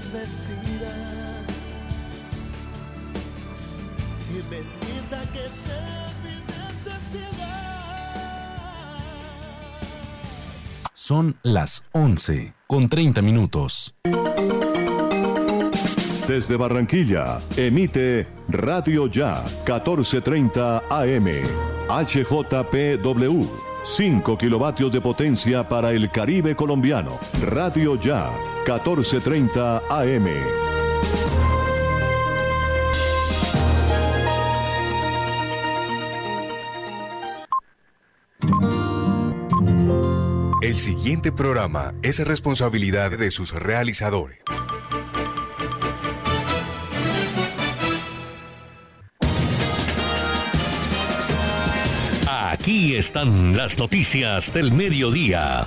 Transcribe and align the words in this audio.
necesidad. 0.00 1.44
Y 4.30 4.34
bendita 4.48 5.22
que 5.32 5.48
sea 5.52 6.12
mi 6.24 6.36
necesidad. 6.68 7.26
Son 10.94 11.36
las 11.42 11.82
11 11.92 12.54
con 12.66 12.88
30 12.88 13.20
minutos. 13.22 13.94
Desde 16.26 16.56
Barranquilla, 16.56 17.40
emite 17.56 18.26
Radio 18.48 19.06
Ya 19.08 19.42
1430 19.66 20.82
AM. 20.88 21.26
HJPW. 21.88 23.46
5 23.82 24.38
kilovatios 24.38 24.92
de 24.92 25.00
potencia 25.00 25.68
para 25.68 25.90
el 25.90 26.10
Caribe 26.10 26.54
colombiano. 26.54 27.18
Radio 27.42 27.98
Ya 27.98 28.30
1430 28.78 29.82
AM. 29.88 30.26
El 40.62 40.76
siguiente 40.76 41.32
programa 41.32 41.94
es 42.02 42.24
responsabilidad 42.24 43.10
de 43.18 43.32
sus 43.32 43.52
realizadores. 43.52 44.38
Aquí 52.28 52.94
están 52.94 53.56
las 53.56 53.78
noticias 53.78 54.54
del 54.54 54.70
mediodía. 54.70 55.66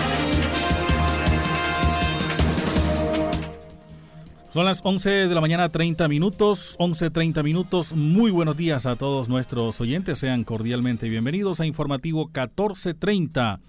Son 4.53 4.65
las 4.65 4.81
11 4.83 5.09
de 5.29 5.33
la 5.33 5.39
mañana 5.39 5.69
30 5.69 6.09
minutos, 6.09 6.75
11.30 6.77 7.41
minutos. 7.41 7.93
Muy 7.93 8.31
buenos 8.31 8.57
días 8.57 8.85
a 8.85 8.97
todos 8.97 9.29
nuestros 9.29 9.79
oyentes. 9.79 10.19
Sean 10.19 10.43
cordialmente 10.43 11.07
bienvenidos 11.07 11.61
a 11.61 11.65
Informativo 11.65 12.25
1430. 12.25 13.61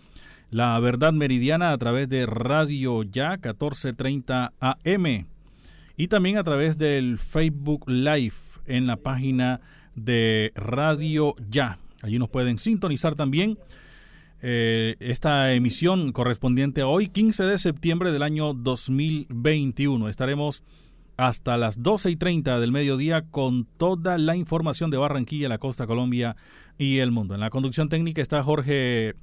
La 0.50 0.80
verdad 0.80 1.12
meridiana 1.12 1.70
a 1.70 1.78
través 1.78 2.08
de 2.08 2.26
Radio 2.26 3.04
Ya 3.04 3.30
1430 3.30 4.54
AM. 4.58 5.26
Y 5.96 6.08
también 6.08 6.36
a 6.36 6.42
través 6.42 6.78
del 6.78 7.20
Facebook 7.20 7.88
Live 7.88 8.34
en 8.66 8.88
la 8.88 8.96
página 8.96 9.60
de 9.94 10.50
Radio 10.56 11.36
Ya. 11.48 11.78
Allí 12.00 12.18
nos 12.18 12.28
pueden 12.28 12.58
sintonizar 12.58 13.14
también 13.14 13.56
eh, 14.44 14.96
esta 14.98 15.52
emisión 15.52 16.10
correspondiente 16.10 16.80
a 16.80 16.88
hoy, 16.88 17.08
15 17.08 17.44
de 17.44 17.58
septiembre 17.58 18.10
del 18.10 18.24
año 18.24 18.54
2021. 18.54 20.08
Estaremos 20.08 20.64
hasta 21.16 21.56
las 21.56 21.80
12 21.80 22.10
y 22.10 22.16
30 22.16 22.58
del 22.58 22.72
mediodía 22.72 23.22
con 23.30 23.66
toda 23.76 24.18
la 24.18 24.34
información 24.34 24.90
de 24.90 24.96
Barranquilla, 24.96 25.48
la 25.48 25.58
costa 25.58 25.86
Colombia 25.86 26.34
y 26.76 26.98
el 26.98 27.12
mundo. 27.12 27.34
En 27.34 27.40
la 27.40 27.50
conducción 27.50 27.88
técnica 27.88 28.20
está 28.20 28.42
Jorge, 28.42 29.14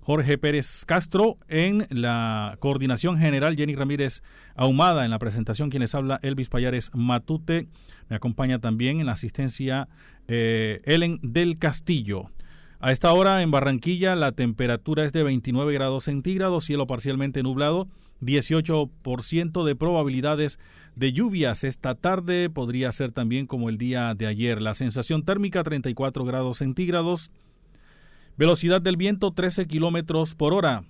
Jorge 0.00 0.38
Pérez 0.38 0.84
Castro, 0.86 1.38
en 1.48 1.88
la 1.90 2.56
coordinación 2.60 3.18
general 3.18 3.56
Jenny 3.56 3.74
Ramírez 3.74 4.22
Ahumada, 4.54 5.04
en 5.04 5.10
la 5.10 5.18
presentación 5.18 5.70
quienes 5.70 5.96
habla 5.96 6.20
Elvis 6.22 6.48
Payares 6.48 6.92
Matute, 6.94 7.66
me 8.08 8.14
acompaña 8.14 8.60
también 8.60 9.00
en 9.00 9.06
la 9.06 9.12
asistencia 9.12 9.88
eh, 10.28 10.82
Ellen 10.84 11.18
del 11.22 11.58
Castillo. 11.58 12.30
A 12.84 12.90
esta 12.90 13.12
hora 13.12 13.42
en 13.42 13.52
Barranquilla 13.52 14.16
la 14.16 14.32
temperatura 14.32 15.04
es 15.04 15.12
de 15.12 15.22
29 15.22 15.72
grados 15.72 16.02
centígrados, 16.02 16.64
cielo 16.64 16.88
parcialmente 16.88 17.44
nublado, 17.44 17.86
18% 18.20 19.64
de 19.64 19.76
probabilidades 19.76 20.58
de 20.96 21.12
lluvias. 21.12 21.62
Esta 21.62 21.94
tarde 21.94 22.50
podría 22.50 22.90
ser 22.90 23.12
también 23.12 23.46
como 23.46 23.68
el 23.68 23.78
día 23.78 24.16
de 24.16 24.26
ayer. 24.26 24.60
La 24.60 24.74
sensación 24.74 25.22
térmica 25.22 25.62
34 25.62 26.24
grados 26.24 26.58
centígrados. 26.58 27.30
Velocidad 28.36 28.82
del 28.82 28.96
viento 28.96 29.30
13 29.30 29.68
kilómetros 29.68 30.34
por 30.34 30.52
hora. 30.52 30.82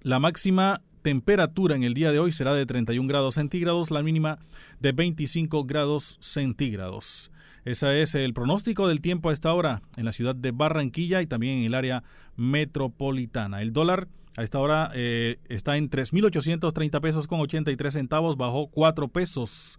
La 0.00 0.18
máxima 0.18 0.82
temperatura 1.02 1.76
en 1.76 1.84
el 1.84 1.94
día 1.94 2.10
de 2.10 2.18
hoy 2.18 2.32
será 2.32 2.54
de 2.54 2.66
31 2.66 3.06
grados 3.08 3.36
centígrados, 3.36 3.92
la 3.92 4.02
mínima 4.02 4.40
de 4.80 4.90
25 4.90 5.62
grados 5.62 6.16
centígrados. 6.20 7.31
Ese 7.64 8.02
es 8.02 8.14
el 8.16 8.34
pronóstico 8.34 8.88
del 8.88 9.00
tiempo 9.00 9.30
a 9.30 9.32
esta 9.32 9.52
hora 9.54 9.82
en 9.96 10.04
la 10.04 10.12
ciudad 10.12 10.34
de 10.34 10.50
Barranquilla 10.50 11.22
y 11.22 11.26
también 11.26 11.58
en 11.58 11.64
el 11.64 11.74
área 11.74 12.02
metropolitana. 12.36 13.62
El 13.62 13.72
dólar 13.72 14.08
a 14.36 14.42
esta 14.42 14.58
hora 14.58 14.90
eh, 14.94 15.38
está 15.48 15.76
en 15.76 15.88
3.830 15.88 17.00
pesos 17.00 17.26
con 17.26 17.40
83 17.40 17.94
centavos, 17.94 18.36
bajó 18.36 18.68
4 18.68 19.08
pesos. 19.08 19.78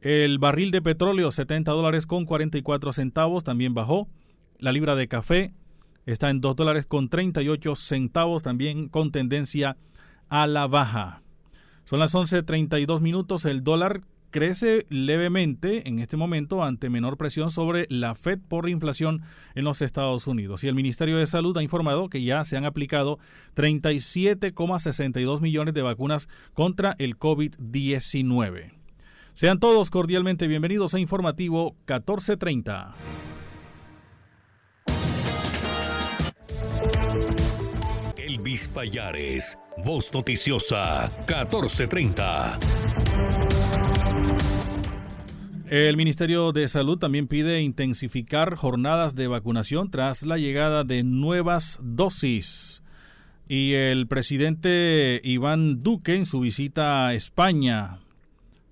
El 0.00 0.38
barril 0.38 0.70
de 0.70 0.80
petróleo 0.80 1.30
70 1.30 1.72
dólares 1.72 2.06
con 2.06 2.24
44 2.24 2.92
centavos, 2.92 3.44
también 3.44 3.74
bajó. 3.74 4.08
La 4.58 4.72
libra 4.72 4.94
de 4.96 5.08
café 5.08 5.52
está 6.06 6.30
en 6.30 6.40
2 6.40 6.56
dólares 6.56 6.86
con 6.86 7.08
38 7.08 7.76
centavos, 7.76 8.42
también 8.42 8.88
con 8.88 9.12
tendencia 9.12 9.76
a 10.28 10.46
la 10.46 10.66
baja. 10.66 11.22
Son 11.84 11.98
las 11.98 12.14
11.32 12.14 13.00
minutos, 13.00 13.44
el 13.44 13.62
dólar 13.62 14.02
crece 14.34 14.84
levemente 14.88 15.88
en 15.88 16.00
este 16.00 16.16
momento 16.16 16.64
ante 16.64 16.90
menor 16.90 17.16
presión 17.16 17.52
sobre 17.52 17.86
la 17.88 18.16
Fed 18.16 18.40
por 18.40 18.68
inflación 18.68 19.22
en 19.54 19.62
los 19.62 19.80
Estados 19.80 20.26
Unidos. 20.26 20.64
Y 20.64 20.66
el 20.66 20.74
Ministerio 20.74 21.18
de 21.18 21.28
Salud 21.28 21.56
ha 21.56 21.62
informado 21.62 22.08
que 22.08 22.20
ya 22.24 22.44
se 22.44 22.56
han 22.56 22.64
aplicado 22.64 23.20
37,62 23.54 25.40
millones 25.40 25.72
de 25.72 25.82
vacunas 25.82 26.28
contra 26.52 26.96
el 26.98 27.16
COVID-19. 27.16 28.72
Sean 29.34 29.60
todos 29.60 29.88
cordialmente 29.88 30.48
bienvenidos 30.48 30.94
a 30.94 30.98
Informativo 30.98 31.76
1430. 31.86 32.92
Elvis 38.16 38.66
Payares, 38.66 39.56
Voz 39.84 40.12
Noticiosa 40.12 41.08
1430. 41.28 42.58
El 45.66 45.96
Ministerio 45.96 46.52
de 46.52 46.68
Salud 46.68 46.98
también 46.98 47.26
pide 47.26 47.62
intensificar 47.62 48.54
jornadas 48.54 49.14
de 49.14 49.28
vacunación 49.28 49.90
tras 49.90 50.22
la 50.22 50.36
llegada 50.36 50.84
de 50.84 51.02
nuevas 51.04 51.78
dosis. 51.82 52.82
Y 53.48 53.72
el 53.72 54.06
presidente 54.06 55.22
Iván 55.24 55.82
Duque 55.82 56.16
en 56.16 56.26
su 56.26 56.40
visita 56.40 57.06
a 57.06 57.14
España. 57.14 58.00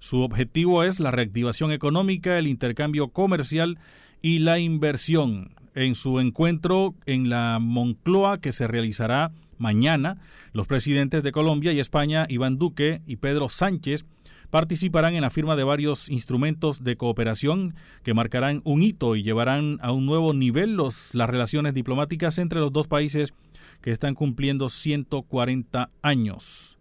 Su 0.00 0.20
objetivo 0.20 0.84
es 0.84 1.00
la 1.00 1.10
reactivación 1.10 1.72
económica, 1.72 2.36
el 2.36 2.46
intercambio 2.46 3.08
comercial 3.08 3.78
y 4.20 4.40
la 4.40 4.58
inversión. 4.58 5.52
En 5.74 5.94
su 5.94 6.20
encuentro 6.20 6.94
en 7.06 7.30
la 7.30 7.58
Moncloa 7.58 8.38
que 8.38 8.52
se 8.52 8.66
realizará 8.66 9.32
mañana, 9.56 10.18
los 10.52 10.66
presidentes 10.66 11.22
de 11.22 11.32
Colombia 11.32 11.72
y 11.72 11.80
España, 11.80 12.26
Iván 12.28 12.58
Duque 12.58 13.00
y 13.06 13.16
Pedro 13.16 13.48
Sánchez, 13.48 14.04
participarán 14.52 15.14
en 15.14 15.22
la 15.22 15.30
firma 15.30 15.56
de 15.56 15.64
varios 15.64 16.10
instrumentos 16.10 16.84
de 16.84 16.98
cooperación 16.98 17.74
que 18.02 18.12
marcarán 18.12 18.60
un 18.64 18.82
hito 18.82 19.16
y 19.16 19.22
llevarán 19.22 19.78
a 19.80 19.92
un 19.92 20.04
nuevo 20.04 20.34
nivel 20.34 20.76
los, 20.76 21.14
las 21.14 21.30
relaciones 21.30 21.72
diplomáticas 21.72 22.36
entre 22.36 22.60
los 22.60 22.70
dos 22.70 22.86
países 22.86 23.32
que 23.80 23.92
están 23.92 24.14
cumpliendo 24.14 24.68
140 24.68 25.88
años. 26.02 26.76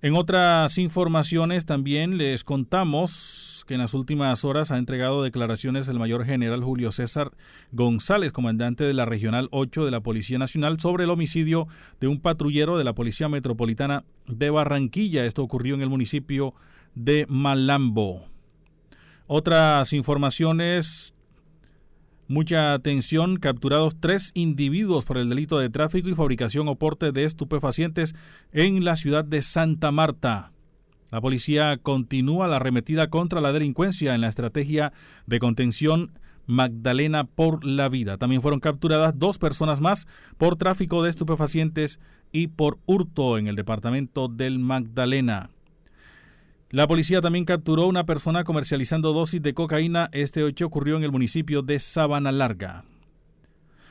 En 0.00 0.14
otras 0.14 0.78
informaciones 0.78 1.66
también 1.66 2.18
les 2.18 2.44
contamos 2.44 3.64
que 3.66 3.74
en 3.74 3.80
las 3.80 3.92
últimas 3.92 4.44
horas 4.44 4.70
ha 4.70 4.78
entregado 4.78 5.24
declaraciones 5.24 5.88
el 5.88 5.98
mayor 5.98 6.24
general 6.24 6.62
Julio 6.62 6.92
César 6.92 7.32
González, 7.72 8.30
comandante 8.30 8.84
de 8.84 8.94
la 8.94 9.06
Regional 9.06 9.48
8 9.50 9.84
de 9.84 9.90
la 9.90 10.02
Policía 10.02 10.38
Nacional, 10.38 10.78
sobre 10.78 11.02
el 11.02 11.10
homicidio 11.10 11.66
de 11.98 12.06
un 12.06 12.20
patrullero 12.20 12.78
de 12.78 12.84
la 12.84 12.94
Policía 12.94 13.28
Metropolitana 13.28 14.04
de 14.28 14.50
Barranquilla. 14.50 15.24
Esto 15.24 15.42
ocurrió 15.42 15.74
en 15.74 15.82
el 15.82 15.88
municipio 15.88 16.54
de 16.54 16.75
Malambo. 17.28 18.24
Otras 19.26 19.92
informaciones, 19.92 21.14
mucha 22.28 22.72
atención, 22.72 23.36
capturados 23.36 23.96
tres 24.00 24.30
individuos 24.34 25.04
por 25.04 25.18
el 25.18 25.28
delito 25.28 25.58
de 25.58 25.68
tráfico 25.68 26.08
y 26.08 26.14
fabricación 26.14 26.68
o 26.68 26.76
porte 26.76 27.12
de 27.12 27.24
estupefacientes 27.24 28.14
en 28.52 28.84
la 28.84 28.96
ciudad 28.96 29.24
de 29.24 29.42
Santa 29.42 29.92
Marta. 29.92 30.52
La 31.10 31.20
policía 31.20 31.76
continúa 31.78 32.48
la 32.48 32.56
arremetida 32.56 33.10
contra 33.10 33.40
la 33.40 33.52
delincuencia 33.52 34.14
en 34.14 34.20
la 34.20 34.28
estrategia 34.28 34.92
de 35.26 35.38
contención 35.38 36.18
Magdalena 36.46 37.24
por 37.24 37.64
la 37.64 37.88
vida. 37.88 38.18
También 38.18 38.42
fueron 38.42 38.60
capturadas 38.60 39.18
dos 39.18 39.38
personas 39.38 39.80
más 39.80 40.06
por 40.38 40.56
tráfico 40.56 41.02
de 41.02 41.10
estupefacientes 41.10 41.98
y 42.32 42.48
por 42.48 42.78
hurto 42.86 43.38
en 43.38 43.48
el 43.48 43.56
departamento 43.56 44.28
del 44.28 44.58
Magdalena. 44.58 45.50
La 46.70 46.88
policía 46.88 47.20
también 47.20 47.44
capturó 47.44 47.86
una 47.86 48.06
persona 48.06 48.42
comercializando 48.42 49.12
dosis 49.12 49.40
de 49.40 49.54
cocaína. 49.54 50.08
Este 50.12 50.44
hecho 50.46 50.66
ocurrió 50.66 50.96
en 50.96 51.04
el 51.04 51.12
municipio 51.12 51.62
de 51.62 51.78
Sabana 51.78 52.32
Larga. 52.32 52.84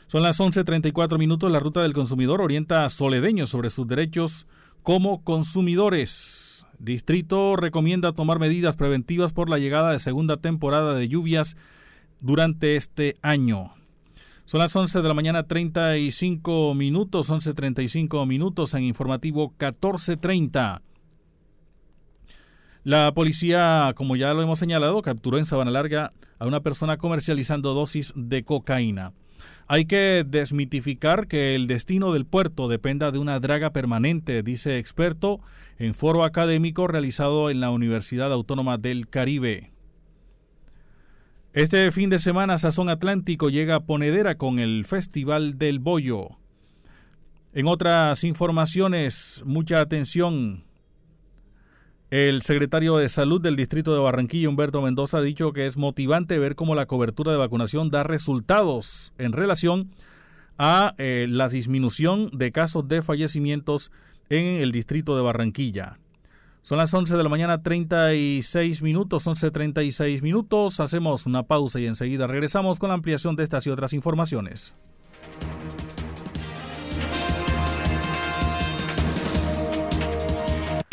Son 0.07 0.21
las 0.21 0.41
11.34 0.41 1.17
minutos. 1.17 1.49
La 1.49 1.59
ruta 1.59 1.81
del 1.81 1.93
consumidor 1.93 2.41
orienta 2.41 2.83
a 2.83 2.89
soledeños 2.89 3.49
sobre 3.49 3.69
sus 3.69 3.87
derechos 3.87 4.45
como 4.83 5.23
consumidores. 5.23 6.65
Distrito 6.77 7.55
recomienda 7.55 8.11
tomar 8.11 8.39
medidas 8.39 8.75
preventivas 8.75 9.31
por 9.31 9.49
la 9.49 9.57
llegada 9.57 9.91
de 9.91 9.99
segunda 9.99 10.37
temporada 10.37 10.95
de 10.95 11.07
lluvias 11.07 11.55
durante 12.19 12.75
este 12.75 13.15
año. 13.21 13.71
Son 14.43 14.59
las 14.59 14.75
11 14.75 15.01
de 15.01 15.07
la 15.07 15.13
mañana 15.13 15.43
35 15.43 16.75
minutos, 16.75 17.31
11.35 17.31 18.27
minutos 18.27 18.73
en 18.73 18.83
informativo 18.83 19.47
1430. 19.57 20.81
La 22.85 23.11
policía, 23.15 23.93
como 23.95 24.15
ya 24.15 24.31
lo 24.35 24.43
hemos 24.43 24.59
señalado, 24.59 25.01
capturó 25.01 25.39
en 25.39 25.45
Sabana 25.45 25.71
Larga 25.71 26.13
a 26.37 26.45
una 26.45 26.59
persona 26.59 26.97
comercializando 26.97 27.73
dosis 27.73 28.13
de 28.15 28.43
cocaína. 28.43 29.11
Hay 29.65 29.85
que 29.85 30.23
desmitificar 30.23 31.25
que 31.25 31.55
el 31.55 31.65
destino 31.65 32.13
del 32.13 32.27
puerto 32.27 32.67
dependa 32.67 33.11
de 33.11 33.17
una 33.17 33.39
draga 33.39 33.71
permanente, 33.71 34.43
dice 34.43 34.77
experto 34.77 35.39
en 35.79 35.95
foro 35.95 36.23
académico 36.23 36.85
realizado 36.85 37.49
en 37.49 37.59
la 37.59 37.71
Universidad 37.71 38.31
Autónoma 38.31 38.77
del 38.77 39.09
Caribe. 39.09 39.71
Este 41.53 41.91
fin 41.91 42.11
de 42.11 42.19
semana 42.19 42.59
Sazón 42.59 42.89
Atlántico 42.89 43.49
llega 43.49 43.77
a 43.77 43.83
Ponedera 43.83 44.35
con 44.35 44.59
el 44.59 44.85
Festival 44.85 45.57
del 45.57 45.79
Bollo. 45.79 46.37
En 47.51 47.65
otras 47.65 48.23
informaciones, 48.23 49.41
mucha 49.43 49.79
atención. 49.79 50.65
El 52.11 52.43
secretario 52.43 52.97
de 52.97 53.09
Salud 53.09 53.41
del 53.41 53.55
Distrito 53.55 53.93
de 53.93 53.99
Barranquilla, 53.99 54.47
Humberto 54.47 54.79
Mendoza, 54.81 55.17
ha 55.17 55.21
dicho 55.21 55.53
que 55.53 55.65
es 55.65 55.75
motivante 55.75 56.37
ver 56.37 56.55
cómo 56.55 56.75
la 56.75 56.85
cobertura 56.85 57.31
de 57.31 57.39
vacunación 57.39 57.89
da 57.89 58.03
resultados 58.03 59.11
en 59.17 59.31
relación 59.31 59.89
a 60.59 60.93
eh, 60.99 61.25
la 61.27 61.49
disminución 61.49 62.29
de 62.31 62.51
casos 62.51 62.87
de 62.87 63.01
fallecimientos 63.01 63.91
en 64.29 64.45
el 64.61 64.71
Distrito 64.71 65.15
de 65.15 65.23
Barranquilla. 65.23 65.97
Son 66.61 66.77
las 66.77 66.93
11 66.93 67.17
de 67.17 67.23
la 67.23 67.29
mañana, 67.29 67.63
36 67.63 68.83
minutos, 68.83 69.25
11.36 69.25 70.21
minutos. 70.21 70.79
Hacemos 70.79 71.25
una 71.25 71.43
pausa 71.43 71.79
y 71.79 71.87
enseguida 71.87 72.27
regresamos 72.27 72.77
con 72.77 72.89
la 72.89 72.95
ampliación 72.95 73.35
de 73.35 73.43
estas 73.43 73.65
y 73.65 73.71
otras 73.71 73.93
informaciones. 73.93 74.75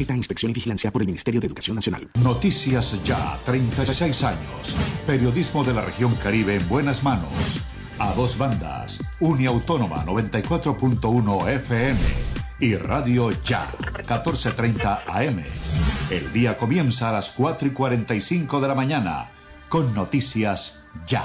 Sujeta 0.00 0.14
a 0.14 0.16
inspección 0.16 0.50
y 0.50 0.54
vigilancia 0.54 0.90
por 0.90 1.02
el 1.02 1.06
Ministerio 1.08 1.42
de 1.42 1.46
Educación 1.46 1.74
Nacional. 1.74 2.08
Noticias 2.22 3.04
Ya, 3.04 3.38
36 3.44 4.24
años. 4.24 4.74
Periodismo 5.06 5.62
de 5.62 5.74
la 5.74 5.82
región 5.82 6.14
Caribe 6.14 6.54
en 6.54 6.66
buenas 6.70 7.04
manos. 7.04 7.62
A 7.98 8.14
dos 8.14 8.38
bandas. 8.38 9.04
Uniautónoma 9.20 10.06
94.1 10.06 11.50
FM 11.50 12.00
y 12.60 12.76
Radio 12.76 13.30
Ya 13.44 13.74
1430 13.94 15.02
AM. 15.06 15.44
El 16.10 16.32
día 16.32 16.56
comienza 16.56 17.10
a 17.10 17.12
las 17.12 17.32
4 17.32 17.68
y 17.68 17.70
45 17.72 18.58
de 18.58 18.68
la 18.68 18.74
mañana 18.74 19.30
con 19.68 19.94
Noticias 19.94 20.86
Ya. 21.06 21.24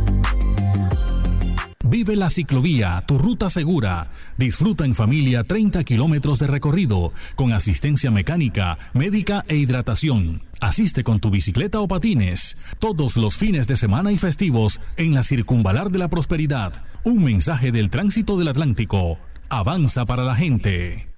Vive 1.91 2.15
la 2.15 2.29
ciclovía, 2.29 3.03
tu 3.05 3.17
ruta 3.17 3.49
segura. 3.49 4.11
Disfruta 4.37 4.85
en 4.85 4.95
familia 4.95 5.43
30 5.43 5.83
kilómetros 5.83 6.39
de 6.39 6.47
recorrido, 6.47 7.11
con 7.35 7.51
asistencia 7.51 8.09
mecánica, 8.09 8.77
médica 8.93 9.43
e 9.49 9.57
hidratación. 9.57 10.41
Asiste 10.61 11.03
con 11.03 11.19
tu 11.19 11.29
bicicleta 11.29 11.81
o 11.81 11.89
patines, 11.89 12.55
todos 12.79 13.17
los 13.17 13.35
fines 13.35 13.67
de 13.67 13.75
semana 13.75 14.13
y 14.13 14.17
festivos 14.17 14.79
en 14.95 15.13
la 15.13 15.23
Circunvalar 15.23 15.91
de 15.91 15.99
la 15.99 16.07
Prosperidad. 16.07 16.81
Un 17.03 17.25
mensaje 17.25 17.73
del 17.73 17.89
tránsito 17.89 18.37
del 18.37 18.47
Atlántico. 18.47 19.17
Avanza 19.49 20.05
para 20.05 20.23
la 20.23 20.37
gente. 20.37 21.09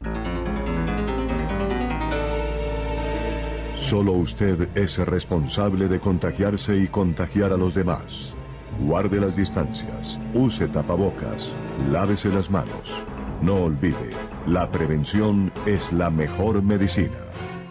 Solo 3.75 4.13
usted 4.13 4.69
es 4.73 4.97
responsable 4.97 5.87
de 5.87 5.99
contagiarse 5.99 6.79
y 6.79 6.87
contagiar 6.87 7.53
a 7.53 7.57
los 7.57 7.75
demás. 7.75 8.33
Guarde 8.79 9.19
las 9.19 9.35
distancias, 9.35 10.19
use 10.33 10.67
tapabocas, 10.67 11.51
lávese 11.91 12.29
las 12.29 12.49
manos. 12.49 12.93
No 13.41 13.55
olvide, 13.63 14.11
la 14.47 14.69
prevención 14.71 15.51
es 15.65 15.91
la 15.93 16.09
mejor 16.09 16.61
medicina. 16.63 17.17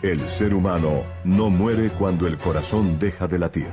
El 0.02 0.28
ser 0.28 0.54
humano 0.54 1.02
no 1.24 1.50
muere 1.50 1.90
cuando 1.90 2.26
el 2.26 2.38
corazón 2.38 2.98
deja 2.98 3.28
de 3.28 3.38
latir. 3.38 3.72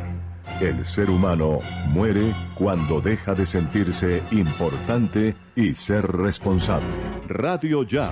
El 0.61 0.85
ser 0.85 1.09
humano 1.09 1.59
muere 1.87 2.33
cuando 2.56 2.99
deja 2.99 3.33
de 3.33 3.45
sentirse 3.45 4.21
importante 4.31 5.35
y 5.56 5.73
ser 5.75 6.06
responsable. 6.06 6.87
Radio 7.27 7.83
Ya. 7.83 8.11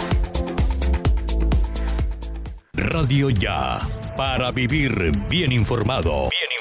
Radio 2.81 3.29
Ya, 3.29 3.79
para 4.17 4.51
vivir 4.51 5.11
bien 5.29 5.51
informado. 5.51 6.29
Bien 6.31 6.51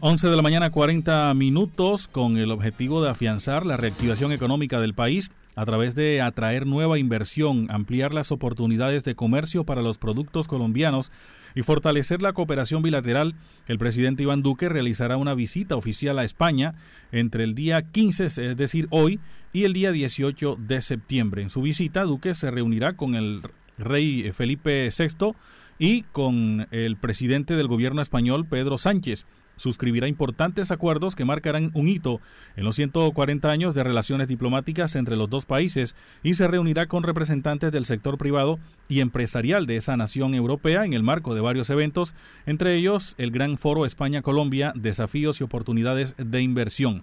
11 0.00 0.28
de 0.28 0.36
la 0.36 0.42
mañana 0.42 0.70
40 0.70 1.34
minutos 1.34 2.06
con 2.06 2.38
el 2.38 2.50
objetivo 2.50 3.02
de 3.02 3.10
afianzar 3.10 3.66
la 3.66 3.76
reactivación 3.76 4.32
económica 4.32 4.80
del 4.80 4.94
país 4.94 5.32
a 5.54 5.64
través 5.66 5.94
de 5.94 6.22
atraer 6.22 6.66
nueva 6.66 6.98
inversión, 6.98 7.66
ampliar 7.70 8.14
las 8.14 8.30
oportunidades 8.30 9.04
de 9.04 9.16
comercio 9.16 9.64
para 9.64 9.82
los 9.82 9.98
productos 9.98 10.48
colombianos 10.48 11.10
y 11.56 11.62
fortalecer 11.62 12.20
la 12.20 12.34
cooperación 12.34 12.82
bilateral, 12.82 13.34
el 13.66 13.78
presidente 13.78 14.22
Iván 14.22 14.42
Duque 14.42 14.68
realizará 14.68 15.16
una 15.16 15.34
visita 15.34 15.74
oficial 15.74 16.18
a 16.18 16.24
España 16.24 16.74
entre 17.12 17.44
el 17.44 17.54
día 17.54 17.80
15, 17.80 18.26
es 18.26 18.56
decir, 18.58 18.86
hoy, 18.90 19.18
y 19.54 19.64
el 19.64 19.72
día 19.72 19.90
18 19.90 20.58
de 20.60 20.82
septiembre. 20.82 21.40
En 21.40 21.48
su 21.48 21.62
visita, 21.62 22.04
Duque 22.04 22.34
se 22.34 22.50
reunirá 22.50 22.92
con 22.92 23.14
el 23.14 23.40
rey 23.78 24.30
Felipe 24.34 24.90
VI 24.96 25.32
y 25.78 26.02
con 26.02 26.68
el 26.70 26.96
presidente 26.98 27.56
del 27.56 27.68
gobierno 27.68 28.02
español, 28.02 28.46
Pedro 28.46 28.76
Sánchez 28.76 29.26
suscribirá 29.56 30.08
importantes 30.08 30.70
acuerdos 30.70 31.16
que 31.16 31.24
marcarán 31.24 31.70
un 31.74 31.88
hito 31.88 32.20
en 32.56 32.64
los 32.64 32.76
140 32.76 33.50
años 33.50 33.74
de 33.74 33.84
relaciones 33.84 34.28
diplomáticas 34.28 34.96
entre 34.96 35.16
los 35.16 35.30
dos 35.30 35.46
países 35.46 35.96
y 36.22 36.34
se 36.34 36.48
reunirá 36.48 36.86
con 36.86 37.02
representantes 37.02 37.72
del 37.72 37.86
sector 37.86 38.18
privado 38.18 38.58
y 38.88 39.00
empresarial 39.00 39.66
de 39.66 39.76
esa 39.76 39.96
nación 39.96 40.34
europea 40.34 40.84
en 40.84 40.92
el 40.92 41.02
marco 41.02 41.34
de 41.34 41.40
varios 41.40 41.70
eventos, 41.70 42.14
entre 42.46 42.76
ellos 42.76 43.14
el 43.18 43.30
Gran 43.30 43.58
Foro 43.58 43.86
España-Colombia, 43.86 44.72
Desafíos 44.74 45.40
y 45.40 45.44
Oportunidades 45.44 46.14
de 46.18 46.42
Inversión. 46.42 47.02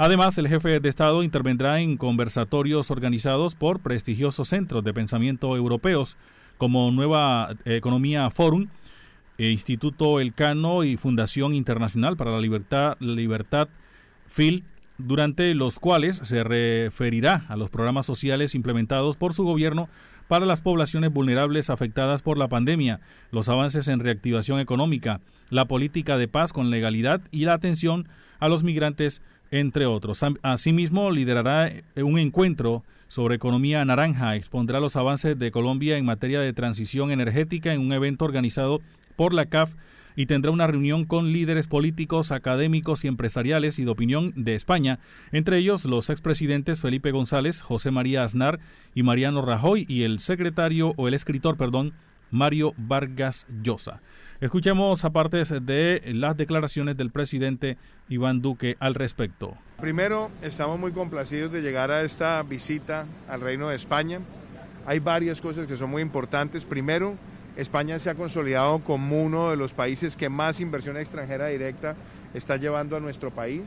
Además, 0.00 0.38
el 0.38 0.46
jefe 0.46 0.78
de 0.78 0.88
Estado 0.88 1.24
intervendrá 1.24 1.80
en 1.80 1.96
conversatorios 1.96 2.92
organizados 2.92 3.56
por 3.56 3.80
prestigiosos 3.80 4.48
centros 4.48 4.84
de 4.84 4.94
pensamiento 4.94 5.56
europeos 5.56 6.16
como 6.56 6.90
Nueva 6.92 7.56
Economía 7.64 8.30
Forum, 8.30 8.68
e 9.38 9.50
Instituto 9.50 10.18
Elcano 10.18 10.82
y 10.82 10.96
Fundación 10.96 11.54
Internacional 11.54 12.16
para 12.16 12.32
la 12.32 12.40
Libertad, 12.40 12.96
Libertad 12.98 13.68
FIL, 14.26 14.64
durante 14.98 15.54
los 15.54 15.78
cuales 15.78 16.16
se 16.24 16.42
referirá 16.42 17.44
a 17.48 17.56
los 17.56 17.70
programas 17.70 18.04
sociales 18.04 18.56
implementados 18.56 19.16
por 19.16 19.32
su 19.32 19.44
gobierno 19.44 19.88
para 20.26 20.44
las 20.44 20.60
poblaciones 20.60 21.12
vulnerables 21.12 21.70
afectadas 21.70 22.20
por 22.20 22.36
la 22.36 22.48
pandemia, 22.48 23.00
los 23.30 23.48
avances 23.48 23.86
en 23.86 24.00
reactivación 24.00 24.58
económica, 24.58 25.20
la 25.50 25.66
política 25.66 26.18
de 26.18 26.28
paz 26.28 26.52
con 26.52 26.70
legalidad 26.70 27.22
y 27.30 27.44
la 27.44 27.54
atención 27.54 28.08
a 28.40 28.48
los 28.48 28.64
migrantes, 28.64 29.22
entre 29.50 29.86
otros. 29.86 30.22
Asimismo, 30.42 31.10
liderará 31.10 31.70
un 31.96 32.18
encuentro 32.18 32.82
sobre 33.06 33.36
economía 33.36 33.84
naranja, 33.84 34.36
expondrá 34.36 34.80
los 34.80 34.96
avances 34.96 35.38
de 35.38 35.50
Colombia 35.50 35.96
en 35.96 36.04
materia 36.04 36.40
de 36.40 36.52
transición 36.52 37.10
energética 37.10 37.72
en 37.72 37.80
un 37.80 37.92
evento 37.92 38.26
organizado 38.26 38.80
por 39.18 39.34
la 39.34 39.46
CAF 39.46 39.74
y 40.14 40.26
tendrá 40.26 40.52
una 40.52 40.68
reunión 40.68 41.04
con 41.04 41.32
líderes 41.32 41.66
políticos, 41.66 42.30
académicos 42.30 43.04
y 43.04 43.08
empresariales 43.08 43.80
y 43.80 43.84
de 43.84 43.90
opinión 43.90 44.32
de 44.36 44.54
España, 44.54 45.00
entre 45.32 45.58
ellos 45.58 45.84
los 45.84 46.08
expresidentes 46.08 46.80
Felipe 46.80 47.10
González, 47.10 47.60
José 47.60 47.90
María 47.90 48.22
Aznar 48.22 48.60
y 48.94 49.02
Mariano 49.02 49.42
Rajoy 49.42 49.86
y 49.88 50.04
el 50.04 50.20
secretario 50.20 50.94
o 50.96 51.08
el 51.08 51.14
escritor, 51.14 51.56
perdón, 51.56 51.94
Mario 52.30 52.74
Vargas 52.76 53.46
Llosa. 53.62 54.00
Escuchemos 54.40 55.04
aparte 55.04 55.42
de 55.60 56.00
las 56.14 56.36
declaraciones 56.36 56.96
del 56.96 57.10
presidente 57.10 57.76
Iván 58.08 58.40
Duque 58.40 58.76
al 58.78 58.94
respecto. 58.94 59.56
Primero, 59.80 60.30
estamos 60.42 60.78
muy 60.78 60.92
complacidos 60.92 61.50
de 61.50 61.60
llegar 61.60 61.90
a 61.90 62.02
esta 62.02 62.40
visita 62.44 63.04
al 63.28 63.40
Reino 63.40 63.68
de 63.68 63.74
España. 63.74 64.20
Hay 64.86 65.00
varias 65.00 65.40
cosas 65.40 65.66
que 65.66 65.76
son 65.76 65.90
muy 65.90 66.02
importantes. 66.02 66.64
Primero, 66.64 67.16
España 67.58 67.98
se 67.98 68.08
ha 68.08 68.14
consolidado 68.14 68.78
como 68.78 69.20
uno 69.20 69.50
de 69.50 69.56
los 69.56 69.74
países 69.74 70.16
que 70.16 70.28
más 70.28 70.60
inversión 70.60 70.96
extranjera 70.96 71.48
directa 71.48 71.96
está 72.32 72.56
llevando 72.56 72.96
a 72.96 73.00
nuestro 73.00 73.32
país. 73.32 73.64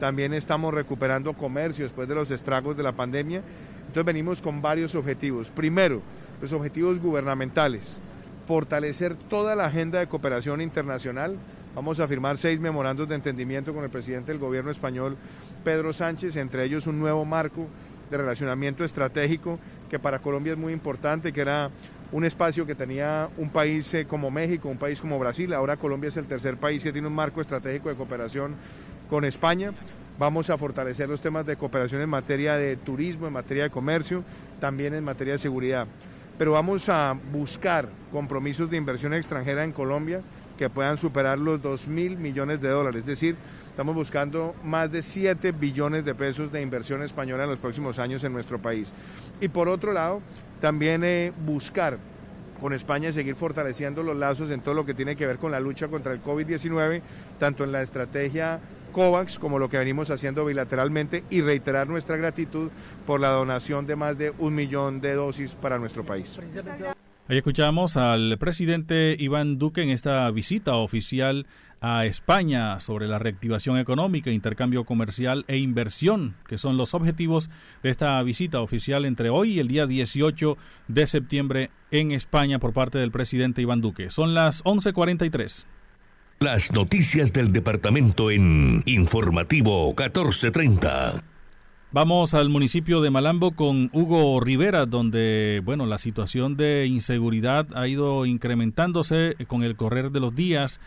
También 0.00 0.34
estamos 0.34 0.74
recuperando 0.74 1.32
comercio 1.34 1.84
después 1.84 2.08
de 2.08 2.16
los 2.16 2.32
estragos 2.32 2.76
de 2.76 2.82
la 2.82 2.90
pandemia. 2.90 3.40
Entonces 3.82 4.04
venimos 4.04 4.42
con 4.42 4.60
varios 4.60 4.96
objetivos. 4.96 5.48
Primero, 5.50 6.02
los 6.42 6.52
objetivos 6.52 7.00
gubernamentales. 7.00 8.00
Fortalecer 8.48 9.14
toda 9.14 9.54
la 9.54 9.66
agenda 9.66 10.00
de 10.00 10.08
cooperación 10.08 10.60
internacional. 10.60 11.36
Vamos 11.76 12.00
a 12.00 12.08
firmar 12.08 12.36
seis 12.36 12.58
memorandos 12.58 13.08
de 13.08 13.14
entendimiento 13.14 13.72
con 13.72 13.84
el 13.84 13.90
presidente 13.90 14.32
del 14.32 14.40
gobierno 14.40 14.72
español, 14.72 15.16
Pedro 15.62 15.92
Sánchez, 15.92 16.34
entre 16.34 16.64
ellos 16.64 16.88
un 16.88 16.98
nuevo 16.98 17.24
marco 17.24 17.68
de 18.10 18.16
relacionamiento 18.16 18.82
estratégico 18.82 19.60
que 19.88 20.00
para 20.00 20.18
Colombia 20.18 20.54
es 20.54 20.58
muy 20.58 20.72
importante, 20.72 21.32
que 21.32 21.42
era 21.42 21.70
un 22.12 22.24
espacio 22.24 22.66
que 22.66 22.74
tenía 22.74 23.28
un 23.38 23.50
país 23.50 23.92
eh, 23.94 24.06
como 24.06 24.30
México, 24.30 24.68
un 24.68 24.78
país 24.78 25.00
como 25.00 25.18
Brasil. 25.18 25.52
Ahora 25.52 25.76
Colombia 25.76 26.08
es 26.08 26.16
el 26.16 26.26
tercer 26.26 26.56
país 26.56 26.82
que 26.82 26.92
tiene 26.92 27.08
un 27.08 27.14
marco 27.14 27.40
estratégico 27.40 27.88
de 27.88 27.94
cooperación 27.94 28.54
con 29.08 29.24
España. 29.24 29.72
Vamos 30.18 30.50
a 30.50 30.58
fortalecer 30.58 31.08
los 31.08 31.20
temas 31.20 31.46
de 31.46 31.56
cooperación 31.56 32.02
en 32.02 32.08
materia 32.08 32.56
de 32.56 32.76
turismo, 32.76 33.26
en 33.26 33.32
materia 33.32 33.64
de 33.64 33.70
comercio, 33.70 34.22
también 34.60 34.94
en 34.94 35.04
materia 35.04 35.34
de 35.34 35.38
seguridad. 35.38 35.86
Pero 36.36 36.52
vamos 36.52 36.88
a 36.88 37.16
buscar 37.32 37.88
compromisos 38.10 38.70
de 38.70 38.76
inversión 38.76 39.14
extranjera 39.14 39.64
en 39.64 39.72
Colombia 39.72 40.20
que 40.58 40.68
puedan 40.68 40.96
superar 40.96 41.38
los 41.38 41.62
2 41.62 41.88
mil 41.88 42.18
millones 42.18 42.60
de 42.60 42.68
dólares. 42.68 43.00
Es 43.00 43.06
decir, 43.06 43.36
estamos 43.70 43.94
buscando 43.94 44.54
más 44.62 44.92
de 44.92 45.02
7 45.02 45.52
billones 45.52 46.04
de 46.04 46.14
pesos 46.14 46.52
de 46.52 46.60
inversión 46.60 47.02
española 47.02 47.44
en 47.44 47.50
los 47.50 47.58
próximos 47.58 47.98
años 47.98 48.24
en 48.24 48.32
nuestro 48.32 48.58
país. 48.58 48.92
Y 49.40 49.48
por 49.48 49.68
otro 49.68 49.92
lado, 49.92 50.20
también 50.60 51.04
eh, 51.04 51.32
buscar 51.44 51.98
con 52.60 52.72
España 52.74 53.10
seguir 53.10 53.34
fortaleciendo 53.36 54.02
los 54.02 54.16
lazos 54.16 54.50
en 54.50 54.60
todo 54.60 54.74
lo 54.74 54.84
que 54.84 54.94
tiene 54.94 55.16
que 55.16 55.26
ver 55.26 55.38
con 55.38 55.50
la 55.50 55.60
lucha 55.60 55.88
contra 55.88 56.12
el 56.12 56.22
COVID-19, 56.22 57.00
tanto 57.38 57.64
en 57.64 57.72
la 57.72 57.82
estrategia 57.82 58.60
COVAX 58.92 59.38
como 59.38 59.58
lo 59.58 59.70
que 59.70 59.78
venimos 59.78 60.10
haciendo 60.10 60.44
bilateralmente 60.44 61.24
y 61.30 61.40
reiterar 61.40 61.88
nuestra 61.88 62.16
gratitud 62.16 62.70
por 63.06 63.20
la 63.20 63.30
donación 63.30 63.86
de 63.86 63.96
más 63.96 64.18
de 64.18 64.32
un 64.38 64.54
millón 64.54 65.00
de 65.00 65.14
dosis 65.14 65.54
para 65.54 65.78
nuestro 65.78 66.04
país. 66.04 66.38
Ahí 67.28 67.36
escuchamos 67.36 67.96
al 67.96 68.38
presidente 68.38 69.14
Iván 69.18 69.58
Duque 69.58 69.82
en 69.82 69.90
esta 69.90 70.28
visita 70.30 70.74
oficial 70.74 71.46
a 71.80 72.04
España 72.04 72.80
sobre 72.80 73.06
la 73.06 73.18
reactivación 73.18 73.78
económica, 73.78 74.30
intercambio 74.30 74.84
comercial 74.84 75.44
e 75.48 75.56
inversión, 75.56 76.34
que 76.46 76.58
son 76.58 76.76
los 76.76 76.92
objetivos 76.92 77.48
de 77.82 77.90
esta 77.90 78.22
visita 78.22 78.60
oficial 78.60 79.04
entre 79.04 79.30
hoy 79.30 79.54
y 79.54 79.58
el 79.60 79.68
día 79.68 79.86
18 79.86 80.58
de 80.88 81.06
septiembre 81.06 81.70
en 81.90 82.10
España 82.10 82.58
por 82.58 82.72
parte 82.72 82.98
del 82.98 83.12
presidente 83.12 83.62
Iván 83.62 83.80
Duque. 83.80 84.10
Son 84.10 84.34
las 84.34 84.62
11:43. 84.64 85.66
Las 86.40 86.72
noticias 86.72 87.32
del 87.32 87.52
departamento 87.52 88.30
en 88.30 88.82
Informativo 88.86 89.88
1430. 89.88 91.22
Vamos 91.92 92.34
al 92.34 92.50
municipio 92.50 93.00
de 93.00 93.10
Malambo 93.10 93.50
con 93.56 93.90
Hugo 93.92 94.38
Rivera, 94.40 94.86
donde, 94.86 95.60
bueno, 95.64 95.86
la 95.86 95.98
situación 95.98 96.56
de 96.56 96.86
inseguridad 96.86 97.66
ha 97.74 97.88
ido 97.88 98.26
incrementándose 98.26 99.34
con 99.48 99.64
el 99.64 99.76
correr 99.76 100.12
de 100.12 100.20
los 100.20 100.36
días. 100.36 100.80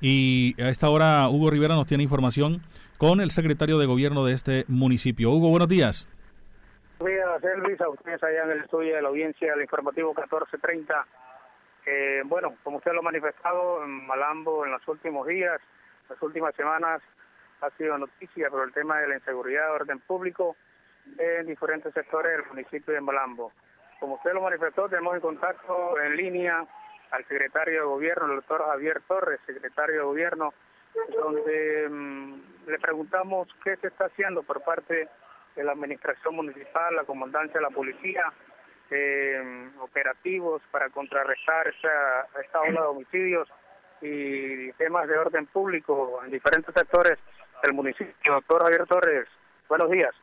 Y 0.00 0.54
a 0.62 0.68
esta 0.68 0.88
hora 0.90 1.28
Hugo 1.28 1.50
Rivera 1.50 1.74
nos 1.74 1.88
tiene 1.88 2.04
información 2.04 2.60
con 2.98 3.20
el 3.20 3.32
secretario 3.32 3.78
de 3.78 3.86
gobierno 3.86 4.24
de 4.24 4.34
este 4.34 4.64
municipio. 4.68 5.32
Hugo, 5.32 5.50
buenos 5.50 5.68
días. 5.68 6.08
Buenos 7.00 7.42
días, 7.42 7.52
Elvis, 7.56 7.80
a 7.80 7.88
ustedes 7.88 8.22
allá 8.22 8.44
en 8.44 8.50
el 8.52 8.58
estudio 8.60 8.94
de 8.94 9.02
la 9.02 9.08
audiencia 9.08 9.50
del 9.50 9.62
informativo 9.62 10.10
1430. 10.10 11.04
Eh, 11.84 12.22
bueno, 12.26 12.54
como 12.62 12.76
usted 12.76 12.92
lo 12.92 13.00
ha 13.00 13.02
manifestado, 13.02 13.82
en 13.82 14.06
Malambo 14.06 14.64
en 14.64 14.70
los 14.70 14.86
últimos 14.86 15.26
días, 15.26 15.60
las 16.08 16.22
últimas 16.22 16.54
semanas, 16.54 17.02
ha 17.64 17.70
sido 17.76 17.96
noticia 17.98 18.50
por 18.50 18.66
el 18.66 18.72
tema 18.72 18.98
de 18.98 19.08
la 19.08 19.14
inseguridad, 19.14 19.72
orden 19.72 20.00
público 20.00 20.56
en 21.18 21.46
diferentes 21.46 21.92
sectores 21.92 22.32
del 22.36 22.46
municipio 22.46 22.94
de 22.94 23.00
Malambo. 23.00 23.52
Como 24.00 24.16
usted 24.16 24.32
lo 24.32 24.42
manifestó, 24.42 24.88
tenemos 24.88 25.14
en 25.14 25.20
contacto 25.20 26.00
en 26.00 26.16
línea 26.16 26.66
al 27.10 27.24
secretario 27.26 27.80
de 27.80 27.86
gobierno, 27.86 28.26
el 28.26 28.36
doctor 28.36 28.64
Javier 28.66 29.02
Torres, 29.06 29.40
secretario 29.46 29.96
de 29.96 30.04
gobierno, 30.04 30.54
donde 31.16 31.88
mm, 31.88 32.34
le 32.66 32.78
preguntamos 32.78 33.48
qué 33.62 33.76
se 33.76 33.88
está 33.88 34.06
haciendo 34.06 34.42
por 34.42 34.62
parte 34.62 35.08
de 35.54 35.64
la 35.64 35.72
administración 35.72 36.34
municipal, 36.34 36.94
la 36.96 37.04
comandancia 37.04 37.54
de 37.54 37.62
la 37.62 37.70
policía, 37.70 38.32
eh, 38.90 39.70
operativos 39.80 40.62
para 40.70 40.90
contrarrestar 40.90 41.68
esta, 41.68 42.26
esta 42.42 42.60
ola 42.60 42.82
de 42.82 42.86
homicidios 42.86 43.48
y 44.00 44.72
temas 44.72 45.08
de 45.08 45.16
orden 45.16 45.46
público 45.46 46.20
en 46.24 46.30
diferentes 46.30 46.74
sectores 46.74 47.18
del 47.62 47.74
municipio. 47.74 48.14
Doctor 48.24 48.62
Javier 48.62 48.86
Torres, 48.86 49.28
buenos 49.68 49.90
días. 49.90 50.14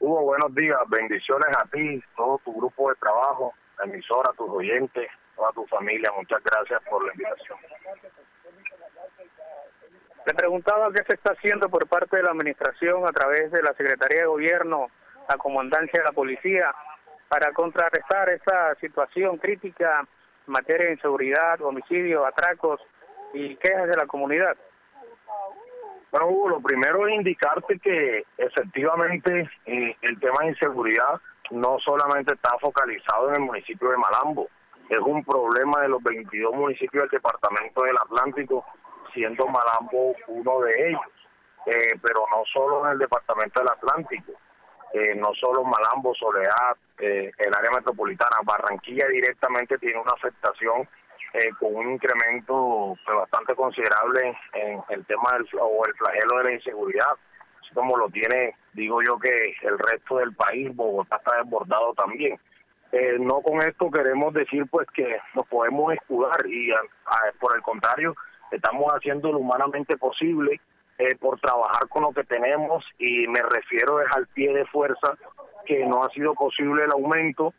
Hugo, 0.00 0.22
buenos 0.22 0.54
días, 0.54 0.78
bendiciones 0.88 1.56
a 1.56 1.64
ti, 1.66 2.02
todo 2.16 2.40
tu 2.44 2.52
grupo 2.54 2.90
de 2.90 2.96
trabajo, 2.96 3.54
la 3.78 3.84
emisora, 3.84 4.32
tus 4.36 4.50
oyentes, 4.50 5.08
toda 5.36 5.52
tu 5.52 5.64
familia, 5.66 6.10
muchas 6.16 6.42
gracias 6.42 6.82
por 6.90 7.06
la 7.06 7.12
invitación. 7.12 7.58
Le 10.26 10.34
preguntaba 10.34 10.92
qué 10.92 11.02
se 11.04 11.14
está 11.14 11.32
haciendo 11.32 11.68
por 11.68 11.86
parte 11.88 12.16
de 12.16 12.22
la 12.22 12.30
administración 12.30 13.04
a 13.04 13.12
través 13.12 13.50
de 13.50 13.62
la 13.62 13.72
Secretaría 13.74 14.20
de 14.20 14.26
Gobierno, 14.26 14.88
la 15.28 15.36
Comandancia 15.36 16.00
de 16.00 16.04
la 16.04 16.12
Policía, 16.12 16.72
para 17.28 17.52
contrarrestar 17.52 18.28
esta 18.30 18.74
situación 18.76 19.38
crítica 19.38 20.00
en 20.46 20.52
materia 20.52 20.86
de 20.86 20.92
inseguridad, 20.92 21.60
homicidios, 21.62 22.26
atracos 22.26 22.80
y 23.32 23.56
quejas 23.56 23.88
de 23.88 23.96
la 23.96 24.06
comunidad. 24.06 24.56
Bueno, 26.12 26.28
Hugo, 26.28 26.48
lo 26.50 26.60
primero 26.60 27.08
es 27.08 27.14
indicarte 27.14 27.78
que 27.78 28.26
efectivamente 28.36 29.48
eh, 29.64 29.96
el 30.02 30.20
tema 30.20 30.42
de 30.42 30.48
inseguridad 30.48 31.18
no 31.50 31.78
solamente 31.78 32.34
está 32.34 32.50
focalizado 32.60 33.30
en 33.30 33.36
el 33.36 33.40
municipio 33.40 33.90
de 33.90 33.96
Malambo, 33.96 34.46
es 34.90 34.98
un 34.98 35.24
problema 35.24 35.80
de 35.80 35.88
los 35.88 36.02
22 36.02 36.54
municipios 36.54 37.04
del 37.04 37.12
departamento 37.12 37.82
del 37.82 37.96
Atlántico, 37.96 38.62
siendo 39.14 39.46
Malambo 39.46 40.14
uno 40.28 40.60
de 40.60 40.90
ellos, 40.90 41.00
eh, 41.64 41.98
pero 42.02 42.26
no 42.30 42.42
solo 42.52 42.84
en 42.84 42.92
el 42.92 42.98
departamento 42.98 43.60
del 43.60 43.70
Atlántico, 43.70 44.32
eh, 44.92 45.14
no 45.14 45.32
solo 45.32 45.64
Malambo, 45.64 46.14
Soledad, 46.14 46.76
eh, 46.98 47.32
el 47.38 47.54
área 47.54 47.70
metropolitana, 47.70 48.36
Barranquilla 48.44 49.08
directamente 49.08 49.78
tiene 49.78 49.98
una 49.98 50.12
afectación 50.12 50.86
eh, 51.34 51.50
con 51.58 51.74
un 51.74 51.92
incremento 51.92 52.96
pues, 53.04 53.16
bastante 53.16 53.54
considerable 53.54 54.36
en 54.54 54.80
el 54.90 55.04
tema 55.06 55.30
del 55.32 55.46
o 55.60 55.82
el 55.86 55.94
flagelo 55.94 56.38
de 56.38 56.44
la 56.44 56.52
inseguridad, 56.52 57.12
así 57.60 57.74
como 57.74 57.96
lo 57.96 58.08
tiene, 58.10 58.54
digo 58.74 59.00
yo 59.02 59.18
que 59.18 59.34
el 59.62 59.78
resto 59.78 60.18
del 60.18 60.34
país, 60.34 60.74
Bogotá 60.74 61.16
está 61.16 61.36
desbordado 61.42 61.94
también. 61.94 62.38
Eh, 62.92 63.16
no 63.18 63.40
con 63.40 63.62
esto 63.62 63.90
queremos 63.90 64.34
decir 64.34 64.66
pues 64.70 64.86
que 64.92 65.18
nos 65.34 65.46
podemos 65.46 65.94
escudar 65.94 66.36
y 66.46 66.70
por 67.40 67.56
el 67.56 67.62
contrario 67.62 68.14
estamos 68.50 68.92
haciendo 68.92 69.32
lo 69.32 69.38
humanamente 69.38 69.96
posible 69.96 70.60
eh, 70.98 71.16
por 71.18 71.40
trabajar 71.40 71.88
con 71.88 72.02
lo 72.02 72.12
que 72.12 72.24
tenemos 72.24 72.84
y 72.98 73.26
me 73.28 73.40
refiero 73.42 74.02
es 74.02 74.14
al 74.14 74.26
pie 74.26 74.52
de 74.52 74.66
fuerza 74.66 75.16
que 75.64 75.86
no 75.86 76.04
ha 76.04 76.10
sido 76.10 76.34
posible 76.34 76.84
el 76.84 76.92
aumento 76.92 77.54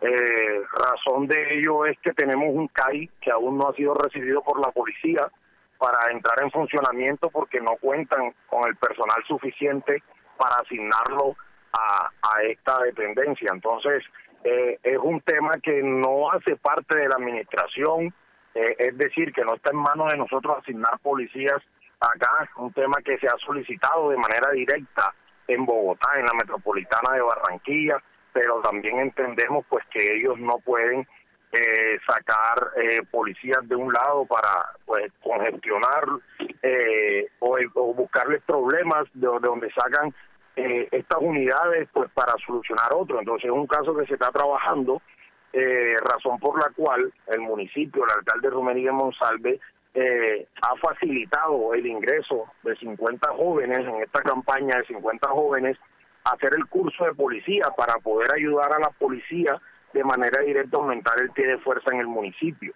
eh, 0.00 0.62
razón 0.72 1.26
de 1.26 1.58
ello 1.58 1.86
es 1.86 1.98
que 2.00 2.12
tenemos 2.12 2.48
un 2.54 2.68
CAI 2.68 3.10
que 3.20 3.30
aún 3.30 3.58
no 3.58 3.68
ha 3.68 3.74
sido 3.74 3.94
recibido 3.94 4.42
por 4.42 4.60
la 4.60 4.70
policía 4.70 5.28
para 5.78 6.12
entrar 6.12 6.42
en 6.42 6.50
funcionamiento 6.50 7.30
porque 7.30 7.60
no 7.60 7.76
cuentan 7.80 8.32
con 8.48 8.68
el 8.68 8.76
personal 8.76 9.22
suficiente 9.26 10.02
para 10.36 10.56
asignarlo 10.56 11.36
a, 11.72 12.10
a 12.22 12.42
esta 12.42 12.82
dependencia. 12.82 13.50
Entonces, 13.52 14.04
eh, 14.44 14.78
es 14.82 14.98
un 14.98 15.20
tema 15.22 15.52
que 15.62 15.82
no 15.82 16.30
hace 16.30 16.56
parte 16.56 16.96
de 16.96 17.08
la 17.08 17.16
administración, 17.16 18.14
eh, 18.54 18.76
es 18.78 18.96
decir, 18.96 19.32
que 19.32 19.44
no 19.44 19.54
está 19.54 19.70
en 19.70 19.78
manos 19.78 20.12
de 20.12 20.18
nosotros 20.18 20.58
asignar 20.58 20.98
policías 21.00 21.60
acá, 22.00 22.48
un 22.56 22.72
tema 22.72 22.96
que 23.04 23.18
se 23.18 23.26
ha 23.26 23.36
solicitado 23.44 24.10
de 24.10 24.16
manera 24.16 24.50
directa 24.52 25.12
en 25.48 25.64
Bogotá, 25.64 26.10
en 26.16 26.26
la 26.26 26.34
metropolitana 26.34 27.14
de 27.14 27.22
Barranquilla, 27.22 28.02
pero 28.32 28.60
también 28.60 28.98
entendemos 28.98 29.64
pues 29.68 29.84
que 29.90 30.16
ellos 30.16 30.38
no 30.38 30.58
pueden 30.58 31.06
eh, 31.52 31.98
sacar 32.06 32.72
eh, 32.76 33.00
policías 33.10 33.66
de 33.68 33.74
un 33.74 33.92
lado 33.92 34.26
para 34.26 34.72
pues 34.84 35.10
congestionar 35.22 36.04
eh, 36.62 37.26
o, 37.40 37.94
buscarles 37.94 38.42
problemas 38.42 39.04
de, 39.14 39.26
donde 39.26 39.70
sacan 39.70 40.14
eh, 40.56 40.88
estas 40.90 41.18
unidades 41.20 41.88
pues 41.92 42.10
para 42.12 42.34
solucionar 42.44 42.92
otro. 42.92 43.18
Entonces 43.18 43.46
es 43.46 43.50
un 43.50 43.66
caso 43.66 43.96
que 43.96 44.06
se 44.06 44.14
está 44.14 44.30
trabajando 44.30 45.00
eh, 45.52 45.96
razón 46.02 46.38
por 46.38 46.58
la 46.58 46.70
cual 46.76 47.12
el 47.28 47.40
municipio 47.40 48.04
el 48.04 48.10
alcalde 48.10 48.50
Rumería 48.50 48.92
Monsalve 48.92 49.58
eh, 49.94 50.46
ha 50.60 50.76
facilitado 50.76 51.72
el 51.74 51.86
ingreso 51.86 52.44
de 52.62 52.76
50 52.76 53.30
jóvenes 53.30 53.78
en 53.78 54.02
esta 54.02 54.20
campaña 54.20 54.76
de 54.76 54.84
50 54.84 55.28
jóvenes 55.30 55.78
hacer 56.24 56.50
el 56.56 56.66
curso 56.66 57.04
de 57.04 57.14
policía 57.14 57.64
para 57.76 57.94
poder 57.94 58.28
ayudar 58.34 58.72
a 58.72 58.78
la 58.78 58.90
policía 58.90 59.60
de 59.92 60.04
manera 60.04 60.42
directa 60.42 60.76
a 60.76 60.80
aumentar 60.80 61.20
el 61.20 61.30
pie 61.30 61.46
de 61.46 61.58
fuerza 61.58 61.90
en 61.92 62.00
el 62.00 62.06
municipio. 62.06 62.72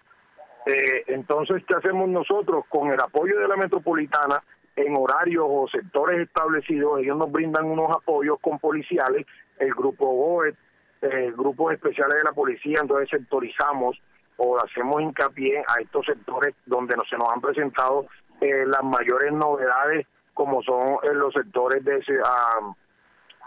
Eh, 0.65 1.03
entonces, 1.07 1.63
¿qué 1.67 1.75
hacemos 1.75 2.07
nosotros? 2.09 2.63
Con 2.69 2.91
el 2.91 2.99
apoyo 2.99 3.37
de 3.39 3.47
la 3.47 3.57
metropolitana, 3.57 4.41
en 4.75 4.95
horarios 4.95 5.45
o 5.47 5.67
sectores 5.67 6.21
establecidos, 6.21 6.99
ellos 6.99 7.17
nos 7.17 7.31
brindan 7.31 7.65
unos 7.65 7.91
apoyos 7.95 8.37
con 8.41 8.57
policiales, 8.59 9.25
el 9.59 9.71
grupo 9.73 10.07
GOET, 10.07 10.55
el 11.01 11.33
grupo 11.33 11.69
especiales 11.69 12.15
de 12.15 12.23
la 12.23 12.31
policía, 12.31 12.79
entonces 12.81 13.09
sectorizamos 13.09 14.01
o 14.37 14.57
hacemos 14.57 15.01
hincapié 15.01 15.59
a 15.59 15.81
estos 15.81 16.05
sectores 16.05 16.55
donde 16.65 16.95
no, 16.95 17.03
se 17.07 17.17
nos 17.17 17.31
han 17.31 17.41
presentado 17.41 18.07
eh, 18.41 18.65
las 18.65 18.83
mayores 18.83 19.31
novedades, 19.31 20.07
como 20.33 20.63
son 20.63 20.97
en 21.03 21.19
los 21.19 21.33
sectores 21.33 21.83
de 21.83 21.97
uh, 21.97 22.73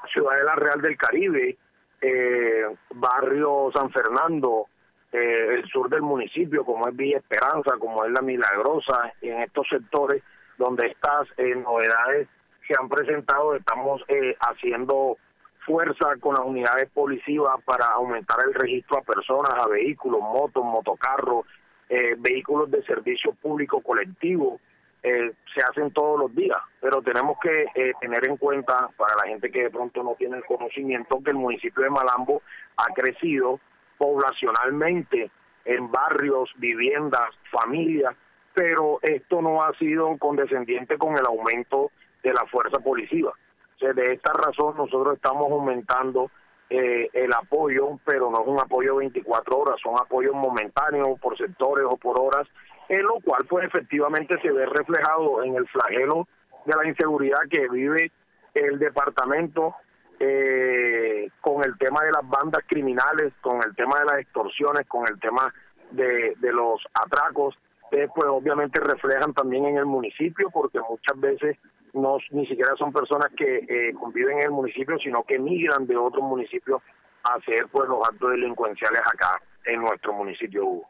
Ciudadela 0.06 0.54
Real 0.54 0.80
del 0.80 0.96
Caribe, 0.96 1.56
eh, 2.00 2.64
barrio 2.94 3.70
San 3.74 3.90
Fernando, 3.90 4.66
eh, 5.12 5.54
el 5.54 5.64
sur 5.68 5.88
del 5.88 6.02
municipio, 6.02 6.64
como 6.64 6.88
es 6.88 6.96
Villa 6.96 7.18
Esperanza, 7.18 7.76
como 7.78 8.04
es 8.04 8.12
La 8.12 8.22
Milagrosa, 8.22 9.12
en 9.20 9.42
estos 9.42 9.66
sectores 9.68 10.22
donde 10.58 10.86
estas 10.86 11.28
eh, 11.36 11.54
novedades 11.54 12.28
se 12.66 12.74
han 12.78 12.88
presentado, 12.88 13.54
estamos 13.54 14.02
eh, 14.08 14.34
haciendo 14.40 15.16
fuerza 15.64 16.16
con 16.20 16.34
las 16.34 16.44
unidades 16.44 16.88
policivas 16.90 17.62
para 17.64 17.86
aumentar 17.86 18.38
el 18.46 18.54
registro 18.54 18.98
a 18.98 19.02
personas, 19.02 19.52
a 19.52 19.68
vehículos, 19.68 20.20
motos, 20.20 20.64
motocarros, 20.64 21.46
eh, 21.88 22.14
vehículos 22.18 22.70
de 22.70 22.82
servicio 22.84 23.32
público 23.32 23.80
colectivo, 23.80 24.60
eh, 25.08 25.32
se 25.54 25.62
hacen 25.62 25.92
todos 25.92 26.18
los 26.18 26.34
días, 26.34 26.58
pero 26.80 27.00
tenemos 27.00 27.38
que 27.38 27.66
eh, 27.76 27.92
tener 28.00 28.26
en 28.26 28.36
cuenta, 28.36 28.90
para 28.96 29.14
la 29.22 29.28
gente 29.28 29.52
que 29.52 29.62
de 29.62 29.70
pronto 29.70 30.02
no 30.02 30.16
tiene 30.16 30.38
el 30.38 30.44
conocimiento, 30.44 31.22
que 31.22 31.30
el 31.30 31.36
municipio 31.36 31.84
de 31.84 31.90
Malambo 31.90 32.42
ha 32.76 32.86
crecido 32.92 33.60
poblacionalmente 33.98 35.30
en 35.64 35.92
barrios, 35.92 36.50
viviendas, 36.56 37.28
familias, 37.52 38.16
pero 38.52 38.98
esto 39.00 39.40
no 39.40 39.62
ha 39.62 39.72
sido 39.78 40.16
condescendiente 40.18 40.98
con 40.98 41.16
el 41.16 41.24
aumento 41.24 41.92
de 42.24 42.32
la 42.32 42.44
fuerza 42.46 42.80
policiva. 42.80 43.32
De 43.78 44.12
esta 44.12 44.32
razón 44.32 44.76
nosotros 44.76 45.14
estamos 45.14 45.52
aumentando 45.52 46.32
eh, 46.68 47.10
el 47.12 47.32
apoyo, 47.32 48.00
pero 48.04 48.28
no 48.28 48.40
es 48.40 48.48
un 48.48 48.58
apoyo 48.58 48.96
24 48.96 49.56
horas, 49.56 49.76
son 49.80 49.94
apoyos 50.00 50.34
momentáneos 50.34 51.16
por 51.20 51.38
sectores 51.38 51.84
o 51.88 51.96
por 51.96 52.18
horas 52.20 52.48
en 52.88 53.02
lo 53.02 53.20
cual 53.20 53.44
pues 53.48 53.66
efectivamente 53.66 54.38
se 54.40 54.50
ve 54.50 54.66
reflejado 54.66 55.42
en 55.42 55.56
el 55.56 55.66
flagelo 55.68 56.28
de 56.64 56.74
la 56.76 56.88
inseguridad 56.88 57.40
que 57.50 57.68
vive 57.68 58.10
el 58.54 58.78
departamento 58.78 59.74
eh, 60.18 61.28
con 61.40 61.62
el 61.64 61.76
tema 61.78 62.02
de 62.02 62.12
las 62.12 62.28
bandas 62.28 62.62
criminales, 62.66 63.32
con 63.40 63.60
el 63.62 63.74
tema 63.74 63.98
de 64.00 64.04
las 64.06 64.18
extorsiones, 64.20 64.86
con 64.86 65.06
el 65.08 65.18
tema 65.20 65.52
de, 65.90 66.34
de 66.38 66.52
los 66.52 66.80
atracos, 66.94 67.54
eh, 67.90 68.08
pues 68.14 68.28
obviamente 68.28 68.80
reflejan 68.80 69.32
también 69.34 69.66
en 69.66 69.76
el 69.76 69.86
municipio 69.86 70.50
porque 70.50 70.80
muchas 70.80 71.20
veces 71.20 71.56
no 71.92 72.18
ni 72.30 72.46
siquiera 72.46 72.74
son 72.76 72.92
personas 72.92 73.30
que 73.36 73.64
eh, 73.68 73.94
conviven 73.94 74.38
en 74.38 74.44
el 74.44 74.50
municipio, 74.50 74.98
sino 74.98 75.22
que 75.22 75.38
migran 75.38 75.86
de 75.86 75.96
otros 75.96 76.22
municipios 76.22 76.82
a 77.24 77.34
hacer 77.34 77.66
pues 77.70 77.88
los 77.88 78.06
actos 78.06 78.30
delincuenciales 78.30 79.00
acá 79.00 79.40
en 79.64 79.80
nuestro 79.80 80.12
municipio 80.12 80.64
Hugo. 80.64 80.88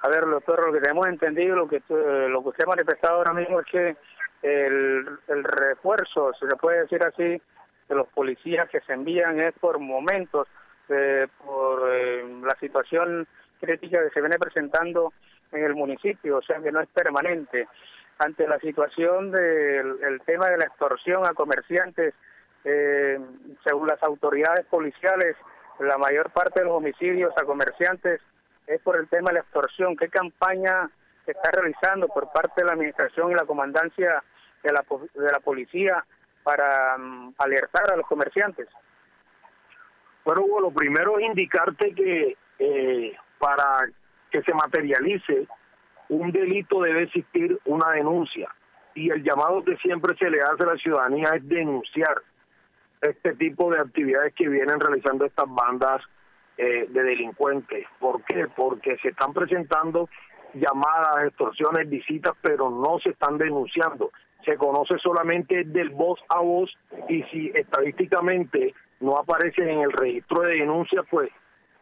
A 0.00 0.08
ver, 0.08 0.24
doctor, 0.24 0.66
lo 0.66 0.72
que 0.72 0.80
tenemos 0.80 1.06
entendido, 1.06 1.56
lo 1.56 1.68
que 1.68 1.76
eh, 1.76 2.28
lo 2.28 2.42
que 2.42 2.48
usted 2.50 2.64
ha 2.64 2.68
manifestado 2.68 3.16
ahora 3.16 3.32
mismo 3.32 3.60
es 3.60 3.66
que 3.66 3.96
el, 4.42 5.18
refuerzo, 5.44 6.32
se 6.38 6.46
le 6.46 6.56
puede 6.56 6.82
decir 6.82 7.02
así, 7.02 7.40
de 7.88 7.94
los 7.94 8.06
policías 8.08 8.68
que 8.68 8.80
se 8.80 8.92
envían 8.92 9.40
es 9.40 9.54
por 9.58 9.78
momentos, 9.78 10.48
eh, 10.88 11.26
por 11.44 11.88
eh, 11.90 12.24
la 12.42 12.56
situación 12.60 13.26
crítica 13.60 14.02
que 14.02 14.10
se 14.10 14.20
viene 14.20 14.38
presentando 14.38 15.12
en 15.52 15.64
el 15.64 15.74
municipio, 15.74 16.38
o 16.38 16.42
sea 16.42 16.60
que 16.60 16.72
no 16.72 16.80
es 16.80 16.88
permanente. 16.88 17.66
Ante 18.18 18.46
la 18.46 18.58
situación 18.60 19.30
del 19.30 19.98
el 20.02 20.20
tema 20.22 20.46
de 20.48 20.58
la 20.58 20.64
extorsión 20.64 21.26
a 21.26 21.34
comerciantes, 21.34 22.14
eh, 22.64 23.18
según 23.64 23.86
las 23.88 24.02
autoridades 24.02 24.66
policiales, 24.66 25.36
la 25.78 25.98
mayor 25.98 26.30
parte 26.30 26.60
de 26.60 26.66
los 26.66 26.76
homicidios 26.76 27.32
a 27.36 27.44
comerciantes 27.44 28.20
es 28.66 28.80
por 28.82 28.98
el 28.98 29.08
tema 29.08 29.30
de 29.30 29.34
la 29.34 29.40
extorsión. 29.40 29.96
¿Qué 29.96 30.08
campaña 30.08 30.90
se 31.24 31.32
está 31.32 31.50
realizando 31.50 32.08
por 32.08 32.30
parte 32.32 32.62
de 32.62 32.66
la 32.66 32.72
administración 32.72 33.30
y 33.30 33.34
la 33.34 33.44
comandancia 33.44 34.22
de 34.62 34.72
la, 34.72 34.84
de 35.14 35.32
la 35.32 35.40
policía 35.40 36.04
para 36.42 36.96
mm, 36.98 37.34
alertar 37.38 37.92
a 37.92 37.96
los 37.96 38.06
comerciantes? 38.06 38.68
Bueno, 40.24 40.42
lo 40.60 40.70
primero 40.70 41.18
es 41.18 41.26
indicarte 41.26 41.94
que 41.94 42.36
eh, 42.58 43.16
para 43.38 43.88
que 44.30 44.42
se 44.42 44.54
materialice 44.54 45.46
un 46.08 46.32
delito 46.32 46.82
debe 46.82 47.04
existir 47.04 47.58
una 47.64 47.90
denuncia 47.92 48.48
y 48.94 49.10
el 49.10 49.22
llamado 49.22 49.62
que 49.62 49.76
siempre 49.76 50.16
se 50.16 50.30
le 50.30 50.40
hace 50.40 50.62
a 50.62 50.72
la 50.72 50.76
ciudadanía 50.76 51.30
es 51.34 51.46
denunciar 51.48 52.22
este 53.02 53.34
tipo 53.34 53.70
de 53.70 53.80
actividades 53.80 54.34
que 54.34 54.48
vienen 54.48 54.80
realizando 54.80 55.26
estas 55.26 55.46
bandas 55.48 56.02
eh, 56.58 56.86
de 56.88 57.02
delincuentes. 57.02 57.86
¿Por 57.98 58.22
qué? 58.24 58.46
Porque 58.54 58.96
se 58.98 59.08
están 59.08 59.32
presentando 59.32 60.08
llamadas, 60.54 61.24
extorsiones, 61.26 61.88
visitas, 61.88 62.32
pero 62.40 62.70
no 62.70 62.98
se 63.00 63.10
están 63.10 63.38
denunciando. 63.38 64.10
Se 64.44 64.56
conoce 64.56 64.98
solamente 64.98 65.64
del 65.64 65.90
voz 65.90 66.20
a 66.28 66.40
voz 66.40 66.70
y 67.08 67.22
si 67.24 67.50
estadísticamente 67.54 68.74
no 69.00 69.16
aparece 69.16 69.70
en 69.70 69.80
el 69.80 69.92
registro 69.92 70.42
de 70.42 70.54
denuncia, 70.54 71.02
pues 71.10 71.30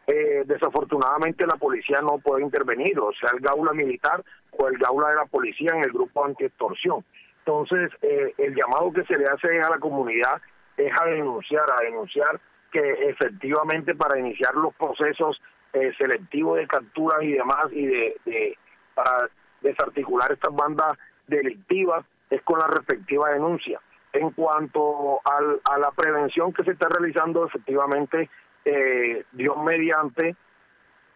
eh, 0.07 0.43
desafortunadamente 0.45 1.47
la 1.47 1.55
policía 1.55 1.99
no 2.01 2.19
puede 2.19 2.43
intervenir, 2.43 2.99
o 2.99 3.11
sea, 3.13 3.29
el 3.33 3.39
gaula 3.39 3.73
militar 3.73 4.23
o 4.51 4.67
el 4.67 4.77
gaula 4.77 5.09
de 5.09 5.15
la 5.15 5.25
policía 5.25 5.71
en 5.73 5.83
el 5.83 5.91
grupo 5.91 6.25
anti-extorsión. 6.25 7.03
Entonces, 7.39 7.91
eh, 8.01 8.33
el 8.37 8.55
llamado 8.55 8.91
que 8.91 9.03
se 9.05 9.17
le 9.17 9.25
hace 9.25 9.59
a 9.61 9.69
la 9.69 9.79
comunidad 9.79 10.41
es 10.77 10.91
a 10.99 11.05
denunciar, 11.05 11.65
a 11.71 11.83
denunciar 11.83 12.39
que 12.71 13.09
efectivamente 13.09 13.95
para 13.95 14.19
iniciar 14.19 14.55
los 14.55 14.73
procesos 14.75 15.41
eh, 15.73 15.91
selectivos 15.97 16.57
de 16.57 16.67
capturas 16.67 17.21
y 17.23 17.33
demás 17.33 17.65
y 17.71 17.85
de, 17.85 18.57
para 18.93 19.29
desarticular 19.61 20.31
estas 20.31 20.53
bandas 20.53 20.97
delictivas 21.27 22.05
es 22.29 22.41
con 22.43 22.59
la 22.59 22.67
respectiva 22.67 23.29
denuncia. 23.29 23.79
En 24.13 24.31
cuanto 24.31 25.19
al, 25.25 25.59
a 25.65 25.77
la 25.77 25.91
prevención 25.91 26.53
que 26.53 26.63
se 26.63 26.71
está 26.71 26.87
realizando, 26.87 27.45
efectivamente, 27.45 28.29
eh, 28.63 29.25
Dios 29.33 29.57
mediante, 29.63 30.35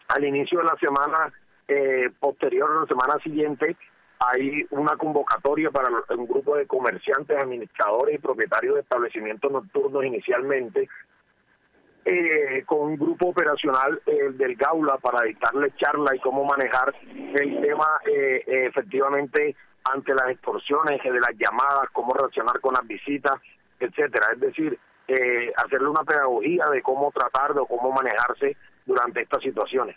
al 0.10 0.26
inicio 0.26 0.60
de 0.60 0.66
la 0.66 0.76
semana 0.78 1.32
eh, 1.68 2.10
posterior, 2.20 2.70
a 2.70 2.82
la 2.82 2.88
semana 2.88 3.14
siguiente, 3.24 3.78
hay 4.20 4.66
una 4.72 4.98
convocatoria 4.98 5.72
para 5.72 5.90
un 6.10 6.28
grupo 6.28 6.58
de 6.58 6.68
comerciantes, 6.68 7.42
administradores 7.42 8.16
y 8.16 8.20
propietarios 8.20 8.76
de 8.76 8.82
establecimientos 8.82 9.52
nocturnos 9.52 10.04
inicialmente, 10.04 10.90
eh, 12.06 12.64
con 12.66 12.80
un 12.80 12.96
grupo 12.96 13.28
operacional 13.28 14.02
eh, 14.06 14.32
del 14.34 14.56
Gaula 14.56 14.98
para 14.98 15.24
dictarle 15.24 15.74
charla 15.78 16.16
y 16.16 16.20
cómo 16.20 16.44
manejar 16.46 16.94
el 17.08 17.62
tema 17.62 18.00
eh, 18.06 18.44
efectivamente 18.48 19.56
ante 19.84 20.14
las 20.14 20.30
extorsiones, 20.30 21.02
de 21.04 21.20
las 21.20 21.36
llamadas, 21.38 21.90
cómo 21.94 22.14
reaccionar 22.14 22.60
con 22.60 22.74
las 22.74 22.86
visitas, 22.86 23.40
etcétera. 23.80 24.28
Es 24.34 24.40
decir, 24.40 24.78
hacerle 25.56 25.88
una 25.88 26.04
pedagogía 26.04 26.66
de 26.72 26.84
cómo 26.84 27.12
tratar 27.12 27.58
o 27.58 27.66
cómo 27.66 27.92
manejarse 27.92 28.56
durante 28.86 29.22
estas 29.22 29.42
situaciones. 29.42 29.96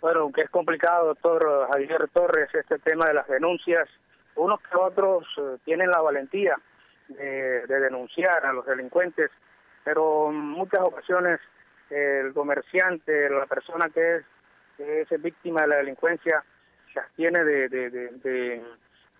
Bueno, 0.00 0.20
aunque 0.20 0.42
es 0.42 0.50
complicado, 0.50 1.06
doctor 1.06 1.68
Javier 1.70 2.08
Torres, 2.12 2.48
este 2.54 2.78
tema 2.80 3.06
de 3.06 3.14
las 3.14 3.28
denuncias, 3.28 3.88
unos 4.36 4.60
que 4.60 4.76
otros 4.76 5.26
eh, 5.38 5.56
tienen 5.64 5.90
la 5.90 6.00
valentía 6.00 6.56
de, 7.08 7.66
denunciar 7.66 8.44
a 8.44 8.52
los 8.52 8.66
delincuentes, 8.66 9.30
pero 9.86 10.30
en 10.30 10.36
muchas 10.36 10.80
ocasiones 10.80 11.38
el 11.90 12.34
comerciante, 12.34 13.30
la 13.30 13.46
persona 13.46 13.88
que 13.88 14.16
es, 14.16 15.12
es 15.12 15.22
víctima 15.22 15.62
de 15.62 15.68
la 15.68 15.76
delincuencia, 15.76 16.42
se 16.92 16.98
abstiene 16.98 17.44
de, 17.44 17.68
de, 17.68 18.64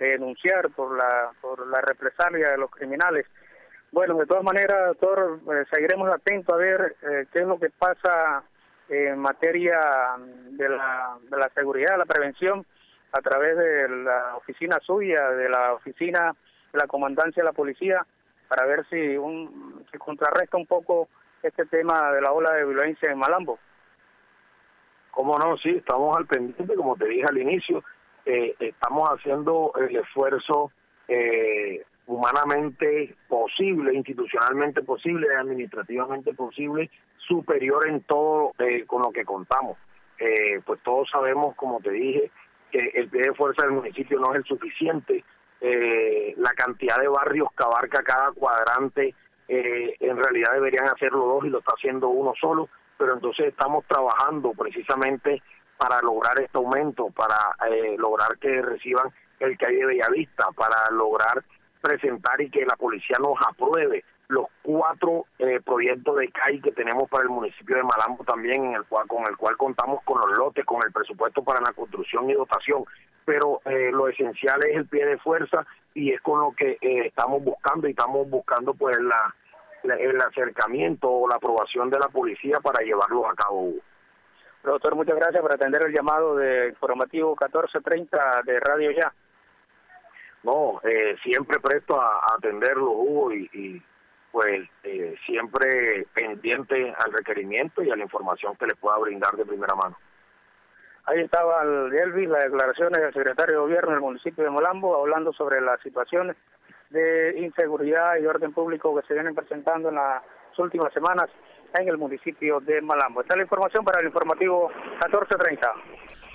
denunciar 0.00 0.70
por 0.70 0.98
la, 0.98 1.30
por 1.40 1.64
la 1.68 1.80
represalia 1.82 2.50
de 2.50 2.58
los 2.58 2.68
criminales. 2.72 3.26
Bueno, 3.92 4.16
de 4.16 4.26
todas 4.26 4.42
maneras, 4.42 4.88
doctor, 4.88 5.38
eh, 5.54 5.64
seguiremos 5.72 6.12
atentos 6.12 6.52
a 6.52 6.58
ver 6.58 6.96
eh, 7.00 7.26
qué 7.32 7.42
es 7.42 7.46
lo 7.46 7.60
que 7.60 7.70
pasa 7.70 8.42
en 8.88 9.20
materia 9.20 9.78
de 10.50 10.68
la, 10.68 11.16
de 11.30 11.36
la 11.36 11.48
seguridad, 11.54 11.96
la 11.96 12.06
prevención, 12.06 12.66
a 13.12 13.20
través 13.20 13.56
de 13.56 13.88
la 13.88 14.34
oficina 14.36 14.80
suya, 14.84 15.30
de 15.30 15.48
la 15.48 15.74
oficina 15.74 16.34
de 16.72 16.78
la 16.78 16.88
comandancia 16.88 17.44
de 17.44 17.48
la 17.48 17.52
policía, 17.52 18.04
para 18.48 18.66
ver 18.66 18.86
si 18.88 19.16
un, 19.16 19.84
se 19.90 19.98
contrarresta 19.98 20.56
un 20.56 20.66
poco 20.66 21.08
este 21.42 21.66
tema 21.66 22.12
de 22.12 22.20
la 22.20 22.32
ola 22.32 22.52
de 22.52 22.64
violencia 22.64 23.10
en 23.10 23.18
Malambo. 23.18 23.58
Cómo 25.10 25.38
no, 25.38 25.56
sí, 25.58 25.70
estamos 25.70 26.16
al 26.16 26.26
pendiente, 26.26 26.74
como 26.74 26.96
te 26.96 27.06
dije 27.06 27.24
al 27.28 27.38
inicio, 27.38 27.82
eh, 28.26 28.54
estamos 28.58 29.08
haciendo 29.08 29.72
el 29.78 29.96
esfuerzo 29.96 30.70
eh, 31.08 31.84
humanamente 32.06 33.14
posible, 33.28 33.94
institucionalmente 33.94 34.82
posible, 34.82 35.26
administrativamente 35.36 36.34
posible, 36.34 36.90
superior 37.16 37.88
en 37.88 38.02
todo 38.02 38.52
eh, 38.58 38.84
con 38.86 39.02
lo 39.02 39.10
que 39.10 39.24
contamos. 39.24 39.76
Eh, 40.18 40.60
pues 40.64 40.80
todos 40.82 41.08
sabemos, 41.10 41.54
como 41.56 41.80
te 41.80 41.90
dije, 41.90 42.30
que 42.70 42.90
el 42.94 43.08
pie 43.08 43.22
de 43.22 43.34
fuerza 43.34 43.62
del 43.62 43.72
municipio 43.72 44.18
no 44.18 44.32
es 44.32 44.38
el 44.38 44.44
suficiente. 44.44 45.24
Eh, 45.60 46.34
la 46.36 46.50
cantidad 46.52 46.98
de 46.98 47.08
barrios 47.08 47.48
que 47.56 47.64
abarca 47.64 48.02
cada 48.02 48.32
cuadrante, 48.32 49.14
en 49.48 50.16
realidad 50.16 50.52
deberían 50.54 50.88
hacerlo 50.88 51.24
dos 51.24 51.44
y 51.44 51.50
lo 51.50 51.60
está 51.60 51.72
haciendo 51.76 52.08
uno 52.08 52.32
solo, 52.40 52.68
pero 52.98 53.14
entonces 53.14 53.46
estamos 53.46 53.84
trabajando 53.86 54.52
precisamente 54.58 55.40
para 55.78 56.02
lograr 56.02 56.40
este 56.40 56.58
aumento, 56.58 57.10
para 57.10 57.36
lograr 57.96 58.36
que 58.38 58.60
reciban 58.60 59.12
el 59.38 59.56
hay 59.64 59.76
de 59.76 59.86
Bellavista, 59.86 60.46
para 60.56 60.90
lograr 60.90 61.44
presentar 61.80 62.40
y 62.40 62.50
que 62.50 62.64
la 62.64 62.76
policía 62.76 63.16
nos 63.20 63.36
apruebe 63.46 64.04
los 64.28 64.46
cuatro 64.62 65.26
eh, 65.38 65.60
proyectos 65.64 66.16
de 66.16 66.28
CAI 66.30 66.60
que 66.60 66.72
tenemos 66.72 67.08
para 67.08 67.22
el 67.24 67.28
municipio 67.28 67.76
de 67.76 67.84
Malambo 67.84 68.24
también, 68.24 68.64
en 68.64 68.74
el 68.74 68.84
cual, 68.84 69.06
con 69.06 69.24
el 69.28 69.36
cual 69.36 69.56
contamos 69.56 70.02
con 70.02 70.18
los 70.20 70.36
lotes, 70.36 70.64
con 70.64 70.82
el 70.84 70.92
presupuesto 70.92 71.44
para 71.44 71.60
la 71.60 71.72
construcción 71.72 72.28
y 72.28 72.34
dotación, 72.34 72.84
pero 73.26 73.60
eh, 73.66 73.90
lo 73.92 74.08
esencial 74.08 74.64
es 74.64 74.76
el 74.76 74.86
pie 74.86 75.04
de 75.04 75.18
fuerza 75.18 75.66
y 75.92 76.12
es 76.12 76.20
con 76.22 76.40
lo 76.40 76.52
que 76.52 76.78
eh, 76.80 77.06
estamos 77.06 77.44
buscando 77.44 77.86
y 77.86 77.90
estamos 77.90 78.30
buscando 78.30 78.72
pues 78.72 78.98
la, 78.98 79.34
el 79.98 80.18
acercamiento 80.18 81.10
o 81.10 81.28
la 81.28 81.36
aprobación 81.36 81.90
de 81.90 81.98
la 81.98 82.08
policía 82.08 82.58
para 82.60 82.82
llevarlo 82.82 83.28
a 83.28 83.34
cabo. 83.34 83.74
Doctor, 84.62 84.94
muchas 84.94 85.16
gracias 85.16 85.42
por 85.42 85.52
atender 85.52 85.82
el 85.84 85.92
llamado 85.92 86.36
de 86.36 86.68
informativo 86.68 87.30
1430 87.32 88.42
de 88.46 88.60
Radio 88.60 88.90
Ya. 88.92 89.12
No, 90.42 90.80
siempre 91.24 91.58
presto 91.60 92.00
a, 92.00 92.20
atenderlo, 92.36 92.92
Hugo, 92.92 93.32
y 93.32 93.82
pues 94.36 94.68
eh, 94.82 95.14
siempre 95.24 96.06
pendiente 96.12 96.94
al 96.98 97.10
requerimiento 97.10 97.82
y 97.82 97.90
a 97.90 97.96
la 97.96 98.02
información 98.02 98.54
que 98.56 98.66
le 98.66 98.74
pueda 98.74 98.98
brindar 98.98 99.34
de 99.34 99.46
primera 99.46 99.74
mano. 99.74 99.96
Ahí 101.06 101.20
estaba 101.20 101.62
el 101.62 101.94
Elvis, 101.94 102.28
las 102.28 102.44
declaraciones 102.44 103.00
del 103.00 103.14
secretario 103.14 103.54
de 103.54 103.60
gobierno 103.60 103.92
del 103.92 104.00
municipio 104.00 104.42
de 104.42 104.50
Molambo, 104.50 104.96
hablando 104.96 105.32
sobre 105.32 105.60
las 105.60 105.80
situaciones 105.80 106.36
de 106.90 107.38
inseguridad 107.38 108.16
y 108.16 108.26
orden 108.26 108.52
público 108.52 108.94
que 108.96 109.06
se 109.06 109.14
vienen 109.14 109.34
presentando 109.34 109.90
en 109.90 109.94
las 109.94 110.22
últimas 110.58 110.92
semanas 110.92 111.30
en 111.78 111.88
el 111.88 111.96
municipio 111.96 112.58
de 112.58 112.80
Malambo. 112.80 113.20
Esta 113.20 113.34
es 113.34 113.38
la 113.38 113.44
información 113.44 113.84
para 113.84 114.00
el 114.00 114.06
informativo 114.06 114.68
1430. 114.68 115.72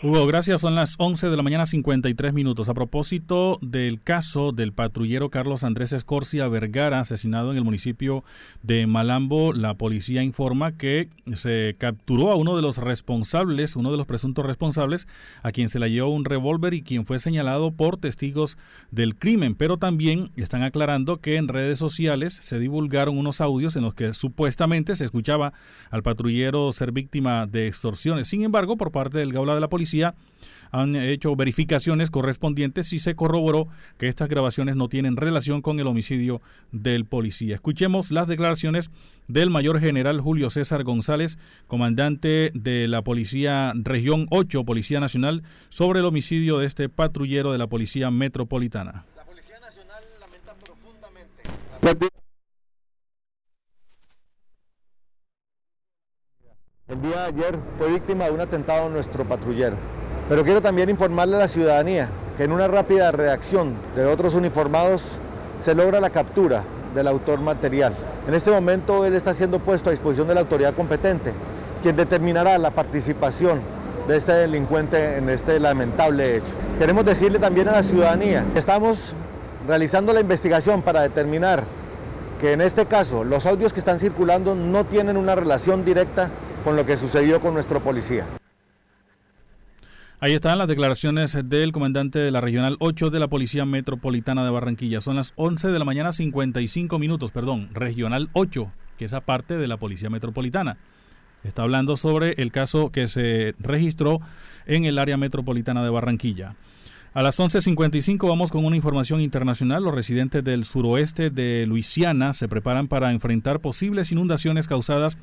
Hugo, 0.04 0.26
gracias. 0.26 0.62
Son 0.62 0.74
las 0.74 0.96
11 0.98 1.30
de 1.30 1.38
la 1.38 1.44
mañana 1.44 1.68
53 1.68 2.34
minutos. 2.34 2.70
A 2.70 2.74
propósito 2.74 3.60
del 3.62 4.02
caso 4.02 4.52
del 4.52 4.74
patrullero 4.74 5.30
Carlos 5.30 5.64
Andrés 5.64 5.94
Escorcia 5.94 6.48
Vergara, 6.48 7.00
asesinado 7.00 7.52
en 7.52 7.58
el 7.58 7.64
municipio 7.64 8.24
de 8.64 8.88
Malambo, 8.88 9.54
la 9.54 9.76
policía 9.76 10.24
informa 10.24 10.72
que 10.72 11.10
se 11.36 11.76
capturó 11.78 12.32
a 12.32 12.36
uno 12.36 12.56
de 12.56 12.64
los 12.64 12.80
responsables, 12.80 13.76
uno 13.76 13.92
de 13.92 13.98
los 13.98 14.08
presuntos 14.08 14.44
responsables, 14.44 15.08
a 15.44 15.52
quien 15.52 15.70
se 15.70 15.78
le 15.78 15.92
llevó 15.92 16.10
un 16.10 16.26
revólver 16.26 16.74
y 16.74 16.82
quien 16.82 17.06
fue 17.06 17.20
señalado 17.20 17.70
por 17.70 17.98
testigos 17.98 18.58
del 18.90 19.16
crimen. 19.16 19.54
Pero 19.54 19.78
también 19.78 20.32
están 20.36 20.64
aclarando 20.64 21.18
que 21.18 21.36
en 21.36 21.48
redes 21.48 21.78
sociales 21.78 22.34
se 22.34 22.58
divulgaron 22.58 23.20
unos 23.20 23.40
audios 23.40 23.76
en 23.76 23.84
los 23.84 23.94
que 23.94 24.16
supuestamente 24.16 24.96
se 24.96 25.06
escuchaba 25.06 25.54
al 25.92 26.02
patrullero 26.02 26.74
ser 26.74 26.92
víctima 26.92 27.46
de 27.46 27.68
extorsiones. 27.68 28.28
Sin 28.28 28.42
embargo, 28.42 28.78
por 28.78 28.92
parte 28.92 29.20
del 29.20 29.32
Gaula 29.32 29.54
de 29.54 29.62
la 29.62 29.70
Policía, 29.70 29.91
han 30.72 30.96
hecho 30.96 31.36
verificaciones 31.36 32.10
correspondientes 32.10 32.94
y 32.94 33.00
se 33.00 33.16
corroboró 33.16 33.68
que 33.98 34.08
estas 34.08 34.30
grabaciones 34.30 34.76
no 34.76 34.88
tienen 34.88 35.18
relación 35.18 35.62
con 35.62 35.80
el 35.80 35.88
homicidio 35.88 36.42
del 36.72 37.06
policía. 37.06 37.56
Escuchemos 37.56 38.12
las 38.12 38.28
declaraciones 38.28 38.90
del 39.28 39.50
mayor 39.50 39.80
general 39.80 40.22
Julio 40.22 40.50
César 40.50 40.84
González, 40.84 41.38
comandante 41.68 42.52
de 42.54 42.88
la 42.88 43.02
Policía 43.02 43.74
Región 43.76 44.28
8, 44.30 44.64
Policía 44.64 45.00
Nacional, 45.00 45.44
sobre 45.70 46.00
el 46.00 46.06
homicidio 46.06 46.60
de 46.60 46.68
este 46.68 46.90
patrullero 46.90 47.52
de 47.52 47.58
la 47.58 47.68
Policía 47.68 48.10
Metropolitana. 48.10 49.06
La 49.16 49.26
Policía 49.26 49.60
Nacional 49.60 50.04
lamenta 50.20 50.54
profundamente. 50.56 52.21
El 56.92 57.02
día 57.02 57.22
de 57.22 57.26
ayer 57.28 57.58
fue 57.78 57.88
víctima 57.88 58.26
de 58.26 58.32
un 58.32 58.42
atentado 58.42 58.90
nuestro 58.90 59.24
patrullero. 59.24 59.78
Pero 60.28 60.44
quiero 60.44 60.62
también 60.62 60.90
informarle 60.90 61.38
a 61.38 61.40
la 61.40 61.48
ciudadanía 61.48 62.10
que 62.36 62.44
en 62.44 62.52
una 62.52 62.68
rápida 62.68 63.12
reacción 63.12 63.76
de 63.96 64.06
otros 64.06 64.36
uniformados 64.36 65.02
se 65.64 65.74
logra 65.74 66.02
la 66.02 66.10
captura 66.10 66.64
del 66.94 67.08
autor 67.08 67.40
material. 67.40 67.94
En 68.28 68.34
este 68.34 68.52
momento 68.52 69.06
él 69.06 69.14
está 69.14 69.34
siendo 69.34 69.60
puesto 69.60 69.88
a 69.88 69.92
disposición 69.94 70.28
de 70.28 70.34
la 70.34 70.42
autoridad 70.42 70.74
competente, 70.74 71.32
quien 71.82 71.96
determinará 71.96 72.58
la 72.58 72.72
participación 72.72 73.62
de 74.10 74.18
este 74.18 74.34
delincuente 74.34 75.16
en 75.16 75.30
este 75.30 75.62
lamentable 75.62 76.36
hecho. 76.36 76.52
Queremos 76.78 77.06
decirle 77.06 77.40
también 77.40 77.70
a 77.70 77.72
la 77.72 77.84
ciudadanía 77.84 78.44
que 78.52 78.60
estamos 78.60 79.16
realizando 79.66 80.12
la 80.12 80.20
investigación 80.20 80.82
para 80.82 81.04
determinar 81.04 81.64
que 82.42 82.52
en 82.52 82.60
este 82.60 82.86
caso 82.86 83.24
los 83.24 83.46
audios 83.46 83.72
que 83.72 83.80
están 83.80 84.00
circulando 84.00 84.56
no 84.56 84.84
tienen 84.84 85.16
una 85.16 85.36
relación 85.36 85.86
directa 85.86 86.30
con 86.64 86.76
lo 86.76 86.86
que 86.86 86.98
sucedió 86.98 87.40
con 87.40 87.54
nuestro 87.54 87.80
policía. 87.82 88.26
Ahí 90.20 90.34
están 90.34 90.60
las 90.60 90.68
declaraciones 90.68 91.36
del 91.46 91.72
comandante 91.72 92.20
de 92.20 92.30
la 92.30 92.42
Regional 92.42 92.78
8 92.80 93.10
de 93.10 93.20
la 93.20 93.28
Policía 93.28 93.66
Metropolitana 93.66 94.44
de 94.44 94.52
Barranquilla. 94.52 95.02
Son 95.02 95.16
las 95.16 95.34
11 95.36 95.70
de 95.70 95.80
la 95.80 95.86
mañana 95.86 96.12
55 96.12 97.00
minutos, 97.00 97.32
perdón, 97.32 97.70
Regional 97.74 98.30
8, 98.34 98.72
que 99.00 99.06
es 99.06 99.14
aparte 99.16 99.58
de 99.58 99.68
la 99.68 99.78
Policía 99.78 100.12
Metropolitana. 100.12 100.78
Está 101.44 101.64
hablando 101.64 101.98
sobre 101.98 102.34
el 102.38 102.52
caso 102.52 102.92
que 102.92 103.08
se 103.08 103.56
registró 103.58 104.22
en 104.68 104.86
el 104.86 105.00
área 105.00 105.18
metropolitana 105.18 105.84
de 105.84 105.90
Barranquilla. 105.90 106.56
A 107.14 107.24
las 107.24 107.40
11.55 107.40 108.30
vamos 108.30 108.52
con 108.52 108.64
una 108.64 108.76
información 108.76 109.20
internacional. 109.22 109.84
Los 109.84 109.94
residentes 109.94 110.44
del 110.44 110.64
suroeste 110.64 111.30
de 111.30 111.66
Luisiana 111.68 112.34
se 112.34 112.48
preparan 112.48 112.88
para 112.88 113.12
enfrentar 113.12 113.60
posibles 113.60 114.12
inundaciones 114.12 114.68
causadas 114.68 115.18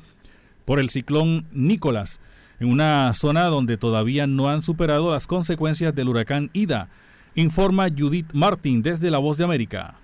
por 0.69 0.79
el 0.79 0.91
ciclón 0.91 1.47
Nicolás 1.51 2.19
en 2.59 2.69
una 2.69 3.11
zona 3.15 3.45
donde 3.45 3.75
todavía 3.75 4.27
no 4.27 4.51
han 4.51 4.63
superado 4.63 5.09
las 5.09 5.25
consecuencias 5.25 5.95
del 5.95 6.09
huracán 6.09 6.51
Ida, 6.53 6.89
informa 7.33 7.87
Judith 7.89 8.27
Martin 8.33 8.83
desde 8.83 9.09
La 9.09 9.17
Voz 9.17 9.39
de 9.39 9.45
América. 9.45 9.95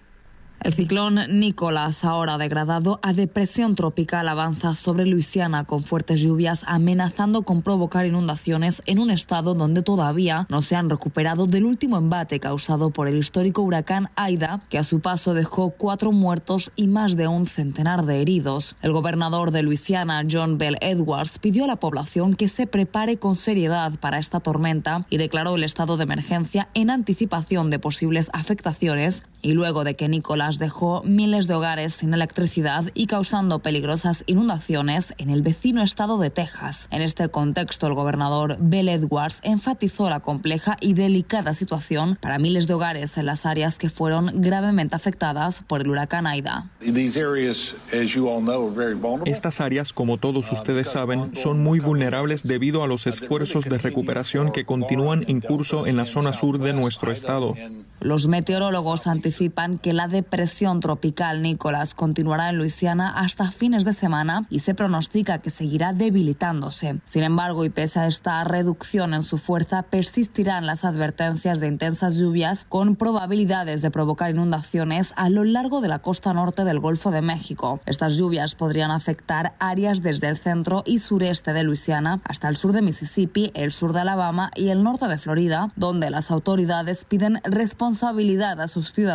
El 0.65 0.73
ciclón 0.73 1.19
Nicolás, 1.29 2.03
ahora 2.03 2.39
degradado 2.39 2.99
a 3.03 3.13
depresión 3.13 3.75
tropical, 3.75 4.27
avanza 4.27 4.73
sobre 4.73 5.05
Luisiana 5.05 5.65
con 5.65 5.83
fuertes 5.83 6.19
lluvias, 6.19 6.63
amenazando 6.65 7.43
con 7.43 7.61
provocar 7.61 8.07
inundaciones 8.07 8.81
en 8.87 8.97
un 8.97 9.11
estado 9.11 9.53
donde 9.53 9.83
todavía 9.83 10.47
no 10.49 10.63
se 10.63 10.75
han 10.75 10.89
recuperado 10.89 11.45
del 11.45 11.65
último 11.65 11.97
embate 11.97 12.39
causado 12.39 12.89
por 12.89 13.07
el 13.07 13.19
histórico 13.19 13.61
huracán 13.61 14.09
Aida, 14.15 14.63
que 14.71 14.79
a 14.79 14.83
su 14.83 15.01
paso 15.01 15.35
dejó 15.35 15.69
cuatro 15.69 16.11
muertos 16.11 16.71
y 16.75 16.87
más 16.87 17.15
de 17.15 17.27
un 17.27 17.45
centenar 17.45 18.07
de 18.07 18.23
heridos. 18.23 18.75
El 18.81 18.91
gobernador 18.91 19.51
de 19.51 19.61
Luisiana, 19.61 20.25
John 20.27 20.57
Bell 20.57 20.77
Edwards, 20.81 21.37
pidió 21.37 21.65
a 21.65 21.67
la 21.67 21.75
población 21.75 22.33
que 22.33 22.47
se 22.47 22.65
prepare 22.65 23.17
con 23.17 23.35
seriedad 23.35 23.99
para 23.99 24.17
esta 24.17 24.39
tormenta 24.39 25.05
y 25.11 25.17
declaró 25.17 25.57
el 25.57 25.63
estado 25.63 25.95
de 25.95 26.05
emergencia 26.05 26.69
en 26.73 26.89
anticipación 26.89 27.69
de 27.69 27.77
posibles 27.77 28.31
afectaciones 28.33 29.21
y 29.41 29.53
luego 29.53 29.83
de 29.83 29.95
que 29.95 30.07
Nicolás 30.07 30.59
dejó 30.59 31.03
miles 31.03 31.47
de 31.47 31.53
hogares 31.53 31.93
sin 31.93 32.13
electricidad 32.13 32.85
y 32.93 33.07
causando 33.07 33.59
peligrosas 33.59 34.23
inundaciones 34.27 35.13
en 35.17 35.29
el 35.29 35.41
vecino 35.41 35.81
estado 35.81 36.17
de 36.17 36.29
Texas. 36.29 36.87
En 36.91 37.01
este 37.01 37.29
contexto, 37.29 37.87
el 37.87 37.93
gobernador 37.93 38.57
Bill 38.59 38.89
Edwards 38.89 39.39
enfatizó 39.43 40.09
la 40.09 40.19
compleja 40.19 40.77
y 40.81 40.93
delicada 40.93 41.53
situación 41.53 42.17
para 42.21 42.39
miles 42.39 42.67
de 42.67 42.73
hogares 42.73 43.17
en 43.17 43.25
las 43.25 43.45
áreas 43.45 43.77
que 43.77 43.89
fueron 43.89 44.41
gravemente 44.41 44.95
afectadas 44.95 45.63
por 45.67 45.81
el 45.81 45.89
huracán 45.89 46.27
Aida. 46.27 46.71
Estas 49.25 49.61
áreas, 49.61 49.93
como 49.93 50.17
todos 50.17 50.51
ustedes 50.51 50.89
saben, 50.89 51.35
son 51.35 51.61
muy 51.61 51.79
vulnerables 51.79 52.43
debido 52.43 52.83
a 52.83 52.87
los 52.87 53.07
esfuerzos 53.07 53.65
de 53.65 53.77
recuperación 53.77 54.51
que 54.51 54.65
continúan 54.65 55.25
en 55.27 55.41
curso 55.41 55.87
en 55.87 55.97
la 55.97 56.05
zona 56.05 56.33
sur 56.33 56.59
de 56.59 56.73
nuestro 56.73 57.11
estado. 57.11 57.55
Los 57.99 58.27
meteorólogos 58.27 59.07
anticipan 59.35 59.79
que 59.79 59.91
la 59.91 60.07
depresión 60.07 60.79
tropical 60.79 61.41
Nicolás 61.41 61.93
continuará 61.93 62.47
en 62.47 62.57
Luisiana 62.57 63.09
hasta 63.09 63.51
fines 63.51 63.83
de 63.83 63.91
semana 63.91 64.45
y 64.49 64.59
se 64.59 64.73
pronostica 64.73 65.39
que 65.39 65.49
seguirá 65.49 65.91
debilitándose. 65.91 67.01
Sin 67.03 67.23
embargo, 67.23 67.65
y 67.65 67.69
pese 67.69 67.99
a 67.99 68.07
esta 68.07 68.41
reducción 68.45 69.13
en 69.13 69.23
su 69.23 69.37
fuerza, 69.37 69.83
persistirán 69.83 70.65
las 70.65 70.85
advertencias 70.85 71.59
de 71.59 71.67
intensas 71.67 72.15
lluvias 72.15 72.65
con 72.69 72.95
probabilidades 72.95 73.81
de 73.81 73.91
provocar 73.91 74.29
inundaciones 74.29 75.11
a 75.17 75.29
lo 75.29 75.43
largo 75.43 75.81
de 75.81 75.89
la 75.89 75.99
costa 75.99 76.33
norte 76.33 76.63
del 76.63 76.79
Golfo 76.79 77.11
de 77.11 77.21
México. 77.21 77.81
Estas 77.85 78.15
lluvias 78.15 78.55
podrían 78.55 78.91
afectar 78.91 79.55
áreas 79.59 80.01
desde 80.01 80.29
el 80.29 80.37
centro 80.37 80.81
y 80.85 80.99
sureste 80.99 81.51
de 81.51 81.63
Luisiana 81.63 82.21
hasta 82.23 82.47
el 82.47 82.55
sur 82.55 82.71
de 82.71 82.81
Mississippi, 82.81 83.51
el 83.53 83.73
sur 83.73 83.91
de 83.91 83.99
Alabama 83.99 84.49
y 84.55 84.69
el 84.69 84.81
norte 84.81 85.09
de 85.09 85.17
Florida, 85.17 85.73
donde 85.75 86.09
las 86.09 86.31
autoridades 86.31 87.03
piden 87.03 87.41
responsabilidad 87.43 88.61
a 88.61 88.69
sus 88.69 88.93
ciudadanos 88.93 89.14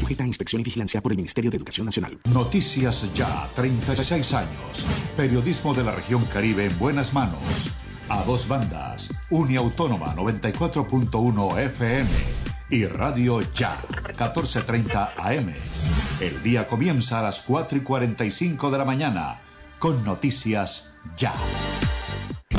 Sujeta 0.00 0.24
a 0.24 0.26
inspección 0.26 0.62
y 0.62 0.64
vigilancia 0.64 1.02
por 1.02 1.12
el 1.12 1.16
Ministerio 1.16 1.50
de 1.50 1.58
Educación 1.58 1.84
Nacional. 1.84 2.18
Noticias 2.32 3.12
Ya, 3.12 3.46
36 3.54 4.32
años. 4.32 4.86
Periodismo 5.14 5.74
de 5.74 5.84
la 5.84 5.92
región 5.92 6.24
Caribe 6.24 6.64
en 6.64 6.78
buenas 6.78 7.12
manos. 7.12 7.74
A 8.08 8.24
dos 8.24 8.48
bandas. 8.48 9.12
Uniautónoma 9.28 10.16
94.1 10.16 11.58
FM 11.58 12.10
y 12.70 12.86
Radio 12.86 13.42
Ya, 13.52 13.82
14.30 14.16 15.12
AM. 15.18 15.52
El 16.20 16.42
día 16.42 16.66
comienza 16.66 17.18
a 17.18 17.22
las 17.24 17.42
4 17.42 17.76
y 17.76 17.80
45 17.82 18.70
de 18.70 18.78
la 18.78 18.86
mañana 18.86 19.42
con 19.78 20.02
Noticias 20.02 20.94
Ya. 21.14 21.34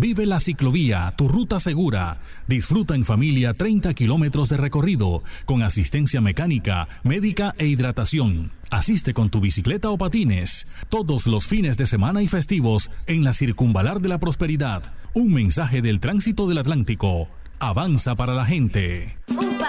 Vive 0.00 0.24
la 0.24 0.40
ciclovía, 0.40 1.12
tu 1.14 1.28
ruta 1.28 1.60
segura. 1.60 2.22
Disfruta 2.46 2.94
en 2.94 3.04
familia 3.04 3.52
30 3.52 3.92
kilómetros 3.92 4.48
de 4.48 4.56
recorrido 4.56 5.22
con 5.44 5.62
asistencia 5.62 6.22
mecánica, 6.22 6.88
médica 7.02 7.54
e 7.58 7.66
hidratación. 7.66 8.50
Asiste 8.70 9.12
con 9.12 9.28
tu 9.28 9.40
bicicleta 9.40 9.90
o 9.90 9.98
patines 9.98 10.66
todos 10.88 11.26
los 11.26 11.46
fines 11.46 11.76
de 11.76 11.84
semana 11.84 12.22
y 12.22 12.28
festivos 12.28 12.90
en 13.06 13.24
la 13.24 13.34
Circunvalar 13.34 14.00
de 14.00 14.08
la 14.08 14.18
Prosperidad. 14.18 14.84
Un 15.12 15.34
mensaje 15.34 15.82
del 15.82 16.00
tránsito 16.00 16.48
del 16.48 16.56
Atlántico. 16.56 17.28
Avanza 17.58 18.14
para 18.14 18.32
la 18.32 18.46
gente. 18.46 19.18
UPA, 19.28 19.68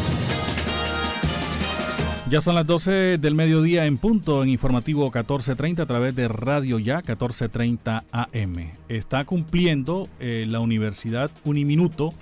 Ya 2.31 2.39
son 2.39 2.55
las 2.55 2.65
12 2.65 3.17
del 3.17 3.35
mediodía 3.35 3.85
en 3.85 3.97
punto 3.97 4.41
en 4.41 4.47
informativo 4.47 5.03
1430 5.03 5.83
a 5.83 5.85
través 5.85 6.15
de 6.15 6.29
Radio 6.29 6.79
Ya 6.79 6.99
1430 6.99 8.05
AM. 8.09 8.71
Está 8.87 9.25
cumpliendo 9.25 10.07
eh, 10.21 10.45
la 10.47 10.61
Universidad 10.61 11.29
Uniminuto 11.43 12.13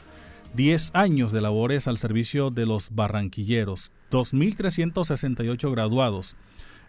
10 0.55 0.95
años 0.95 1.31
de 1.31 1.41
labores 1.41 1.87
al 1.87 1.99
servicio 1.99 2.49
de 2.49 2.65
los 2.65 2.95
barranquilleros, 2.95 3.91
2.368 4.09 5.71
graduados 5.71 6.35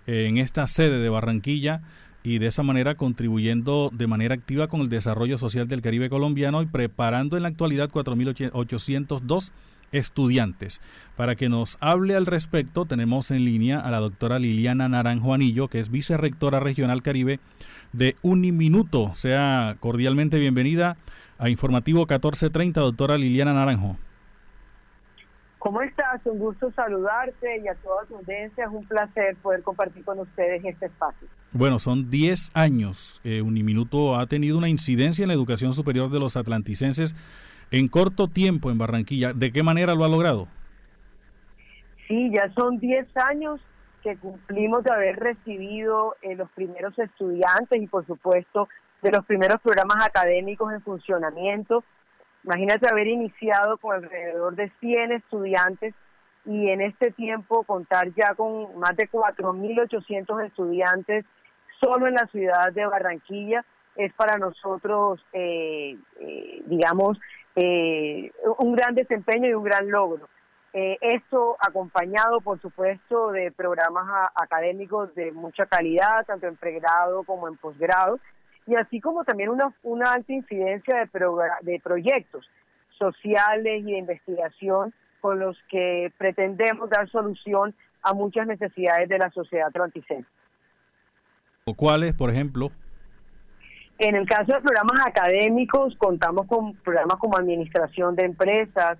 eh, 0.07 0.25
en 0.27 0.39
esta 0.39 0.67
sede 0.67 0.99
de 0.99 1.11
Barranquilla 1.11 1.83
y 2.23 2.39
de 2.39 2.47
esa 2.47 2.63
manera 2.63 2.95
contribuyendo 2.95 3.91
de 3.93 4.07
manera 4.07 4.35
activa 4.35 4.69
con 4.69 4.81
el 4.81 4.89
desarrollo 4.89 5.37
social 5.37 5.69
del 5.69 5.83
Caribe 5.83 6.09
colombiano 6.09 6.63
y 6.63 6.67
preparando 6.67 7.37
en 7.37 7.43
la 7.43 7.51
actualidad 7.51 7.91
4.802 7.91 9.53
estudiantes. 9.93 10.81
Para 11.17 11.37
que 11.37 11.49
nos 11.49 11.77
hable 11.81 12.17
al 12.17 12.27
respecto, 12.27 12.85
tenemos 12.85 13.31
en 13.31 13.45
línea 13.45 13.81
a 13.81 13.91
la 13.91 14.01
doctora 14.01 14.39
Liliana 14.39 14.89
Naranjo 14.89 15.35
Anillo, 15.35 15.69
que 15.69 15.81
es 15.81 15.91
vicerrectora 15.91 16.61
regional 16.61 17.03
Caribe 17.03 17.41
de 17.93 18.17
Uniminuto. 18.23 19.15
Sea 19.15 19.77
cordialmente 19.81 20.39
bienvenida 20.39 20.97
a 21.39 21.49
Informativo 21.49 22.01
1430, 22.01 22.81
doctora 22.81 23.17
Liliana 23.17 23.55
Naranjo. 23.55 23.97
¿Cómo 25.59 25.83
estás? 25.83 26.23
Un 26.25 26.39
gusto 26.39 26.73
saludarte 26.73 27.61
y 27.63 27.69
a 27.69 27.75
toda 27.75 28.07
tu 28.07 28.17
audiencia. 28.17 28.65
Es 28.65 28.71
un 28.73 28.87
placer 28.87 29.37
poder 29.43 29.63
compartir 29.63 30.03
con 30.05 30.19
ustedes 30.19 30.65
este 30.65 30.87
espacio. 30.87 31.29
Bueno, 31.53 31.79
son 31.79 32.09
10 32.09 32.53
años. 32.55 33.21
Eh, 33.25 33.43
Uniminuto 33.43 34.17
ha 34.17 34.27
tenido 34.27 34.57
una 34.57 34.71
incidencia 34.71 35.23
en 35.23 35.29
la 35.29 35.35
educación 35.35 35.75
superior 35.75 36.11
de 36.11 36.19
los 36.19 36.39
atlanticenses 36.39 37.15
en 37.71 37.89
corto 37.89 38.29
tiempo 38.29 38.71
en 38.71 38.79
Barranquilla. 38.79 39.33
¿De 39.33 39.53
qué 39.53 39.63
manera 39.63 39.95
lo 39.95 40.05
ha 40.05 40.09
logrado? 40.09 40.49
Sí, 42.09 42.31
ya 42.35 42.53
son 42.55 42.79
10 42.79 43.07
años 43.29 43.61
que 44.03 44.17
cumplimos 44.17 44.83
de 44.83 44.93
haber 44.93 45.17
recibido 45.17 46.17
eh, 46.23 46.35
los 46.35 46.51
primeros 46.53 46.99
estudiantes 46.99 47.81
y 47.81 47.87
por 47.87 48.07
supuesto 48.07 48.69
de 49.03 49.11
los 49.11 49.25
primeros 49.27 49.61
programas 49.61 50.05
académicos 50.05 50.73
en 50.73 50.83
funcionamiento. 50.83 51.85
Imagínate 52.45 52.89
haber 52.91 53.07
iniciado 53.07 53.77
con 53.79 53.95
alrededor 53.95 54.57
de 54.57 54.73
100 54.81 55.13
estudiantes 55.13 55.95
y 56.47 56.71
en 56.71 56.81
este 56.81 57.11
tiempo 57.13 57.63
contar 57.65 58.13
ya 58.15 58.35
con 58.35 58.79
más 58.79 58.97
de 58.97 59.09
4.800 59.11 60.47
estudiantes 60.47 61.27
solo 61.81 62.07
en 62.07 62.15
la 62.15 62.27
ciudad 62.29 62.73
de 62.73 62.87
Barranquilla 62.87 63.65
es 63.97 64.13
para 64.15 64.39
nosotros, 64.39 65.21
eh, 65.33 65.97
eh, 66.21 66.63
digamos, 66.67 67.19
eh, 67.57 68.33
un 68.59 68.75
gran 68.75 68.95
desempeño 68.95 69.49
y 69.49 69.55
un 69.55 69.65
gran 69.65 69.91
logro. 69.91 70.29
Eh, 70.73 70.99
esto 71.01 71.57
acompañado, 71.59 72.41
por 72.41 72.61
supuesto, 72.61 73.33
de 73.33 73.51
programas 73.51 74.29
académicos 74.37 75.13
de 75.15 75.33
mucha 75.33 75.67
calidad, 75.67 76.25
tanto 76.27 76.47
en 76.47 76.57
pregrado 76.57 77.25
como 77.25 77.49
en 77.49 77.57
posgrado, 77.57 78.21
y 78.67 78.77
así 78.77 79.01
como 79.01 79.25
también 79.25 79.49
una, 79.49 79.75
una 79.83 80.13
alta 80.13 80.33
incidencia 80.33 80.97
de, 80.97 81.11
de 81.63 81.81
proyectos 81.81 82.49
sociales 82.91 83.83
y 83.85 83.93
de 83.93 83.99
investigación 83.99 84.95
con 85.21 85.41
los 85.41 85.59
que 85.69 86.13
pretendemos 86.19 86.89
dar 86.89 87.09
solución 87.11 87.75
a 88.03 88.15
muchas 88.15 88.47
necesidades 88.47 89.09
de 89.09 89.19
la 89.19 89.31
sociedad 89.31 89.69
atlanticense. 89.69 90.29
¿Cuáles, 91.77 92.15
por 92.15 92.31
ejemplo? 92.31 92.71
En 94.03 94.17
el 94.17 94.27
caso 94.27 94.55
de 94.55 94.63
programas 94.63 94.99
académicos, 95.05 95.95
contamos 95.99 96.47
con 96.47 96.75
programas 96.77 97.19
como 97.19 97.37
administración 97.37 98.17
de 98.17 98.25
empresas, 98.25 98.97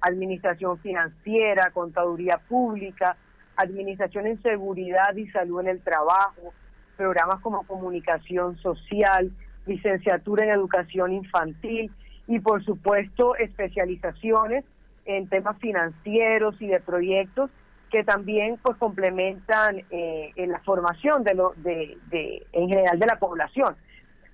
administración 0.00 0.80
financiera, 0.80 1.70
contaduría 1.70 2.38
pública, 2.48 3.16
administración 3.54 4.26
en 4.26 4.42
seguridad 4.42 5.14
y 5.14 5.28
salud 5.28 5.60
en 5.60 5.68
el 5.68 5.80
trabajo, 5.80 6.52
programas 6.96 7.38
como 7.38 7.62
comunicación 7.68 8.58
social, 8.58 9.30
licenciatura 9.64 10.44
en 10.44 10.50
educación 10.50 11.12
infantil 11.12 11.92
y 12.26 12.40
por 12.40 12.64
supuesto 12.64 13.36
especializaciones 13.36 14.64
en 15.04 15.28
temas 15.28 15.56
financieros 15.58 16.60
y 16.60 16.66
de 16.66 16.80
proyectos 16.80 17.48
que 17.92 18.02
también 18.02 18.58
pues 18.60 18.76
complementan 18.78 19.84
eh, 19.92 20.32
la 20.36 20.58
formación 20.64 21.22
de 21.22 21.34
lo 21.34 21.52
de, 21.58 21.96
de 22.10 22.44
en 22.50 22.68
general 22.68 22.98
de 22.98 23.06
la 23.06 23.20
población 23.20 23.76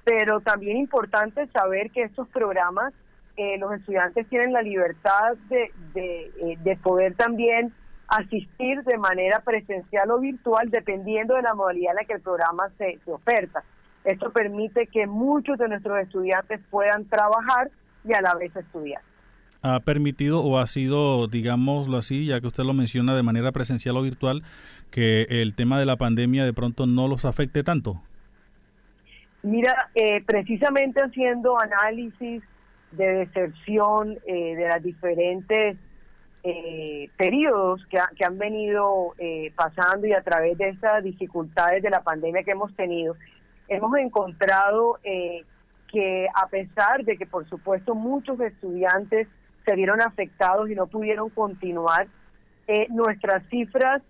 pero 0.04 0.40
también 0.40 0.76
importante 0.76 1.46
saber 1.48 1.90
que 1.90 2.02
estos 2.02 2.28
programas 2.28 2.92
eh, 3.36 3.56
los 3.58 3.72
estudiantes 3.72 4.26
tienen 4.28 4.52
la 4.52 4.62
libertad 4.62 5.36
de, 5.48 5.70
eh, 5.94 6.58
de, 6.60 6.76
poder 6.76 7.14
también 7.14 7.72
asistir 8.08 8.82
de 8.82 8.98
manera 8.98 9.40
presencial 9.40 10.10
o 10.10 10.18
virtual 10.18 10.70
dependiendo 10.70 11.34
de 11.36 11.42
la 11.42 11.54
modalidad 11.54 11.92
en 11.92 11.96
la 11.96 12.04
que 12.04 12.14
el 12.14 12.20
programa 12.20 12.68
se, 12.78 12.98
se 13.04 13.12
oferta. 13.12 13.62
Esto 14.02 14.32
permite 14.32 14.88
que 14.88 15.06
muchos 15.06 15.56
de 15.58 15.68
nuestros 15.68 16.00
estudiantes 16.00 16.60
puedan 16.70 17.04
trabajar 17.04 17.70
y 18.04 18.12
a 18.12 18.20
la 18.20 18.34
vez 18.34 18.54
estudiar. 18.56 19.02
¿Ha 19.62 19.80
permitido 19.80 20.40
o 20.40 20.58
ha 20.58 20.66
sido, 20.66 21.26
digámoslo 21.26 21.96
así, 21.96 22.26
ya 22.26 22.40
que 22.40 22.46
usted 22.46 22.64
lo 22.64 22.74
menciona 22.74 23.14
de 23.14 23.22
manera 23.22 23.52
presencial 23.52 23.96
o 23.96 24.02
virtual, 24.02 24.42
que 24.90 25.26
el 25.28 25.54
tema 25.54 25.78
de 25.78 25.84
la 25.84 25.96
pandemia 25.96 26.44
de 26.44 26.52
pronto 26.52 26.86
no 26.86 27.08
los 27.08 27.24
afecte 27.24 27.62
tanto? 27.62 28.00
Mira, 29.42 29.90
eh, 29.94 30.22
precisamente 30.24 31.00
haciendo 31.00 31.58
análisis 31.60 32.42
de 32.90 33.06
deserción 33.24 34.18
eh, 34.26 34.56
de 34.56 34.68
las 34.68 34.82
diferentes 34.82 35.76
eh, 36.42 37.10
periodos 37.16 37.86
que, 37.86 38.24
han 38.24 38.38
venido 38.38 39.14
pasando 39.54 40.06
y 40.06 40.12
a 40.12 40.22
través 40.22 40.56
de 40.58 40.70
estas 40.70 41.04
dificultades 41.04 41.82
de 41.82 41.90
la 41.90 42.02
pandemia 42.02 42.42
que 42.42 42.52
hemos 42.52 42.74
tenido, 42.74 43.16
hemos 43.68 43.96
encontrado 43.98 44.98
que 45.02 46.26
a 46.34 46.46
pesar 46.48 47.04
de 47.04 47.16
que 47.16 47.26
por 47.26 47.48
supuesto 47.48 47.94
muchos 47.94 48.40
estudiantes 48.40 49.28
se 49.64 49.74
vieron 49.74 50.00
afectados 50.00 50.70
y 50.70 50.74
no 50.74 50.86
pudieron 50.86 51.28
continuar, 51.30 52.06
nuestras 52.90 53.42
cifras 53.50 54.02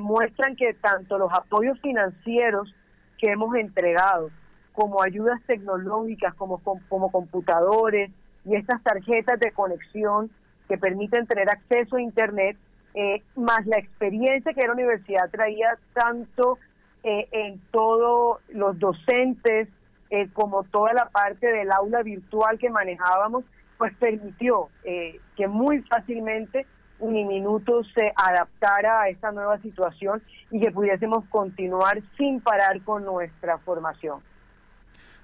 muestran 0.00 0.56
que 0.56 0.74
tanto 0.74 1.16
los 1.16 1.32
apoyos 1.32 1.80
financieros 1.80 2.74
que 3.18 3.30
hemos 3.30 3.54
entregado, 3.56 4.30
como 4.78 5.02
ayudas 5.02 5.42
tecnológicas, 5.48 6.34
como, 6.34 6.58
como 6.88 7.10
computadores 7.10 8.12
y 8.44 8.54
estas 8.54 8.80
tarjetas 8.84 9.40
de 9.40 9.50
conexión 9.50 10.30
que 10.68 10.78
permiten 10.78 11.26
tener 11.26 11.50
acceso 11.50 11.96
a 11.96 12.00
Internet, 12.00 12.56
eh, 12.94 13.24
más 13.34 13.66
la 13.66 13.76
experiencia 13.76 14.54
que 14.54 14.64
la 14.64 14.74
universidad 14.74 15.28
traía 15.32 15.76
tanto 15.94 16.58
eh, 17.02 17.26
en 17.32 17.60
todos 17.72 18.38
los 18.50 18.78
docentes 18.78 19.68
eh, 20.10 20.28
como 20.32 20.62
toda 20.62 20.92
la 20.92 21.06
parte 21.06 21.48
del 21.48 21.72
aula 21.72 22.04
virtual 22.04 22.56
que 22.60 22.70
manejábamos, 22.70 23.42
pues 23.78 23.92
permitió 23.96 24.68
que 24.84 25.48
muy 25.48 25.82
fácilmente 25.82 26.66
Uniminuto 27.00 27.82
se 27.82 28.12
adaptara 28.14 29.02
a 29.02 29.08
esta 29.08 29.32
nueva 29.32 29.58
situación 29.58 30.22
y 30.52 30.60
que 30.60 30.70
pudiésemos 30.70 31.24
continuar 31.30 32.00
sin 32.16 32.40
parar 32.40 32.80
con 32.82 33.04
nuestra 33.04 33.58
formación. 33.58 34.20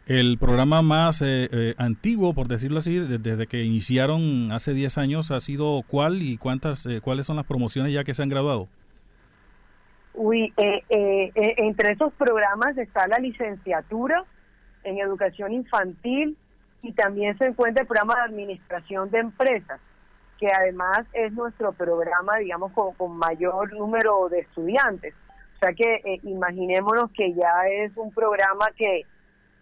El 0.07 0.37
programa 0.37 0.83
más 0.83 1.23
eh, 1.23 1.49
eh, 1.51 1.75
antiguo, 1.79 2.35
por 2.35 2.47
decirlo 2.47 2.81
así, 2.81 2.99
desde 2.99 3.47
que 3.47 3.63
iniciaron 3.63 4.53
hace 4.53 4.75
10 4.75 4.99
años, 4.99 5.31
ha 5.31 5.41
sido 5.41 5.83
cuál 5.89 6.21
y 6.21 6.37
cuántas, 6.37 6.85
eh, 6.85 7.01
cuáles 7.03 7.27
son 7.27 7.37
las 7.37 7.47
promociones 7.47 7.91
ya 7.91 8.05
que 8.05 8.13
se 8.13 8.23
han 8.23 8.29
graduado. 8.29 8.69
Uy, 10.13 10.53
entre 10.59 11.93
esos 11.93 12.13
programas 12.13 12.77
está 12.77 13.09
la 13.09 13.19
licenciatura 13.19 14.25
en 14.85 14.99
educación 14.99 15.53
infantil 15.55 16.37
y 16.83 16.93
también 16.93 17.37
se 17.39 17.47
encuentra 17.47 17.83
el 17.83 17.89
programa 17.89 18.15
de 18.17 18.21
administración 18.21 19.11
de 19.11 19.21
empresas, 19.21 19.81
que 20.39 20.49
además 20.49 21.07
es 21.15 21.33
nuestro 21.33 21.73
programa, 21.73 22.37
digamos, 22.37 22.73
con 22.73 23.17
mayor 23.17 23.73
número 23.73 24.29
de 24.29 24.41
estudiantes. 24.41 25.15
O 25.57 25.59
sea 25.61 25.73
que 25.73 26.21
imaginémonos 26.25 27.11
que 27.13 27.33
ya 27.33 27.67
es 27.73 27.97
un 27.97 28.13
programa 28.13 28.67
que 28.77 29.07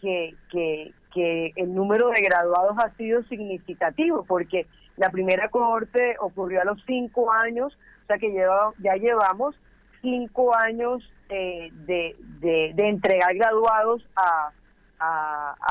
que, 0.02 0.34
que, 0.50 1.52
el 1.56 1.74
número 1.74 2.10
de 2.10 2.20
graduados 2.22 2.76
ha 2.78 2.94
sido 2.96 3.22
significativo, 3.24 4.24
porque 4.26 4.66
la 4.96 5.08
primera 5.10 5.48
cohorte 5.48 6.16
ocurrió 6.20 6.60
a 6.62 6.64
los 6.64 6.82
cinco 6.86 7.32
años, 7.32 7.72
o 8.02 8.06
sea 8.06 8.18
que 8.18 8.30
lleva, 8.30 8.72
ya 8.78 8.94
llevamos 8.96 9.54
cinco 10.02 10.54
años 10.56 11.02
eh, 11.28 11.70
de, 11.86 12.16
de, 12.40 12.88
entregar 12.88 13.34
graduados 13.34 14.02
a- 14.16 14.50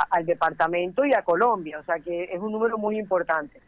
al 0.09 0.25
departamento 0.25 1.05
y 1.05 1.13
a 1.13 1.21
Colombia, 1.23 1.79
o 1.79 1.83
sea 1.85 1.99
que 1.99 2.25
es 2.25 2.39
un 2.41 2.51
número 2.51 2.77
muy 2.77 2.97
importante. 2.99 3.61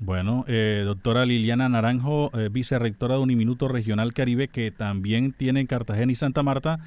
Bueno, 0.00 0.44
eh, 0.48 0.82
doctora 0.84 1.24
Liliana 1.24 1.68
Naranjo, 1.68 2.30
eh, 2.36 2.48
vicerrectora 2.50 3.14
de 3.14 3.20
Uniminuto 3.22 3.68
Regional 3.68 4.12
Caribe, 4.12 4.48
que 4.48 4.70
también 4.70 5.32
tiene 5.32 5.60
en 5.60 5.66
Cartagena 5.66 6.10
y 6.12 6.16
Santa 6.16 6.42
Marta. 6.42 6.78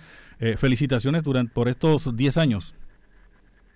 eh, 0.42 0.56
felicitaciones 0.58 1.24
durante, 1.24 1.54
por 1.54 1.68
estos 1.68 2.16
10 2.16 2.38
años. 2.38 2.76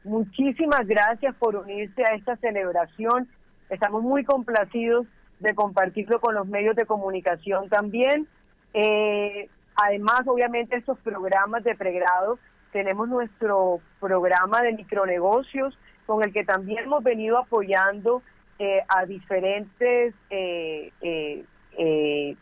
Muchísimas 0.03 0.85
gracias 0.85 1.35
por 1.35 1.55
unirse 1.55 2.03
a 2.03 2.15
esta 2.15 2.35
celebración. 2.37 3.27
Estamos 3.69 4.03
muy 4.03 4.23
complacidos 4.25 5.07
de 5.39 5.55
compartirlo 5.55 6.19
con 6.19 6.35
los 6.35 6.47
medios 6.47 6.75
de 6.75 6.85
comunicación 6.85 7.69
también. 7.69 8.27
Eh, 8.73 9.49
además, 9.75 10.21
obviamente, 10.25 10.75
estos 10.75 10.99
programas 10.99 11.63
de 11.63 11.75
pregrado, 11.75 12.37
tenemos 12.71 13.07
nuestro 13.07 13.79
programa 13.99 14.61
de 14.61 14.73
micronegocios 14.73 15.77
con 16.05 16.23
el 16.23 16.33
que 16.33 16.43
también 16.43 16.85
hemos 16.85 17.03
venido 17.03 17.37
apoyando 17.37 18.21
eh, 18.59 18.81
a 18.87 19.05
diferentes 19.05 20.13
eh, 20.29 20.91
eh, 21.01 21.45
eh, 21.77 22.35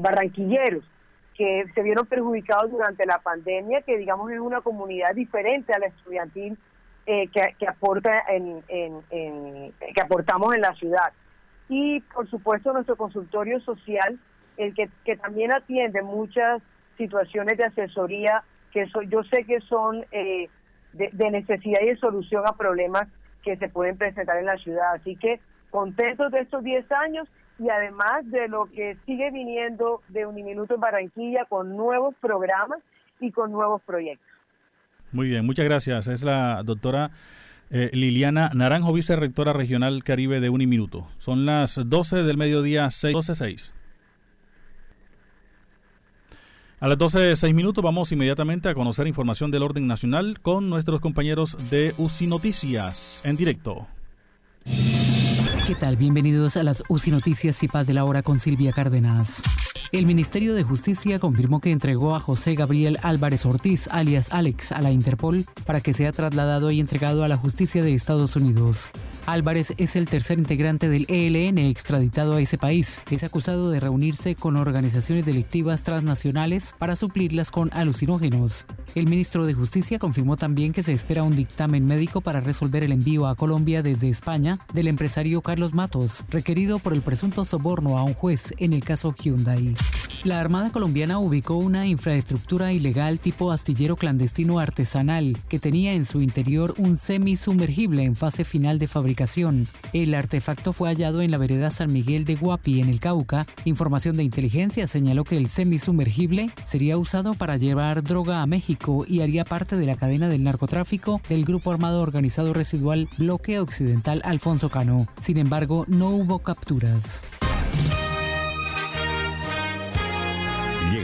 barranquilleros 0.00 0.84
que 1.34 1.64
se 1.74 1.82
vieron 1.82 2.06
perjudicados 2.06 2.70
durante 2.70 3.04
la 3.04 3.18
pandemia, 3.18 3.82
que 3.82 3.98
digamos 3.98 4.30
es 4.30 4.40
una 4.40 4.60
comunidad 4.60 5.14
diferente 5.14 5.72
a 5.72 5.78
la 5.78 5.86
estudiantil 5.86 6.56
eh, 7.06 7.28
que, 7.28 7.54
que 7.58 7.66
aporta 7.68 8.20
en, 8.28 8.62
en- 8.68 9.72
que 9.94 10.00
aportamos 10.00 10.54
en 10.54 10.60
la 10.60 10.74
ciudad. 10.74 11.12
Y 11.68 12.00
por 12.00 12.28
supuesto 12.28 12.72
nuestro 12.72 12.96
consultorio 12.96 13.60
social, 13.60 14.18
el 14.56 14.74
que, 14.74 14.88
que 15.04 15.16
también 15.16 15.52
atiende 15.52 16.02
muchas 16.02 16.62
situaciones 16.96 17.58
de 17.58 17.64
asesoría 17.64 18.42
que 18.72 18.86
yo 19.08 19.22
sé 19.24 19.44
que 19.44 19.60
son 19.60 20.04
eh, 20.12 20.48
de, 20.92 21.10
de 21.12 21.30
necesidad 21.30 21.80
y 21.82 21.86
de 21.86 21.96
solución 21.96 22.42
a 22.46 22.52
problemas 22.56 23.08
que 23.42 23.56
se 23.56 23.68
pueden 23.68 23.96
presentar 23.96 24.36
en 24.38 24.46
la 24.46 24.56
ciudad. 24.58 24.94
Así 24.94 25.16
que 25.16 25.40
contentos 25.70 26.30
de 26.32 26.40
estos 26.40 26.62
10 26.62 26.90
años 26.92 27.28
y 27.58 27.68
además 27.70 28.30
de 28.30 28.48
lo 28.48 28.66
que 28.66 28.96
sigue 29.06 29.30
viniendo 29.30 30.02
de 30.08 30.26
Uniminuto 30.26 30.74
en 30.74 30.80
Barranquilla 30.80 31.44
con 31.46 31.76
nuevos 31.76 32.14
programas 32.20 32.80
y 33.20 33.32
con 33.32 33.50
nuevos 33.52 33.80
proyectos. 33.82 34.26
Muy 35.12 35.28
bien, 35.28 35.46
muchas 35.46 35.64
gracias. 35.64 36.08
Es 36.08 36.22
la 36.22 36.62
doctora 36.64 37.10
eh, 37.70 37.90
Liliana 37.92 38.50
Naranjo, 38.54 38.92
vicerrectora 38.92 39.52
regional 39.52 40.04
Caribe 40.04 40.40
de 40.40 40.50
Uniminuto. 40.50 41.08
Son 41.18 41.46
las 41.46 41.80
12 41.84 42.22
del 42.22 42.36
mediodía, 42.36 42.90
6, 42.90 43.12
12, 43.12 43.34
6. 43.34 43.72
A 46.78 46.88
las 46.88 46.98
12 46.98 47.18
de 47.20 47.36
6 47.36 47.54
minutos 47.54 47.82
vamos 47.82 48.12
inmediatamente 48.12 48.68
a 48.68 48.74
conocer 48.74 49.06
información 49.06 49.50
del 49.50 49.62
orden 49.62 49.86
nacional 49.86 50.40
con 50.40 50.68
nuestros 50.68 51.00
compañeros 51.00 51.70
de 51.70 51.94
UCI 51.96 52.26
Noticias 52.26 53.22
en 53.24 53.36
directo. 53.36 53.86
¿Qué 55.66 55.74
tal? 55.74 55.96
Bienvenidos 55.96 56.56
a 56.56 56.62
las 56.62 56.84
UCI 56.88 57.10
Noticias 57.10 57.60
y 57.64 57.66
Paz 57.66 57.88
de 57.88 57.92
la 57.92 58.04
Hora 58.04 58.22
con 58.22 58.38
Silvia 58.38 58.70
Cárdenas. 58.70 59.42
El 59.90 60.06
Ministerio 60.06 60.54
de 60.54 60.62
Justicia 60.62 61.18
confirmó 61.18 61.60
que 61.60 61.72
entregó 61.72 62.14
a 62.14 62.20
José 62.20 62.54
Gabriel 62.54 62.98
Álvarez 63.02 63.44
Ortiz, 63.46 63.88
alias 63.90 64.30
Alex, 64.30 64.70
a 64.70 64.80
la 64.80 64.92
Interpol 64.92 65.44
para 65.64 65.80
que 65.80 65.92
sea 65.92 66.12
trasladado 66.12 66.70
y 66.70 66.78
entregado 66.78 67.24
a 67.24 67.28
la 67.28 67.36
justicia 67.36 67.82
de 67.82 67.94
Estados 67.94 68.36
Unidos. 68.36 68.90
Álvarez 69.26 69.74
es 69.76 69.96
el 69.96 70.06
tercer 70.06 70.38
integrante 70.38 70.88
del 70.88 71.04
ELN 71.08 71.58
extraditado 71.58 72.34
a 72.34 72.40
ese 72.40 72.58
país. 72.58 73.02
Es 73.10 73.24
acusado 73.24 73.70
de 73.70 73.80
reunirse 73.80 74.36
con 74.36 74.56
organizaciones 74.56 75.26
delictivas 75.26 75.82
transnacionales 75.82 76.74
para 76.78 76.94
suplirlas 76.94 77.50
con 77.50 77.70
alucinógenos. 77.72 78.66
El 78.94 79.08
ministro 79.08 79.44
de 79.44 79.54
Justicia 79.54 79.98
confirmó 79.98 80.36
también 80.36 80.72
que 80.72 80.84
se 80.84 80.92
espera 80.92 81.24
un 81.24 81.34
dictamen 81.34 81.84
médico 81.84 82.20
para 82.20 82.40
resolver 82.40 82.84
el 82.84 82.92
envío 82.92 83.26
a 83.26 83.34
Colombia 83.34 83.82
desde 83.82 84.08
España 84.08 84.60
del 84.72 84.86
empresario 84.86 85.42
Carlos 85.42 85.74
Matos, 85.74 86.24
requerido 86.30 86.78
por 86.78 86.94
el 86.94 87.02
presunto 87.02 87.44
soborno 87.44 87.98
a 87.98 88.04
un 88.04 88.14
juez 88.14 88.54
en 88.58 88.72
el 88.72 88.84
caso 88.84 89.12
Hyundai. 89.12 89.74
La 90.24 90.40
Armada 90.40 90.70
colombiana 90.70 91.18
ubicó 91.18 91.56
una 91.56 91.86
infraestructura 91.86 92.72
ilegal 92.72 93.20
tipo 93.20 93.52
astillero 93.52 93.96
clandestino 93.96 94.58
artesanal 94.58 95.36
que 95.48 95.58
tenía 95.58 95.92
en 95.92 96.04
su 96.04 96.22
interior 96.22 96.74
un 96.78 96.96
semisumergible 96.96 98.02
en 98.02 98.16
fase 98.16 98.44
final 98.44 98.78
de 98.78 98.86
fabricación. 98.86 99.15
El 99.92 100.14
artefacto 100.14 100.72
fue 100.72 100.88
hallado 100.88 101.22
en 101.22 101.30
la 101.30 101.38
vereda 101.38 101.70
San 101.70 101.92
Miguel 101.92 102.24
de 102.24 102.36
Guapi, 102.36 102.80
en 102.80 102.88
el 102.88 103.00
Cauca. 103.00 103.46
Información 103.64 104.16
de 104.16 104.24
inteligencia 104.24 104.86
señaló 104.86 105.24
que 105.24 105.36
el 105.36 105.48
semisumergible 105.48 106.50
sería 106.64 106.98
usado 106.98 107.34
para 107.34 107.56
llevar 107.56 108.02
droga 108.02 108.42
a 108.42 108.46
México 108.46 109.04
y 109.08 109.20
haría 109.20 109.44
parte 109.44 109.76
de 109.76 109.86
la 109.86 109.96
cadena 109.96 110.28
del 110.28 110.42
narcotráfico 110.42 111.20
del 111.28 111.44
grupo 111.44 111.70
armado 111.70 112.02
organizado 112.02 112.52
residual 112.52 113.08
Bloque 113.16 113.58
Occidental 113.58 114.20
Alfonso 114.24 114.68
Cano. 114.68 115.06
Sin 115.20 115.38
embargo, 115.38 115.84
no 115.88 116.10
hubo 116.10 116.40
capturas. 116.40 117.24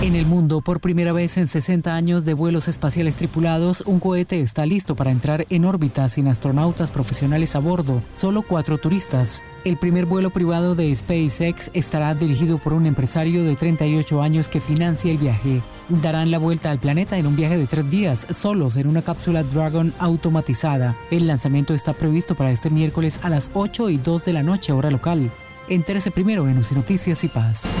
En 0.00 0.14
el 0.14 0.26
mundo, 0.26 0.60
por 0.60 0.80
primera 0.80 1.12
vez 1.12 1.36
en 1.38 1.48
60 1.48 1.92
años 1.92 2.24
de 2.24 2.32
vuelos 2.32 2.68
espaciales 2.68 3.16
tripulados, 3.16 3.82
un 3.84 3.98
cohete 3.98 4.40
está 4.40 4.64
listo 4.64 4.94
para 4.94 5.10
entrar 5.10 5.44
en 5.50 5.64
órbita 5.64 6.08
sin 6.08 6.28
astronautas 6.28 6.92
profesionales 6.92 7.56
a 7.56 7.58
bordo, 7.58 8.00
solo 8.14 8.42
cuatro 8.42 8.78
turistas. 8.78 9.42
El 9.64 9.76
primer 9.76 10.06
vuelo 10.06 10.30
privado 10.30 10.76
de 10.76 10.94
SpaceX 10.94 11.72
estará 11.74 12.14
dirigido 12.14 12.58
por 12.58 12.74
un 12.74 12.86
empresario 12.86 13.42
de 13.42 13.56
38 13.56 14.22
años 14.22 14.48
que 14.48 14.60
financia 14.60 15.10
el 15.10 15.18
viaje. 15.18 15.62
Darán 15.88 16.30
la 16.30 16.38
vuelta 16.38 16.70
al 16.70 16.78
planeta 16.78 17.18
en 17.18 17.26
un 17.26 17.34
viaje 17.34 17.58
de 17.58 17.66
tres 17.66 17.90
días, 17.90 18.24
solos 18.30 18.76
en 18.76 18.86
una 18.86 19.02
cápsula 19.02 19.42
Dragon 19.42 19.92
automatizada. 19.98 20.96
El 21.10 21.26
lanzamiento 21.26 21.74
está 21.74 21.92
previsto 21.92 22.36
para 22.36 22.52
este 22.52 22.70
miércoles 22.70 23.18
a 23.24 23.30
las 23.30 23.50
8 23.52 23.90
y 23.90 23.96
2 23.96 24.24
de 24.24 24.32
la 24.32 24.44
noche, 24.44 24.72
hora 24.72 24.92
local. 24.92 25.28
Entérese 25.68 26.12
primero 26.12 26.48
en 26.48 26.56
UCI 26.56 26.76
Noticias 26.76 27.24
y 27.24 27.28
Paz. 27.28 27.80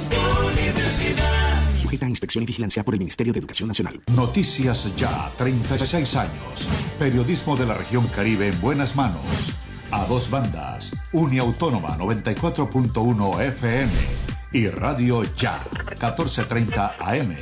Inspección 1.91 2.43
y 2.43 2.47
vigilancia 2.47 2.83
por 2.83 2.93
el 2.93 2.99
Ministerio 2.99 3.33
de 3.33 3.39
Educación 3.39 3.67
Nacional. 3.67 4.01
Noticias 4.15 4.95
Ya, 4.95 5.29
36 5.37 6.15
años. 6.15 6.69
Periodismo 6.97 7.55
de 7.57 7.65
la 7.65 7.73
región 7.73 8.07
Caribe 8.07 8.47
en 8.47 8.61
buenas 8.61 8.95
manos. 8.95 9.55
A 9.91 10.05
dos 10.05 10.29
bandas. 10.29 10.95
Uniautónoma 11.11 11.97
94.1 11.97 13.41
FM 13.41 13.91
y 14.53 14.67
Radio 14.67 15.23
Ya, 15.35 15.65
1430 15.73 16.95
AM. 16.99 17.35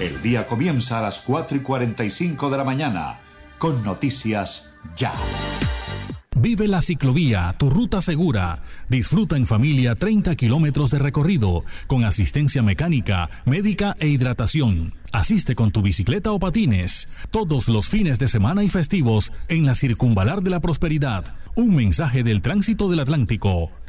El 0.00 0.22
día 0.22 0.46
comienza 0.46 0.98
a 0.98 1.02
las 1.02 1.22
4 1.22 1.56
y 1.56 1.60
45 1.60 2.50
de 2.50 2.56
la 2.56 2.64
mañana 2.64 3.20
con 3.58 3.82
Noticias 3.82 4.74
Ya. 4.94 5.12
Vive 6.40 6.68
la 6.68 6.82
ciclovía, 6.82 7.52
tu 7.58 7.68
ruta 7.68 8.00
segura. 8.00 8.62
Disfruta 8.88 9.36
en 9.36 9.44
familia 9.44 9.96
30 9.96 10.36
kilómetros 10.36 10.88
de 10.90 11.00
recorrido 11.00 11.64
con 11.88 12.04
asistencia 12.04 12.62
mecánica, 12.62 13.28
médica 13.44 13.96
e 13.98 14.06
hidratación. 14.06 14.94
Asiste 15.10 15.56
con 15.56 15.72
tu 15.72 15.82
bicicleta 15.82 16.30
o 16.30 16.38
patines 16.38 17.08
todos 17.32 17.68
los 17.68 17.88
fines 17.88 18.20
de 18.20 18.28
semana 18.28 18.62
y 18.62 18.68
festivos 18.68 19.32
en 19.48 19.66
la 19.66 19.74
Circunvalar 19.74 20.42
de 20.42 20.50
la 20.50 20.60
Prosperidad. 20.60 21.24
Un 21.56 21.74
mensaje 21.74 22.22
del 22.22 22.40
tránsito 22.40 22.88
del 22.88 23.00
Atlántico. 23.00 23.72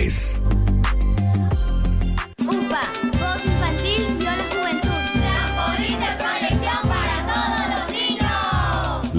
UPA, 0.00 0.69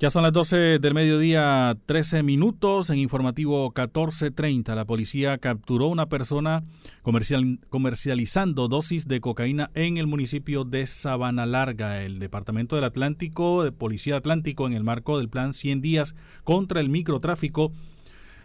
Ya 0.00 0.08
son 0.08 0.22
las 0.22 0.32
12 0.32 0.78
del 0.78 0.94
mediodía, 0.94 1.76
13 1.84 2.22
minutos. 2.22 2.88
En 2.88 2.98
informativo 2.98 3.64
1430, 3.64 4.74
la 4.74 4.86
policía 4.86 5.36
capturó 5.36 5.88
una 5.88 6.06
persona 6.06 6.64
comercial, 7.02 7.58
comercializando 7.68 8.66
dosis 8.66 9.06
de 9.06 9.20
cocaína 9.20 9.70
en 9.74 9.98
el 9.98 10.06
municipio 10.06 10.64
de 10.64 10.86
Sabana 10.86 11.44
Larga. 11.44 12.02
El 12.02 12.18
Departamento 12.18 12.76
del 12.76 12.86
Atlántico, 12.86 13.62
de 13.62 13.72
Policía 13.72 14.16
Atlántico, 14.16 14.66
en 14.66 14.72
el 14.72 14.84
marco 14.84 15.18
del 15.18 15.28
plan 15.28 15.52
100 15.52 15.82
días 15.82 16.14
contra 16.44 16.80
el 16.80 16.88
microtráfico, 16.88 17.70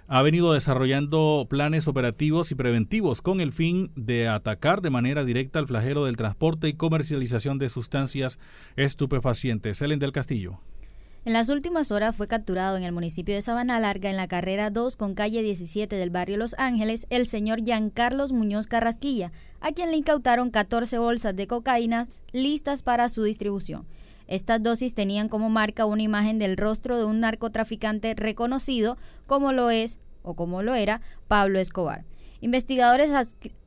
ha 0.10 0.22
venido 0.24 0.52
desarrollando 0.52 1.48
planes 1.50 1.88
operativos 1.88 2.52
y 2.52 2.56
preventivos 2.56 3.22
con 3.22 3.40
el 3.40 3.54
fin 3.54 3.92
de 3.96 4.28
atacar 4.28 4.82
de 4.82 4.90
manera 4.90 5.24
directa 5.24 5.60
al 5.60 5.68
flagelo 5.68 6.04
del 6.04 6.18
transporte 6.18 6.68
y 6.68 6.74
comercialización 6.74 7.60
de 7.60 7.70
sustancias 7.70 8.40
estupefacientes. 8.76 9.82
Ellen 9.82 10.00
del 10.00 10.12
Castillo. 10.12 10.60
En 11.26 11.34
las 11.34 11.50
últimas 11.50 11.92
horas 11.92 12.16
fue 12.16 12.28
capturado 12.28 12.78
en 12.78 12.84
el 12.84 12.92
municipio 12.92 13.34
de 13.34 13.42
Sabana 13.42 13.80
Larga, 13.80 14.12
en 14.12 14.16
la 14.16 14.28
carrera 14.28 14.70
2 14.70 14.96
con 14.96 15.16
calle 15.16 15.42
17 15.42 15.96
del 15.96 16.12
barrio 16.12 16.38
Los 16.38 16.54
Ángeles, 16.60 17.08
el 17.10 17.26
señor 17.26 17.64
Giancarlos 17.64 18.32
Muñoz 18.32 18.68
Carrasquilla, 18.68 19.32
a 19.60 19.72
quien 19.72 19.90
le 19.90 19.98
incautaron 19.98 20.52
14 20.52 21.00
bolsas 21.00 21.36
de 21.36 21.48
cocaína 21.48 22.08
listas 22.32 22.84
para 22.84 23.10
su 23.10 23.24
distribución. 23.24 23.88
Estas 24.28 24.62
dosis 24.62 24.94
tenían 24.94 25.28
como 25.28 25.50
marca 25.50 25.88
una 25.88 26.04
imagen 26.04 26.38
del 26.38 26.58
rostro 26.58 26.96
de 27.00 27.06
un 27.06 27.22
narcotraficante 27.22 28.14
reconocido 28.14 28.96
como 29.26 29.52
lo 29.52 29.72
es 29.72 29.98
o 30.22 30.36
como 30.36 30.62
lo 30.62 30.76
era 30.76 31.02
Pablo 31.28 31.58
Escobar. 31.58 32.06
Investigadores, 32.46 33.10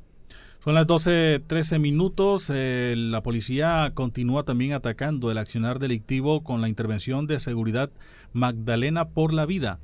Son 0.63 0.75
las 0.75 0.87
12.13 0.87 1.77
minutos. 1.77 2.49
Eh, 2.49 2.95
la 2.95 3.21
policía 3.21 3.91
continúa 3.93 4.43
también 4.43 4.71
atacando 4.71 5.29
el 5.29 5.37
accionar 5.37 5.77
delictivo 5.77 6.41
con 6.41 6.61
la 6.61 6.69
intervención 6.69 7.27
de 7.27 7.41
seguridad 7.41 7.89
Magdalena 8.31 9.09
por 9.09 9.33
la 9.33 9.45
vida. 9.45 9.79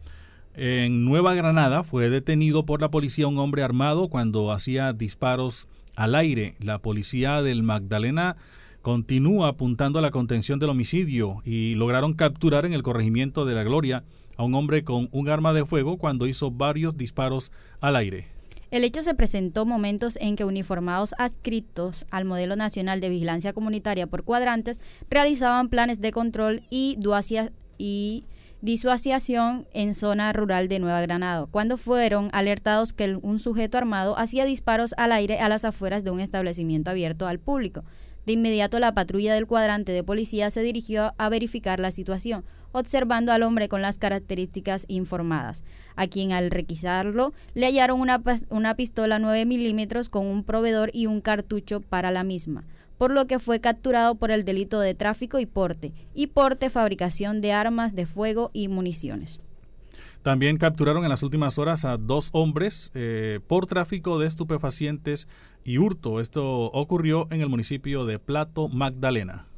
En 0.54 1.04
Nueva 1.04 1.34
Granada 1.34 1.84
fue 1.84 2.10
detenido 2.10 2.66
por 2.66 2.80
la 2.80 2.90
policía 2.90 3.28
un 3.28 3.40
hombre 3.40 3.62
armado 3.62 4.08
cuando 4.08 4.54
hacía 4.54 4.94
disparos 4.94 5.68
al 5.98 6.16
aire. 6.16 6.56
La 6.62 6.80
policía 6.80 7.42
del 7.42 7.62
Magdalena 7.62 8.38
continúa 8.82 9.50
apuntando 9.50 10.00
a 10.00 10.02
la 10.02 10.12
contención 10.12 10.60
del 10.60 10.70
homicidio 10.70 11.42
y 11.44 11.76
lograron 11.76 12.14
capturar 12.14 12.66
en 12.66 12.72
el 12.72 12.84
corregimiento 12.84 13.44
de 13.44 13.54
la 13.54 13.64
Gloria 13.64 14.06
a 14.38 14.46
un 14.46 14.56
hombre 14.56 14.86
con 14.86 15.10
un 15.12 15.28
arma 15.28 15.52
de 15.52 15.66
fuego 15.66 15.98
cuando 15.98 16.26
hizo 16.26 16.52
varios 16.52 16.96
disparos 16.96 17.52
al 17.82 17.98
aire. 17.98 18.39
El 18.72 18.84
hecho 18.84 19.02
se 19.02 19.16
presentó 19.16 19.66
momentos 19.66 20.16
en 20.22 20.36
que 20.36 20.46
uniformados 20.46 21.16
adscritos 21.18 22.06
al 22.12 22.26
modelo 22.26 22.56
nacional 22.56 23.02
de 23.02 23.10
vigilancia 23.10 23.52
comunitaria 23.52 24.06
por 24.06 24.24
cuadrantes 24.24 24.80
realizaban 25.10 25.70
planes 25.70 26.02
de 26.02 26.12
control 26.12 26.62
y, 26.70 27.00
y 27.80 28.26
disuasión 28.62 29.66
en 29.74 29.96
zona 29.96 30.34
rural 30.34 30.68
de 30.68 30.78
Nueva 30.78 31.02
Granada, 31.02 31.48
cuando 31.50 31.78
fueron 31.78 32.30
alertados 32.32 32.94
que 32.94 33.16
un 33.16 33.40
sujeto 33.40 33.80
armado 33.80 34.20
hacía 34.20 34.46
disparos 34.46 34.94
al 34.98 35.14
aire 35.14 35.40
a 35.40 35.50
las 35.50 35.66
afueras 35.66 36.04
de 36.04 36.12
un 36.12 36.20
establecimiento 36.20 36.92
abierto 36.92 37.26
al 37.26 37.40
público. 37.40 37.84
De 38.28 38.34
inmediato 38.34 38.80
la 38.80 38.94
patrulla 38.94 39.34
del 39.34 39.48
cuadrante 39.48 39.94
de 39.94 40.04
policía 40.04 40.52
se 40.52 40.62
dirigió 40.62 41.16
a 41.18 41.30
verificar 41.30 41.80
la 41.80 41.90
situación. 41.90 42.46
Observando 42.72 43.32
al 43.32 43.44
hombre 43.44 43.70
con 43.70 43.82
las 43.82 43.98
características 43.98 44.86
informadas, 44.88 45.64
a 45.96 46.08
quien 46.08 46.32
al 46.32 46.52
requisarlo 46.52 47.34
le 47.54 47.66
hallaron 47.66 48.00
una, 48.00 48.22
una 48.50 48.76
pistola 48.76 49.20
9 49.20 49.46
milímetros 49.46 50.10
con 50.10 50.26
un 50.26 50.44
proveedor 50.44 50.92
y 50.94 51.06
un 51.06 51.22
cartucho 51.22 51.82
para 51.82 52.12
la 52.12 52.24
misma 52.24 52.64
por 53.00 53.12
lo 53.12 53.28
que 53.28 53.40
fue 53.40 53.62
capturado 53.62 54.16
por 54.16 54.30
el 54.30 54.44
delito 54.44 54.82
de 54.82 54.94
tráfico 54.94 55.40
y 55.40 55.46
porte, 55.46 55.94
y 56.14 56.28
porte, 56.28 56.70
fabricación 56.70 57.40
de 57.40 57.54
armas 57.54 57.96
de 57.96 58.06
fuego 58.06 58.52
y 58.52 58.68
municiones. 58.68 59.40
También 60.22 60.58
capturaron 60.58 61.04
en 61.04 61.10
las 61.10 61.24
últimas 61.24 61.58
horas 61.60 61.86
a 61.86 61.96
dos 61.96 62.30
hombres 62.34 62.92
eh, 62.94 63.40
por 63.48 63.68
tráfico 63.68 64.20
de 64.20 64.28
estupefacientes 64.28 65.30
y 65.64 65.78
hurto. 65.78 66.20
Esto 66.20 66.66
ocurrió 66.66 67.28
en 67.32 67.40
el 67.40 67.48
municipio 67.48 68.06
de 68.06 68.20
Plato, 68.20 68.68
Magdalena. 68.68 69.49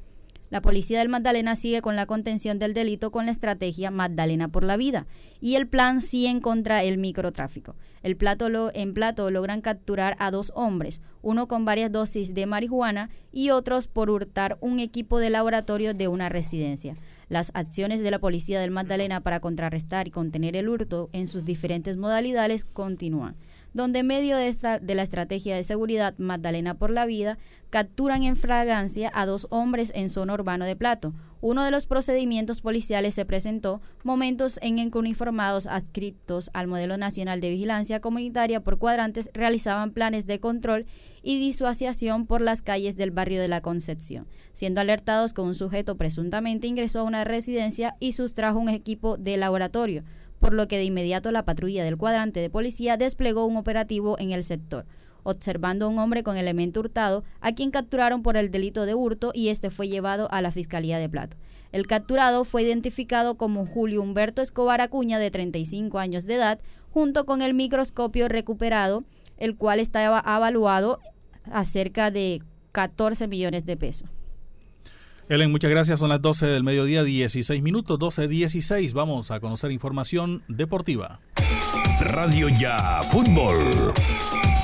La 0.52 0.62
policía 0.62 1.00
del 1.00 1.08
Magdalena 1.08 1.56
sigue 1.56 1.82
con 1.82 1.96
la 1.96 2.06
contención 2.06 2.60
del 2.60 2.74
delito 2.74 3.10
con 3.10 3.26
la 3.26 3.32
estrategia 3.32 3.90
Magdalena 3.90 4.50
por 4.50 4.66
la 4.66 4.76
vida 4.76 5.08
y 5.40 5.56
el 5.56 5.66
plan 5.66 6.02
100 6.02 6.42
contra 6.42 6.84
el 6.84 6.98
microtráfico. 6.98 7.78
El 8.04 8.18
plato 8.18 8.50
lo, 8.50 8.70
en 8.76 8.94
plato 8.94 9.32
logran 9.32 9.62
capturar 9.62 10.18
a 10.20 10.30
dos 10.30 10.52
hombres, 10.54 11.02
uno 11.22 11.48
con 11.48 11.64
varias 11.64 11.90
dosis 11.90 12.34
de 12.34 12.48
marihuana 12.48 13.10
y 13.32 13.52
otros 13.52 13.88
por 13.88 14.10
hurtar 14.10 14.58
un 14.60 14.80
equipo 14.80 15.20
de 15.20 15.30
laboratorio 15.30 15.94
de 15.94 16.10
una 16.10 16.28
residencia. 16.28 16.96
Las 17.30 17.52
acciones 17.54 18.02
de 18.02 18.12
la 18.12 18.20
policía 18.20 18.60
del 18.60 18.72
Magdalena 18.72 19.22
para 19.22 19.40
contrarrestar 19.40 20.10
y 20.10 20.12
contener 20.12 20.58
el 20.58 20.68
hurto 20.68 21.10
en 21.14 21.28
sus 21.28 21.46
diferentes 21.46 21.96
modalidades 21.96 22.66
continúan 22.66 23.38
donde 23.74 24.00
en 24.00 24.08
medio 24.08 24.38
de, 24.38 24.48
esta, 24.48 24.80
de 24.80 24.96
la 24.96 25.04
estrategia 25.04 25.56
de 25.56 25.64
seguridad 25.64 26.14
Magdalena 26.18 26.76
por 26.76 26.90
la 26.90 27.06
Vida 27.06 27.38
capturan 27.70 28.24
en 28.24 28.36
fragancia 28.36 29.12
a 29.14 29.26
dos 29.26 29.48
hombres 29.50 29.92
en 29.96 30.10
zona 30.10 30.34
urbano 30.34 30.66
de 30.66 30.76
Plato. 30.76 31.14
Uno 31.40 31.64
de 31.64 31.72
los 31.72 31.88
procedimientos 31.88 32.62
policiales 32.62 33.16
se 33.16 33.26
presentó 33.26 33.82
momentos 34.04 34.60
en 34.62 34.92
que 34.92 34.98
uniformados 34.98 35.66
adscritos 35.66 36.52
al 36.54 36.68
Modelo 36.68 36.98
Nacional 36.98 37.42
de 37.42 37.50
Vigilancia 37.50 38.00
Comunitaria 38.00 38.60
por 38.60 38.78
cuadrantes 38.78 39.30
realizaban 39.34 39.92
planes 39.92 40.28
de 40.28 40.40
control 40.40 40.86
y 41.24 41.40
disuasión 41.40 42.28
por 42.28 42.42
las 42.42 42.62
calles 42.62 42.96
del 42.96 43.10
barrio 43.10 43.42
de 43.42 43.48
la 43.48 43.62
Concepción, 43.62 44.28
siendo 44.54 44.82
alertados 44.82 45.34
que 45.34 45.42
un 45.42 45.56
sujeto 45.56 45.96
presuntamente 45.96 46.68
ingresó 46.68 47.00
a 47.00 47.04
una 47.04 47.24
residencia 47.24 47.96
y 48.00 48.12
sustrajo 48.12 48.60
un 48.60 48.70
equipo 48.70 49.18
de 49.18 49.38
laboratorio 49.38 50.04
por 50.42 50.54
lo 50.56 50.68
que 50.68 50.78
de 50.78 50.84
inmediato 50.84 51.32
la 51.32 51.46
patrulla 51.46 51.86
del 51.86 51.98
cuadrante 51.98 52.40
de 52.40 52.50
policía 52.50 52.98
desplegó 52.98 53.46
un 53.46 53.58
operativo 53.58 54.18
en 54.20 54.32
el 54.32 54.44
sector, 54.44 54.88
observando 55.22 55.86
a 55.86 55.90
un 55.90 56.00
hombre 56.00 56.24
con 56.24 56.36
elemento 56.36 56.80
hurtado, 56.80 57.24
a 57.42 57.54
quien 57.54 57.70
capturaron 57.70 58.24
por 58.24 58.36
el 58.38 58.50
delito 58.50 58.88
de 58.88 58.96
hurto 58.96 59.32
y 59.36 59.50
este 59.50 59.70
fue 59.70 59.88
llevado 59.88 60.28
a 60.32 60.42
la 60.42 60.52
Fiscalía 60.52 60.98
de 60.98 61.08
Plato. 61.08 61.38
El 61.72 61.86
capturado 61.86 62.44
fue 62.44 62.64
identificado 62.64 63.36
como 63.36 63.68
Julio 63.68 64.02
Humberto 64.02 64.42
Escobar 64.42 64.82
Acuña, 64.82 65.20
de 65.20 65.30
35 65.30 66.00
años 66.00 66.26
de 66.26 66.36
edad, 66.36 66.60
junto 66.90 67.28
con 67.28 67.44
el 67.44 67.54
microscopio 67.54 68.28
recuperado, 68.28 69.04
el 69.38 69.56
cual 69.56 69.80
estaba 69.80 70.20
avaluado 70.20 71.00
a 71.46 71.64
cerca 71.66 72.10
de 72.10 72.42
14 72.72 73.28
millones 73.28 73.64
de 73.66 73.78
pesos. 73.78 74.10
Ellen, 75.32 75.50
muchas 75.50 75.72
gracias. 75.72 76.02
Son 76.02 76.10
las 76.10 76.22
12 76.22 76.46
del 76.46 76.62
mediodía, 76.62 77.06
16 77.06 77.64
minutos, 77.64 77.98
12.16. 77.98 78.92
Vamos 78.92 79.32
a 79.32 79.40
conocer 79.40 79.72
información 79.72 80.44
deportiva. 80.50 81.22
Radio 82.02 82.50
Ya 82.50 83.02
Fútbol 83.12 83.94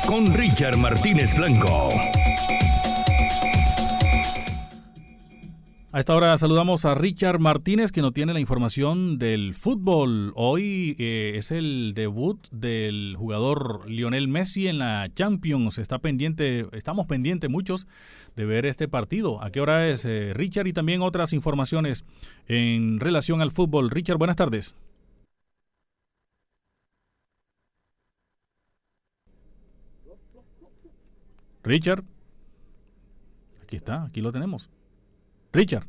con 0.05 0.33
Richard 0.33 0.75
Martínez 0.75 1.33
Blanco. 1.37 1.89
A 5.93 6.01
esta 6.01 6.13
hora 6.13 6.37
saludamos 6.37 6.83
a 6.83 6.95
Richard 6.95 7.39
Martínez 7.39 7.93
que 7.93 8.01
nos 8.01 8.11
tiene 8.11 8.33
la 8.33 8.41
información 8.41 9.17
del 9.17 9.55
fútbol. 9.55 10.33
Hoy 10.35 10.97
eh, 10.99 11.35
es 11.37 11.49
el 11.49 11.93
debut 11.95 12.45
del 12.51 13.15
jugador 13.17 13.89
Lionel 13.89 14.27
Messi 14.27 14.67
en 14.67 14.79
la 14.79 15.09
Champions. 15.15 15.77
Está 15.77 15.99
pendiente, 15.99 16.67
estamos 16.73 17.05
pendientes 17.05 17.49
muchos 17.49 17.87
de 18.35 18.45
ver 18.45 18.65
este 18.65 18.89
partido. 18.89 19.41
¿A 19.41 19.49
qué 19.49 19.61
hora 19.61 19.87
es 19.87 20.03
eh, 20.03 20.33
Richard? 20.35 20.67
Y 20.67 20.73
también 20.73 21.01
otras 21.01 21.31
informaciones 21.31 22.03
en 22.49 22.99
relación 22.99 23.41
al 23.41 23.51
fútbol. 23.51 23.89
Richard, 23.89 24.17
buenas 24.17 24.35
tardes. 24.35 24.75
Richard. 31.63 32.03
Aquí 33.63 33.77
está, 33.77 34.03
aquí 34.03 34.19
lo 34.19 34.33
tenemos. 34.33 34.69
Richard. 35.53 35.87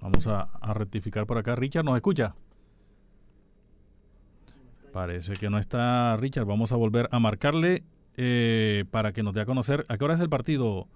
Vamos 0.00 0.26
a, 0.26 0.48
rectificar 0.74 1.26
por 1.26 1.36
acá. 1.38 1.54
Richard, 1.54 1.84
¿nos 1.84 1.96
escucha? 1.96 2.34
Parece 4.92 5.34
que 5.34 5.50
no 5.50 5.58
está 5.58 6.16
Richard. 6.16 6.46
Vamos 6.46 6.72
a 6.72 6.76
volver 6.76 7.08
a 7.12 7.18
marcarle 7.18 7.84
eh, 8.16 8.84
para 8.90 9.12
que 9.12 9.22
nos 9.22 9.34
dé 9.34 9.42
a 9.42 9.46
conocer. 9.46 9.84
¿A 9.88 9.98
qué 9.98 10.04
hora 10.04 10.14
es 10.14 10.20
el 10.20 10.30
partido? 10.30 10.88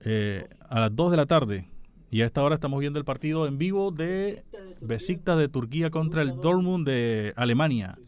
Eh, 0.00 0.48
a 0.68 0.80
las 0.80 0.96
2 0.96 1.10
de 1.10 1.16
la 1.16 1.26
tarde. 1.26 1.68
Y 2.10 2.22
a 2.22 2.26
esta 2.26 2.42
hora 2.42 2.54
estamos 2.54 2.80
viendo 2.80 2.98
el 2.98 3.04
partido 3.04 3.46
en 3.46 3.58
vivo 3.58 3.90
de 3.90 4.44
Besiktas 4.80 5.38
de 5.38 5.48
Turquía 5.48 5.90
contra 5.90 6.22
el 6.22 6.40
Dortmund 6.40 6.86
de 6.86 7.34
Alemania. 7.36 7.98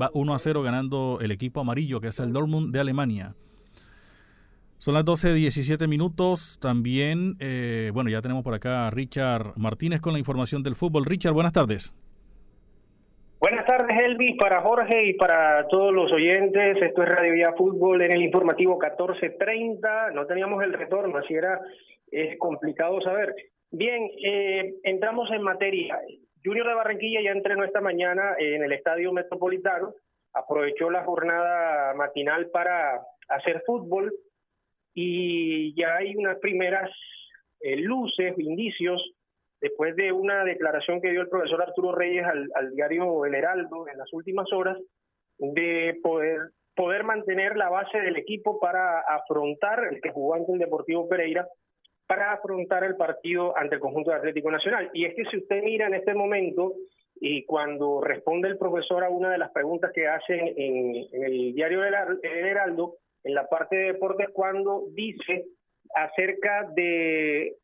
Va 0.00 0.10
1 0.12 0.34
a 0.34 0.38
0 0.38 0.62
ganando 0.62 1.18
el 1.22 1.30
equipo 1.30 1.60
amarillo, 1.60 2.00
que 2.00 2.08
es 2.08 2.20
el 2.20 2.32
Dortmund 2.32 2.72
de 2.74 2.80
Alemania. 2.80 3.34
Son 4.86 4.94
las 4.94 5.04
12, 5.04 5.34
17 5.34 5.88
minutos. 5.88 6.60
También, 6.62 7.34
eh, 7.40 7.90
bueno, 7.92 8.08
ya 8.08 8.22
tenemos 8.22 8.44
por 8.44 8.54
acá 8.54 8.86
a 8.86 8.90
Richard 8.92 9.54
Martínez 9.56 10.00
con 10.00 10.12
la 10.12 10.20
información 10.20 10.62
del 10.62 10.76
fútbol. 10.76 11.04
Richard, 11.04 11.32
buenas 11.32 11.52
tardes. 11.52 11.92
Buenas 13.40 13.66
tardes, 13.66 14.00
Elvis, 14.00 14.36
para 14.38 14.60
Jorge 14.60 15.06
y 15.06 15.14
para 15.14 15.66
todos 15.66 15.92
los 15.92 16.12
oyentes. 16.12 16.80
Esto 16.80 17.02
es 17.02 17.08
Radio 17.08 17.34
Ya 17.34 17.52
Fútbol 17.54 18.00
en 18.02 18.12
el 18.12 18.22
informativo 18.22 18.78
1430. 18.78 20.12
No 20.12 20.24
teníamos 20.24 20.62
el 20.62 20.72
retorno, 20.72 21.18
así 21.18 21.34
era, 21.34 21.58
es 22.12 22.38
complicado 22.38 23.00
saber. 23.00 23.34
Bien, 23.72 24.08
eh, 24.24 24.76
entramos 24.84 25.28
en 25.32 25.42
materia. 25.42 25.98
Junior 26.44 26.64
de 26.64 26.74
Barranquilla 26.74 27.22
ya 27.24 27.32
entrenó 27.32 27.64
esta 27.64 27.80
mañana 27.80 28.36
en 28.38 28.62
el 28.62 28.70
Estadio 28.70 29.12
Metropolitano. 29.12 29.94
Aprovechó 30.32 30.90
la 30.90 31.02
jornada 31.02 31.92
matinal 31.94 32.50
para 32.50 33.00
hacer 33.26 33.64
fútbol 33.66 34.12
y 34.98 35.74
ya 35.74 35.96
hay 35.96 36.16
unas 36.16 36.38
primeras 36.38 36.90
eh, 37.60 37.76
luces, 37.76 38.34
indicios, 38.38 39.12
después 39.60 39.94
de 39.94 40.10
una 40.10 40.42
declaración 40.42 41.02
que 41.02 41.10
dio 41.10 41.20
el 41.20 41.28
profesor 41.28 41.60
Arturo 41.60 41.94
Reyes 41.94 42.24
al, 42.24 42.70
diario 42.74 43.26
El 43.26 43.34
Heraldo 43.34 43.86
en 43.88 43.98
las 43.98 44.10
últimas 44.14 44.50
horas, 44.54 44.78
de 45.38 45.98
poder, 46.02 46.38
poder 46.74 47.04
mantener 47.04 47.58
la 47.58 47.68
base 47.68 47.98
del 47.98 48.16
equipo 48.16 48.58
para 48.58 49.00
afrontar, 49.00 49.86
el 49.92 50.00
que 50.00 50.12
jugó 50.12 50.34
ante 50.34 50.52
el 50.52 50.58
Deportivo 50.58 51.06
Pereira, 51.06 51.46
para 52.06 52.32
afrontar 52.32 52.82
el 52.84 52.96
partido 52.96 53.54
ante 53.54 53.74
el 53.74 53.82
conjunto 53.82 54.12
de 54.12 54.16
Atlético 54.16 54.50
Nacional. 54.50 54.88
Y 54.94 55.04
es 55.04 55.14
que 55.14 55.26
si 55.26 55.36
usted 55.36 55.62
mira 55.62 55.88
en 55.88 55.94
este 55.94 56.14
momento, 56.14 56.72
y 57.20 57.44
cuando 57.44 58.00
responde 58.00 58.48
el 58.48 58.56
profesor 58.56 59.04
a 59.04 59.10
una 59.10 59.28
de 59.30 59.38
las 59.38 59.50
preguntas 59.50 59.92
que 59.94 60.08
hacen 60.08 60.54
en, 60.56 61.06
en 61.12 61.22
el 61.22 61.54
diario 61.54 61.84
El 61.84 61.94
Heraldo, 62.22 62.96
en 63.26 63.34
la 63.34 63.48
parte 63.48 63.74
de 63.74 63.92
deportes 63.92 64.28
cuando 64.32 64.84
dice 64.92 65.46
acerca 65.94 66.68
de 66.74 67.54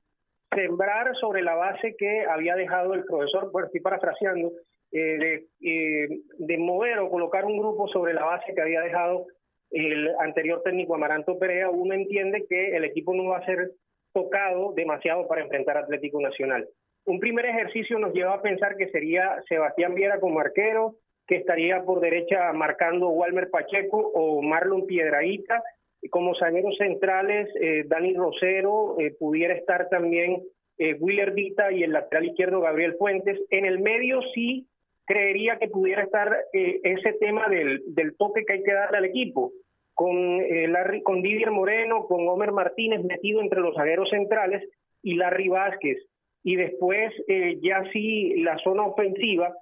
sembrar 0.53 1.15
sobre 1.17 1.43
la 1.43 1.55
base 1.55 1.95
que 1.97 2.25
había 2.25 2.57
dejado 2.57 2.95
el 2.95 3.05
profesor, 3.05 3.51
bueno, 3.53 3.67
estoy 3.67 3.81
parafraseando, 3.81 4.53
eh, 4.91 4.99
de, 4.99 5.47
eh, 5.63 6.09
de 6.39 6.59
mover 6.59 6.99
o 6.99 7.09
colocar 7.09 7.45
un 7.45 7.59
grupo 7.59 7.87
sobre 7.89 8.13
la 8.13 8.25
base 8.25 8.53
que 8.55 8.61
había 8.61 8.81
dejado 8.81 9.27
el 9.71 10.11
anterior 10.19 10.63
técnico 10.65 10.97
Amaranto 10.97 11.39
Perea, 11.39 11.71
uno 11.71 11.95
entiende 11.95 12.45
que 12.49 12.77
el 12.77 12.85
equipo 12.85 13.15
no 13.15 13.27
va 13.27 13.39
a 13.39 13.47
ser 13.47 13.71
tocado 14.13 14.73
demasiado 14.75 15.27
para 15.29 15.43
enfrentar 15.43 15.79
Atlético 15.79 16.21
Nacional. 16.21 16.69
Un 17.07 17.21
primer 17.21 17.47
ejercicio 17.47 17.99
nos 18.01 18.13
lleva 18.13 18.35
a 18.35 18.43
pensar 18.43 18.77
que 18.77 18.91
sería 18.91 19.41
Sebastián 19.49 19.95
Viera 19.95 20.19
como 20.21 20.41
arquero, 20.41 20.97
estaría 21.37 21.83
por 21.85 22.01
derecha 22.01 22.53
marcando 22.53 23.09
Walmer 23.09 23.51
Pacheco 23.51 23.99
o 23.99 24.43
Marlon 24.43 24.87
Piedraíta. 24.87 25.62
Como 26.11 26.35
zagueros 26.35 26.76
centrales, 26.78 27.49
eh, 27.61 27.85
Dani 27.87 28.14
Rosero, 28.14 28.97
eh, 28.99 29.14
pudiera 29.18 29.55
estar 29.55 29.89
también 29.89 30.43
eh, 30.78 30.95
Willer 30.95 31.33
Dita 31.33 31.70
y 31.70 31.85
el 31.85 31.93
lateral 31.93 32.26
izquierdo 32.26 32.61
Gabriel 32.61 32.97
Fuentes. 32.99 33.39
En 33.51 33.64
el 33.64 33.78
medio 33.78 34.20
sí 34.35 34.66
creería 35.05 35.59
que 35.59 35.68
pudiera 35.68 36.03
estar 36.03 36.37
eh, 36.53 36.80
ese 36.83 37.12
tema 37.14 37.49
del, 37.49 37.83
del 37.95 38.16
toque 38.16 38.45
que 38.45 38.55
hay 38.55 38.62
que 38.62 38.72
darle 38.72 38.99
al 38.99 39.05
equipo, 39.05 39.53
con, 39.95 40.39
Larry, 40.72 41.03
con 41.03 41.22
Didier 41.22 41.51
Moreno, 41.51 42.07
con 42.07 42.26
Homer 42.26 42.51
Martínez 42.51 43.05
metido 43.05 43.41
entre 43.41 43.61
los 43.61 43.76
zagueros 43.76 44.09
centrales 44.11 44.68
y 45.03 45.14
Larry 45.14 45.49
Vázquez. 45.49 45.99
Y 46.43 46.57
después 46.57 47.12
ya 47.61 47.85
sí 47.93 48.43
la 48.43 48.57
zona 48.64 48.87
ofensiva, 48.87 49.55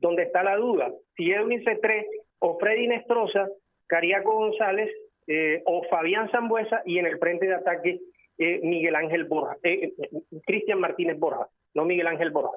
donde 0.00 0.24
está 0.24 0.42
la 0.42 0.56
duda. 0.56 0.92
Si 1.16 1.30
Edwin 1.30 1.64
C3 1.64 2.06
o 2.40 2.58
Freddy 2.58 2.88
Nestroza, 2.88 3.48
Cariaco 3.86 4.32
González 4.32 4.90
eh, 5.26 5.62
o 5.66 5.82
Fabián 5.90 6.30
Zambuesa 6.30 6.82
y 6.84 6.98
en 6.98 7.06
el 7.06 7.18
frente 7.18 7.46
de 7.46 7.54
ataque 7.54 8.00
eh, 8.38 8.60
Miguel 8.62 8.94
Ángel 8.94 9.24
Borja, 9.24 9.56
eh, 9.62 9.92
Cristian 10.46 10.80
Martínez 10.80 11.18
Borja, 11.18 11.48
no 11.74 11.84
Miguel 11.84 12.06
Ángel 12.06 12.30
Borja, 12.30 12.56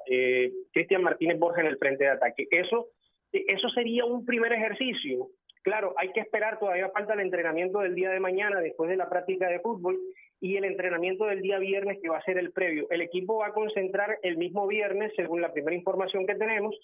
Cristian 0.71 1.03
Martínez 1.03 1.39
Borja 1.39 1.61
en 1.61 1.67
el 1.67 1.77
frente 1.77 2.03
de 2.03 2.11
ataque. 2.11 2.47
Eso, 2.51 2.87
eso 3.31 3.69
sería 3.69 4.05
un 4.05 4.25
primer 4.25 4.53
ejercicio. 4.53 5.29
Claro, 5.63 5.93
hay 5.97 6.11
que 6.11 6.21
esperar, 6.21 6.59
todavía 6.59 6.89
falta 6.89 7.13
el 7.13 7.19
entrenamiento 7.19 7.79
del 7.79 7.93
día 7.93 8.09
de 8.09 8.19
mañana 8.19 8.61
después 8.61 8.89
de 8.89 8.97
la 8.97 9.09
práctica 9.09 9.47
de 9.47 9.59
fútbol 9.59 9.99
y 10.39 10.57
el 10.57 10.65
entrenamiento 10.65 11.25
del 11.25 11.41
día 11.41 11.59
viernes 11.59 11.99
que 12.01 12.09
va 12.09 12.17
a 12.17 12.23
ser 12.23 12.39
el 12.39 12.51
previo. 12.51 12.87
El 12.89 13.01
equipo 13.01 13.37
va 13.37 13.47
a 13.47 13.53
concentrar 13.53 14.17
el 14.23 14.37
mismo 14.37 14.65
viernes, 14.65 15.13
según 15.15 15.39
la 15.39 15.53
primera 15.53 15.75
información 15.75 16.25
que 16.25 16.35
tenemos, 16.35 16.75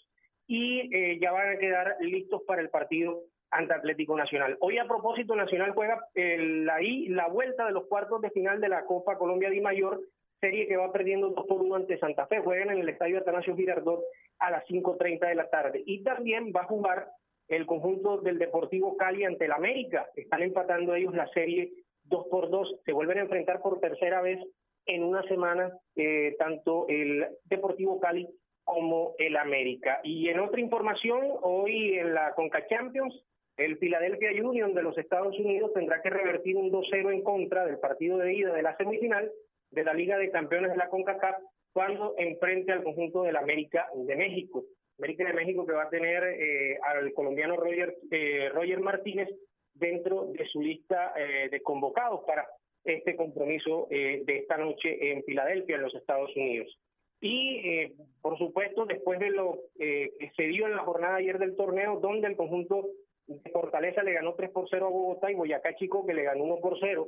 y 0.47 0.95
eh, 0.95 1.19
ya 1.19 1.31
van 1.31 1.49
a 1.49 1.59
quedar 1.59 1.97
listos 1.99 2.41
para 2.47 2.61
el 2.61 2.69
partido 2.69 3.21
ante 3.51 3.73
Atlético 3.73 4.17
Nacional. 4.17 4.57
Hoy 4.59 4.77
a 4.77 4.85
propósito, 4.85 5.35
Nacional 5.35 5.71
juega 5.71 5.99
la, 6.15 6.79
la 6.81 7.27
vuelta 7.27 7.65
de 7.65 7.71
los 7.71 7.87
cuartos 7.87 8.21
de 8.21 8.31
final 8.31 8.59
de 8.59 8.69
la 8.69 8.85
Copa 8.85 9.17
Colombia 9.17 9.49
Di 9.49 9.61
Mayor, 9.61 10.01
serie 10.39 10.67
que 10.67 10.77
va 10.77 10.91
perdiendo 10.91 11.29
2 11.29 11.45
por 11.47 11.61
1 11.61 11.75
ante 11.75 11.97
Santa 11.99 12.27
Fe. 12.27 12.39
Juegan 12.39 12.71
en 12.71 12.79
el 12.79 12.89
Estadio 12.89 13.19
Atanasio 13.19 13.55
Girardot 13.55 14.03
a 14.39 14.51
las 14.51 14.65
5.30 14.65 15.27
de 15.27 15.35
la 15.35 15.49
tarde. 15.49 15.83
Y 15.85 16.03
también 16.03 16.51
va 16.55 16.61
a 16.61 16.67
jugar 16.67 17.07
el 17.47 17.65
conjunto 17.65 18.17
del 18.17 18.37
Deportivo 18.37 18.97
Cali 18.97 19.23
ante 19.23 19.45
el 19.45 19.51
América. 19.51 20.07
Están 20.15 20.41
empatando 20.41 20.93
ellos 20.95 21.15
la 21.15 21.27
serie 21.29 21.71
dos 22.03 22.27
por 22.29 22.49
dos, 22.49 22.73
se 22.85 22.93
vuelven 22.93 23.17
a 23.17 23.21
enfrentar 23.21 23.61
por 23.61 23.79
tercera 23.79 24.21
vez 24.21 24.39
en 24.85 25.03
una 25.03 25.23
semana 25.23 25.71
eh, 25.95 26.35
tanto 26.39 26.85
el 26.87 27.27
Deportivo 27.45 27.99
Cali 27.99 28.27
como 28.67 29.15
el 29.17 29.37
América. 29.37 30.01
Y 30.03 30.27
en 30.27 30.41
otra 30.41 30.59
información, 30.59 31.21
hoy 31.41 31.97
en 31.97 32.13
la 32.13 32.33
Conca 32.33 32.67
Champions, 32.67 33.15
el 33.55 33.77
Philadelphia 33.77 34.29
Union 34.43 34.73
de 34.73 34.83
los 34.83 34.97
Estados 34.97 35.39
Unidos 35.39 35.71
tendrá 35.73 36.01
que 36.01 36.09
revertir 36.09 36.57
un 36.57 36.69
2-0 36.69 37.13
en 37.13 37.23
contra 37.23 37.65
del 37.65 37.79
partido 37.79 38.17
de 38.17 38.33
ida 38.33 38.53
de 38.53 38.61
la 38.61 38.75
semifinal 38.75 39.31
de 39.71 39.83
la 39.85 39.93
Liga 39.93 40.17
de 40.17 40.31
Campeones 40.31 40.71
de 40.71 40.75
la 40.75 40.89
CONCACAF 40.89 41.37
cuando 41.71 42.13
enfrente 42.17 42.73
al 42.73 42.83
conjunto 42.83 43.23
del 43.23 43.37
América 43.37 43.87
de 43.95 44.15
México. 44.17 44.65
América 44.99 45.23
de 45.23 45.33
México 45.33 45.65
que 45.65 45.73
va 45.73 45.83
a 45.83 45.89
tener 45.89 46.23
eh, 46.25 46.77
al 46.83 47.13
colombiano 47.13 47.55
Roger, 47.55 47.95
eh, 48.11 48.49
Roger 48.49 48.81
Martínez 48.81 49.29
dentro 49.75 50.25
de 50.25 50.45
su 50.47 50.59
lista 50.59 51.13
eh, 51.15 51.47
de 51.49 51.61
convocados 51.61 52.25
para 52.27 52.45
este 52.83 53.15
compromiso 53.15 53.87
eh, 53.91 54.23
de 54.25 54.39
esta 54.39 54.57
noche 54.57 55.11
en 55.11 55.23
Filadelfia, 55.23 55.77
en 55.77 55.83
los 55.83 55.95
Estados 55.95 56.35
Unidos. 56.35 56.77
Y, 57.19 57.59
eh, 57.67 57.93
por 58.21 58.37
supuesto, 58.37 58.85
después 58.85 59.19
de 59.19 59.31
lo 59.31 59.59
que 59.77 60.31
se 60.35 60.43
dio 60.43 60.67
en 60.67 60.75
la 60.75 60.83
jornada 60.83 61.15
ayer 61.15 61.39
del 61.39 61.55
torneo, 61.55 61.99
donde 61.99 62.27
el 62.27 62.35
conjunto 62.35 62.87
de 63.25 63.49
Fortaleza 63.51 64.03
le 64.03 64.13
ganó 64.13 64.35
3 64.35 64.51
por 64.51 64.67
0 64.69 64.87
a 64.87 64.89
Bogotá 64.89 65.31
y 65.31 65.35
Boyacá 65.35 65.75
Chico 65.75 66.05
que 66.05 66.13
le 66.13 66.23
ganó 66.23 66.43
1 66.43 66.59
por 66.59 66.79
0 66.79 67.07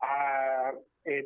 a 0.00 0.72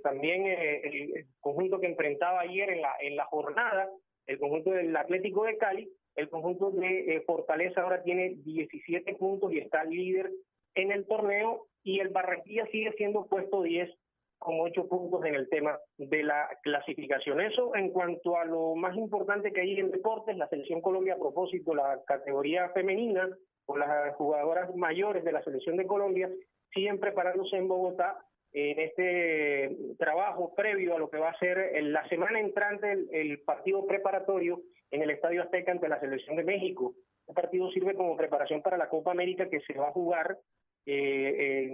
también 0.03 0.47
el, 0.47 1.27
conjunto 1.41 1.81
que 1.81 1.87
enfrentaba 1.87 2.41
ayer 2.41 2.71
en 2.71 2.81
la, 2.81 2.93
en 3.01 3.17
la 3.17 3.25
jornada, 3.27 3.89
el 4.27 4.39
conjunto 4.39 4.71
del 4.71 4.97
Atlético 4.97 5.45
de 5.45 5.57
Cali, 5.57 5.89
el 6.17 6.29
conjunto 6.29 6.71
de 6.71 7.23
Fortaleza 7.27 7.83
ahora 7.83 8.03
tiene 8.03 8.35
17 8.45 9.15
puntos 9.15 9.53
y 9.53 9.59
está 9.59 9.85
líder 9.85 10.31
en 10.75 10.93
el 10.93 11.07
torneo 11.07 11.67
y 11.83 12.01
el 12.01 12.09
Barranquilla 12.09 12.67
sigue 12.67 12.93
siendo 12.93 13.27
puesto 13.27 13.63
10 13.63 13.91
con 14.39 14.61
8 14.61 14.89
puntos 14.89 15.25
en 15.25 15.35
el 15.35 15.49
tema 15.49 15.79
de 15.97 16.23
la 16.23 16.49
clasificación. 16.63 17.41
Eso 17.41 17.75
en 17.75 17.91
cuanto 17.91 18.37
a 18.37 18.45
lo 18.45 18.75
más 18.75 18.97
importante 18.97 19.53
que 19.53 19.61
hay 19.61 19.81
en 19.81 19.91
deportes, 19.91 20.37
la 20.37 20.49
selección 20.49 20.81
Colombia 20.81 21.15
a 21.15 21.19
propósito, 21.19 21.75
la 21.75 22.03
categoría 22.07 22.69
femenina 22.71 23.29
o 23.67 23.77
las 23.77 24.15
jugadoras 24.17 24.75
mayores 24.77 25.25
de 25.25 25.33
la 25.33 25.43
selección 25.43 25.77
de 25.77 25.87
Colombia 25.87 26.31
siguen 26.73 27.01
preparándose 27.01 27.57
en 27.57 27.69
Bogotá 27.69 28.19
en 28.53 28.79
este 28.79 29.77
trabajo 29.99 30.55
previo 30.55 30.95
a 30.95 30.99
lo 30.99 31.11
que 31.11 31.19
va 31.19 31.31
a 31.31 31.39
ser 31.39 31.73
la 31.83 32.09
semana 32.09 32.39
entrante 32.39 32.93
el, 32.93 33.09
el 33.13 33.41
partido 33.41 33.85
preparatorio 33.85 34.63
en 34.93 35.03
el 35.03 35.11
Estadio 35.11 35.43
Azteca 35.43 35.73
ante 35.73 35.89
la 35.89 35.99
selección 35.99 36.37
de 36.37 36.45
México. 36.45 36.95
Este 37.27 37.35
partido 37.35 37.71
sirve 37.71 37.95
como 37.95 38.17
preparación 38.17 38.63
para 38.63 38.77
la 38.77 38.89
Copa 38.89 39.11
América 39.11 39.49
que 39.49 39.61
se 39.61 39.79
va 39.79 39.89
a 39.89 39.93
jugar 39.93 40.39
eh, 40.87 41.71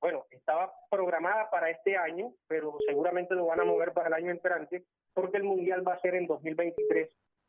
bueno, 0.00 0.26
estaba 0.30 0.72
programada 0.90 1.50
para 1.50 1.70
este 1.70 1.96
año, 1.96 2.32
pero 2.46 2.76
seguramente 2.86 3.34
lo 3.34 3.46
van 3.46 3.60
a 3.60 3.64
mover 3.64 3.92
para 3.92 4.08
el 4.08 4.14
año 4.14 4.30
entrante, 4.30 4.84
porque 5.14 5.38
el 5.38 5.44
Mundial 5.44 5.86
va 5.86 5.94
a 5.94 6.00
ser 6.00 6.14
en 6.14 6.26
2023 6.26 7.08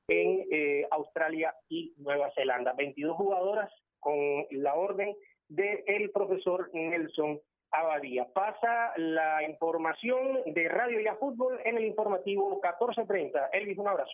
en 0.09 0.47
eh, 0.51 0.87
Australia 0.91 1.53
y 1.69 1.93
Nueva 1.97 2.31
Zelanda. 2.35 2.73
22 2.73 3.15
jugadoras 3.15 3.71
con 3.99 4.17
la 4.51 4.73
orden 4.75 5.15
del 5.47 5.83
el 5.85 6.11
profesor 6.11 6.69
Nelson 6.73 7.39
Abadía. 7.71 8.27
Pasa 8.33 8.93
la 8.97 9.43
información 9.43 10.41
de 10.47 10.67
Radio 10.67 10.99
Ya 11.01 11.15
Fútbol 11.15 11.59
en 11.63 11.77
el 11.77 11.85
informativo 11.85 12.49
1430. 12.49 13.49
Elvis, 13.53 13.77
un 13.77 13.87
abrazo. 13.87 14.11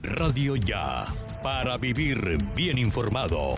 Radio 0.00 0.56
Ya, 0.56 1.06
para 1.42 1.78
vivir 1.78 2.18
bien 2.54 2.76
informado. 2.76 3.54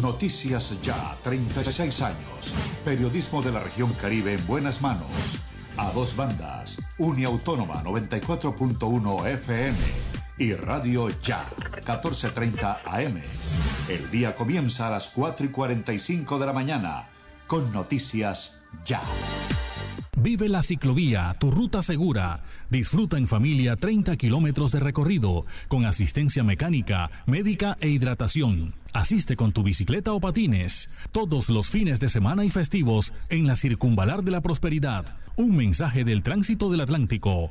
Noticias 0.00 0.80
Ya, 0.82 1.16
36 1.22 2.02
años. 2.02 2.54
Periodismo 2.84 3.42
de 3.42 3.52
la 3.52 3.60
región 3.60 3.92
Caribe 3.94 4.34
en 4.34 4.46
buenas 4.46 4.82
manos. 4.82 5.40
A 5.76 5.90
dos 5.92 6.16
bandas. 6.16 6.80
Uniautónoma 6.98 7.82
94.1 7.82 9.26
FM 9.26 9.78
y 10.38 10.54
Radio 10.54 11.08
Ya, 11.20 11.48
14.30 11.84 12.80
AM. 12.84 13.22
El 13.88 14.10
día 14.10 14.34
comienza 14.34 14.88
a 14.88 14.90
las 14.90 15.10
4 15.10 15.46
y 15.46 15.48
45 15.50 16.38
de 16.38 16.46
la 16.46 16.52
mañana 16.52 17.08
con 17.46 17.72
Noticias 17.72 18.62
Ya. 18.84 19.02
Vive 20.24 20.48
la 20.48 20.62
ciclovía, 20.62 21.36
tu 21.38 21.50
ruta 21.50 21.82
segura. 21.82 22.44
Disfruta 22.70 23.18
en 23.18 23.28
familia 23.28 23.76
30 23.76 24.16
kilómetros 24.16 24.72
de 24.72 24.80
recorrido 24.80 25.44
con 25.68 25.84
asistencia 25.84 26.42
mecánica, 26.42 27.10
médica 27.26 27.76
e 27.78 27.90
hidratación. 27.90 28.74
Asiste 28.94 29.36
con 29.36 29.52
tu 29.52 29.62
bicicleta 29.62 30.14
o 30.14 30.20
patines 30.20 30.88
todos 31.12 31.50
los 31.50 31.68
fines 31.68 32.00
de 32.00 32.08
semana 32.08 32.42
y 32.46 32.48
festivos 32.48 33.12
en 33.28 33.46
la 33.46 33.54
Circunvalar 33.54 34.24
de 34.24 34.30
la 34.30 34.40
Prosperidad. 34.40 35.04
Un 35.36 35.56
mensaje 35.56 36.04
del 36.04 36.22
tránsito 36.22 36.70
del 36.70 36.80
Atlántico 36.80 37.50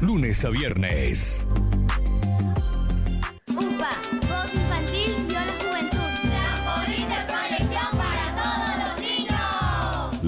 Lunes 0.00 0.44
a 0.46 0.50
viernes. 0.50 1.44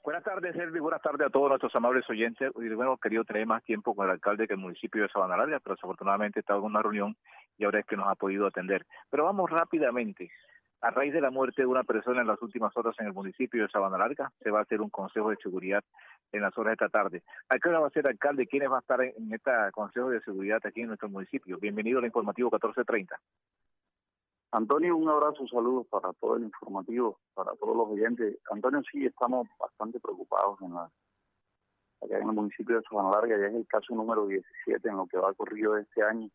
Buenas 0.06 0.22
tardes, 0.22 0.54
Servi. 0.54 0.78
Buenas 0.78 1.02
tardes 1.02 1.26
a 1.26 1.30
todos 1.30 1.48
nuestros 1.48 1.74
amables 1.74 2.08
oyentes. 2.08 2.52
Hoy 2.54 2.68
hemos 2.68 3.00
querido 3.00 3.24
tener 3.24 3.44
más 3.44 3.64
tiempo 3.64 3.92
con 3.92 4.06
el 4.06 4.12
alcalde 4.12 4.46
que 4.46 4.54
el 4.54 4.60
municipio 4.60 5.02
de 5.02 5.08
Sabana 5.08 5.36
Larga, 5.36 5.58
pero 5.58 5.74
desafortunadamente 5.74 6.38
estaba 6.38 6.60
en 6.60 6.66
una 6.66 6.80
reunión 6.80 7.16
y 7.58 7.64
ahora 7.64 7.80
es 7.80 7.86
que 7.86 7.96
nos 7.96 8.06
ha 8.06 8.14
podido 8.14 8.46
atender. 8.46 8.86
Pero 9.10 9.24
vamos 9.24 9.50
rápidamente. 9.50 10.30
A 10.80 10.92
raíz 10.92 11.12
de 11.12 11.20
la 11.20 11.32
muerte 11.32 11.62
de 11.62 11.66
una 11.66 11.82
persona 11.82 12.20
en 12.20 12.28
las 12.28 12.40
últimas 12.40 12.70
horas 12.76 12.94
en 13.00 13.06
el 13.06 13.14
municipio 13.14 13.64
de 13.64 13.68
Sabana 13.68 13.98
Larga, 13.98 14.30
se 14.44 14.52
va 14.52 14.60
a 14.60 14.62
hacer 14.62 14.80
un 14.80 14.90
consejo 14.90 15.30
de 15.30 15.38
seguridad 15.42 15.82
en 16.30 16.42
las 16.42 16.56
horas 16.56 16.78
de 16.78 16.84
esta 16.84 16.88
tarde. 16.88 17.24
¿A 17.48 17.58
qué 17.58 17.68
hora 17.68 17.80
va 17.80 17.88
a 17.88 17.90
ser 17.90 18.06
alcalde? 18.06 18.46
¿Quiénes 18.46 18.68
van 18.68 18.76
a 18.76 18.82
estar 18.82 19.02
en 19.02 19.34
este 19.34 19.50
consejo 19.72 20.10
de 20.10 20.20
seguridad 20.20 20.60
aquí 20.64 20.82
en 20.82 20.86
nuestro 20.86 21.08
municipio? 21.08 21.58
Bienvenido 21.58 21.98
al 21.98 22.04
informativo 22.04 22.46
1430. 22.46 23.18
Antonio, 24.56 24.96
un 24.96 25.06
abrazo, 25.06 25.42
un 25.42 25.48
saludo 25.48 25.84
para 25.84 26.14
todo 26.14 26.36
el 26.36 26.44
informativo, 26.44 27.18
para 27.34 27.54
todos 27.56 27.76
los 27.76 27.88
oyentes. 27.88 28.38
Antonio, 28.50 28.80
sí, 28.90 29.04
estamos 29.04 29.46
bastante 29.60 30.00
preocupados 30.00 30.58
en 30.62 30.72
la, 30.72 30.90
acá 32.00 32.16
en 32.16 32.26
el 32.26 32.34
municipio 32.34 32.76
de 32.76 32.82
Sabana 32.88 33.10
Larga, 33.10 33.36
ya 33.38 33.48
es 33.48 33.54
el 33.54 33.66
caso 33.66 33.94
número 33.94 34.26
17 34.26 34.88
en 34.88 34.96
lo 34.96 35.06
que 35.08 35.18
va 35.18 35.32
ocurrido 35.32 35.74
de 35.74 35.82
este 35.82 36.02
año. 36.02 36.30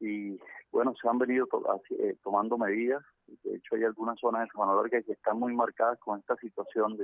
Y 0.00 0.36
bueno, 0.72 0.94
se 1.00 1.08
han 1.08 1.18
venido 1.18 1.46
eh, 1.90 2.16
tomando 2.24 2.58
medidas, 2.58 3.04
de 3.28 3.54
hecho 3.54 3.76
hay 3.76 3.84
algunas 3.84 4.18
zonas 4.18 4.42
de 4.42 4.48
Sabana 4.52 4.74
Larga 4.74 5.00
que 5.02 5.12
están 5.12 5.38
muy 5.38 5.54
marcadas 5.54 6.00
con 6.00 6.18
esta 6.18 6.34
situación 6.38 6.96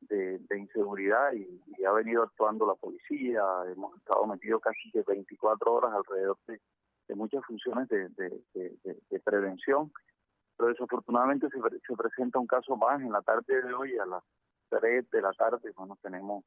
de 0.00 0.58
inseguridad 0.58 1.34
y, 1.34 1.62
y 1.76 1.84
ha 1.84 1.92
venido 1.92 2.22
actuando 2.22 2.66
la 2.66 2.74
policía, 2.74 3.44
hemos 3.70 3.94
estado 3.98 4.26
metidos 4.26 4.62
casi 4.62 4.90
de 4.92 5.02
24 5.02 5.74
horas 5.74 5.92
alrededor 5.92 6.38
de, 6.46 6.58
de 7.08 7.14
muchas 7.14 7.44
funciones 7.44 7.88
de, 7.88 8.08
de, 8.10 8.42
de- 8.54 9.20
prevención, 9.20 9.92
pero 10.56 10.68
desafortunadamente 10.70 11.48
se, 11.50 11.58
pre- 11.60 11.80
se 11.86 11.96
presenta 11.96 12.38
un 12.38 12.46
caso 12.46 12.76
más 12.76 13.00
en 13.00 13.12
la 13.12 13.22
tarde 13.22 13.62
de 13.62 13.74
hoy 13.74 13.96
a 13.98 14.06
las 14.06 14.22
3 14.70 15.08
de 15.10 15.20
la 15.22 15.32
tarde, 15.32 15.72
bueno, 15.76 15.96
tenemos 16.02 16.44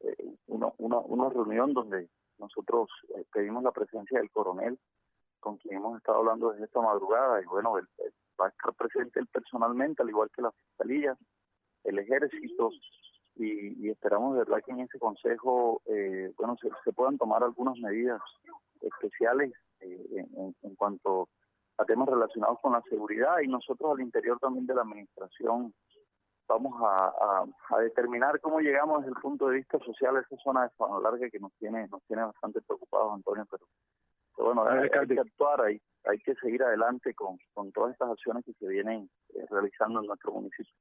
eh, 0.00 0.16
uno- 0.46 0.74
una, 0.78 0.98
una 0.98 1.28
reunión 1.28 1.72
donde 1.72 2.08
nosotros 2.38 2.88
eh, 3.16 3.24
pedimos 3.32 3.62
la 3.62 3.72
presencia 3.72 4.18
del 4.18 4.30
coronel, 4.30 4.78
con 5.40 5.56
quien 5.58 5.76
hemos 5.76 5.96
estado 5.98 6.18
hablando 6.18 6.50
desde 6.52 6.64
esta 6.66 6.80
madrugada, 6.80 7.40
y 7.42 7.46
bueno, 7.46 7.78
él- 7.78 7.88
él 7.98 8.12
va 8.40 8.46
a 8.46 8.50
estar 8.50 8.72
presente 8.74 9.20
él 9.20 9.26
personalmente, 9.26 10.02
al 10.02 10.08
igual 10.10 10.30
que 10.34 10.42
la 10.42 10.52
fiscalía, 10.52 11.16
el 11.84 11.98
ejército, 11.98 12.70
y, 13.36 13.86
y 13.86 13.90
esperamos 13.90 14.34
de 14.34 14.40
verdad 14.40 14.62
que 14.64 14.72
en 14.72 14.80
ese 14.80 14.98
consejo, 14.98 15.82
eh, 15.86 16.32
bueno, 16.36 16.56
se 16.84 16.92
puedan 16.92 17.16
tomar 17.18 17.42
algunas 17.42 17.76
medidas 17.78 18.20
especiales 18.80 19.52
eh, 19.82 20.26
en, 20.62 20.74
cuanto 20.76 21.28
a 21.78 21.84
temas 21.84 22.08
relacionados 22.08 22.58
con 22.60 22.72
la 22.72 22.82
seguridad 22.82 23.38
y 23.42 23.48
nosotros 23.48 23.92
al 23.92 24.00
interior 24.00 24.38
también 24.38 24.66
de 24.66 24.74
la 24.74 24.82
administración 24.82 25.72
vamos 26.48 26.74
a, 26.82 27.06
a- 27.06 27.76
a 27.76 27.78
determinar 27.80 28.40
cómo 28.40 28.60
llegamos 28.60 29.00
desde 29.00 29.14
el 29.16 29.20
punto 29.22 29.48
de 29.48 29.56
vista 29.56 29.78
social 29.78 30.16
a 30.16 30.20
esa 30.20 30.36
zona 30.36 30.64
de 30.64 30.70
Sabana 30.76 31.00
Larga 31.00 31.30
que 31.30 31.38
nos 31.38 31.52
tiene 31.54 31.86
nos 31.88 32.02
tiene 32.04 32.24
bastante 32.24 32.60
preocupados 32.62 33.14
Antonio 33.14 33.46
pero, 33.50 33.64
pero 34.36 34.48
bueno 34.54 34.66
hay, 34.68 34.88
hay 34.98 35.06
que 35.08 35.20
actuar 35.20 35.60
hay, 35.62 35.80
hay 36.04 36.18
que 36.18 36.34
seguir 36.36 36.62
adelante 36.62 37.14
con, 37.14 37.38
con 37.54 37.72
todas 37.72 37.92
estas 37.92 38.10
acciones 38.10 38.44
que 38.44 38.52
se 38.54 38.68
vienen 38.68 39.08
eh, 39.34 39.46
realizando 39.50 40.00
en 40.00 40.06
nuestro 40.06 40.32
municipio. 40.32 40.72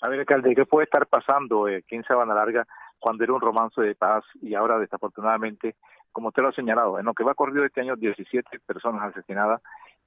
A 0.00 0.08
ver, 0.08 0.20
alcalde, 0.20 0.54
¿qué 0.54 0.64
puede 0.64 0.84
estar 0.84 1.06
pasando 1.08 1.66
eh, 1.66 1.78
aquí 1.78 1.96
en 1.96 2.04
Sabana 2.04 2.32
Larga 2.34 2.64
cuando 3.00 3.24
era 3.24 3.32
un 3.32 3.40
romance 3.40 3.80
de 3.80 3.96
paz 3.96 4.24
y 4.40 4.54
ahora 4.54 4.78
desafortunadamente, 4.78 5.74
como 6.12 6.28
usted 6.28 6.42
lo 6.42 6.48
ha 6.48 6.52
señalado, 6.52 6.98
en 6.98 7.06
lo 7.06 7.14
que 7.14 7.24
va 7.24 7.34
corrido 7.34 7.64
este 7.64 7.80
año 7.80 7.96
17 7.96 8.60
personas 8.66 9.02
asesinadas 9.02 9.60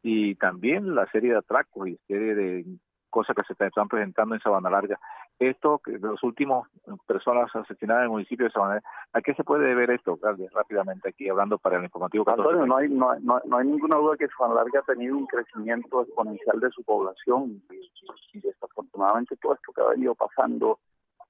y 0.04 0.36
también 0.36 0.96
la 0.96 1.06
serie 1.12 1.32
de 1.32 1.38
atracos 1.38 1.88
y 1.88 1.98
serie 2.08 2.36
de 2.36 2.66
cosas 3.10 3.36
que 3.36 3.54
se 3.54 3.66
están 3.66 3.88
presentando 3.90 4.36
en 4.36 4.42
Sabana 4.42 4.70
Larga. 4.70 4.98
Esto, 5.38 5.80
que 5.84 5.98
los 6.00 6.24
últimos 6.24 6.68
personas 7.06 7.54
asesinadas 7.56 8.02
en 8.02 8.06
el 8.06 8.10
municipio 8.12 8.46
de 8.46 8.52
Sabana 8.52 8.76
Larga, 8.76 8.90
¿a 9.14 9.22
qué 9.22 9.34
se 9.34 9.44
puede 9.44 9.66
deber 9.68 9.92
esto, 9.92 10.14
alcalde? 10.14 10.48
Rápidamente 10.54 11.10
aquí 11.10 11.28
hablando 11.28 11.58
para 11.58 11.78
el 11.78 11.84
informativo 11.84 12.24
14. 12.24 12.50
Antonio, 12.50 12.68
no 12.68 12.78
hay, 12.78 12.90
no, 12.90 13.12
hay- 13.12 13.22
no, 13.22 13.36
hay- 13.36 13.42
no 13.50 13.58
hay 13.58 13.68
ninguna 13.68 13.98
duda 13.98 14.16
que 14.18 14.28
Sabana 14.30 14.56
Larga 14.56 14.80
ha 14.80 14.84
tenido 14.94 15.18
un 15.18 15.26
crecimiento 15.28 16.04
exponencial 16.04 16.60
de 16.62 16.70
su 16.72 16.84
población 16.84 17.62
y, 17.70 17.92
y 18.38 18.40
desafortunadamente 18.42 19.36
todo 19.38 19.56
esto 19.56 19.74
que 19.74 19.82
ha 19.82 19.88
venido 19.90 20.16
pasando 20.16 20.80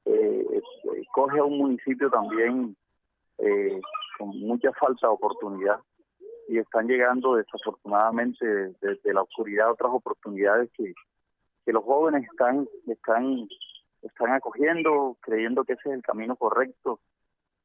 eh, 0.05 0.45
eh, 0.53 1.03
coge 1.13 1.39
a 1.39 1.43
un 1.43 1.57
municipio 1.57 2.09
también 2.09 2.75
eh, 3.39 3.81
con 4.21 4.39
mucha 4.39 4.71
falta 4.73 5.07
de 5.07 5.13
oportunidad 5.13 5.79
y 6.47 6.59
están 6.59 6.87
llegando 6.87 7.35
desafortunadamente 7.35 8.45
desde 8.79 9.13
la 9.13 9.23
oscuridad 9.23 9.71
otras 9.71 9.91
oportunidades 9.93 10.69
que, 10.77 10.93
los 11.67 11.83
jóvenes 11.85 12.27
están 12.29 12.67
están 12.87 13.47
están 14.01 14.33
acogiendo 14.33 15.15
creyendo 15.21 15.63
que 15.63 15.73
ese 15.73 15.89
es 15.89 15.95
el 15.95 16.01
camino 16.01 16.35
correcto 16.35 16.99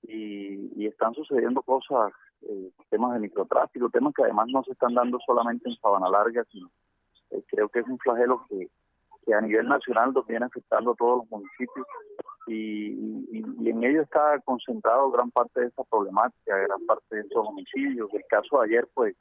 y, 0.03 0.71
y 0.81 0.87
están 0.87 1.13
sucediendo 1.13 1.61
cosas 1.63 2.13
eh, 2.43 2.71
temas 2.89 3.15
de 3.15 3.21
microtráfico 3.21 3.91
temas 3.91 4.15
que 4.15 4.23
además 4.23 4.47
no 4.53 4.63
se 4.63 4.73
están 4.73 4.95
dando 4.95 5.19
solamente 5.27 5.69
en 5.69 5.77
Sabana 5.77 6.09
Larga 6.09 6.45
sino 6.53 6.71
eh, 7.33 7.43
creo 7.49 7.69
que 7.69 7.81
es 7.81 7.87
un 7.89 7.99
flagelo 7.99 8.47
que, 8.49 8.69
que 9.25 9.35
a 9.35 9.41
nivel 9.41 9.67
nacional 9.67 10.13
nos 10.13 10.27
viene 10.27 10.47
afectando 10.47 10.93
a 10.93 10.95
todos 10.95 11.19
los 11.19 11.31
municipios 11.31 11.87
y, 12.47 12.93
y, 13.33 13.69
en 13.69 13.85
ello 13.85 14.03
está 14.03 14.39
concentrado 14.45 15.11
gran 15.11 15.31
parte 15.31 15.61
de 15.61 15.67
esa 15.67 15.83
problemática, 15.85 16.57
gran 16.57 16.87
parte 16.87 17.17
de 17.17 17.23
esos 17.23 17.47
homicidios. 17.47 18.09
El 18.13 18.25
caso 18.29 18.61
de 18.61 18.67
ayer, 18.67 18.89
pues, 18.95 19.15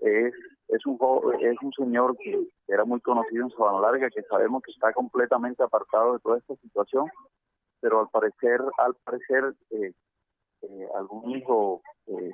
es 0.00 0.34
es 0.68 0.86
un 0.86 0.98
es 1.40 1.56
un 1.62 1.72
señor 1.72 2.16
que 2.16 2.46
era 2.68 2.84
muy 2.84 3.00
conocido 3.00 3.44
en 3.44 3.50
Sabana 3.50 3.80
Larga, 3.80 4.08
que 4.10 4.22
sabemos 4.22 4.62
que 4.62 4.72
está 4.72 4.92
completamente 4.92 5.62
apartado 5.62 6.14
de 6.14 6.18
toda 6.20 6.38
esta 6.38 6.56
situación, 6.56 7.06
pero 7.80 8.00
al 8.00 8.08
parecer, 8.08 8.60
al 8.78 8.94
parecer, 9.04 9.54
eh, 9.70 9.92
eh, 10.62 10.88
algún 10.96 11.30
hijo 11.30 11.82
eh, 12.06 12.32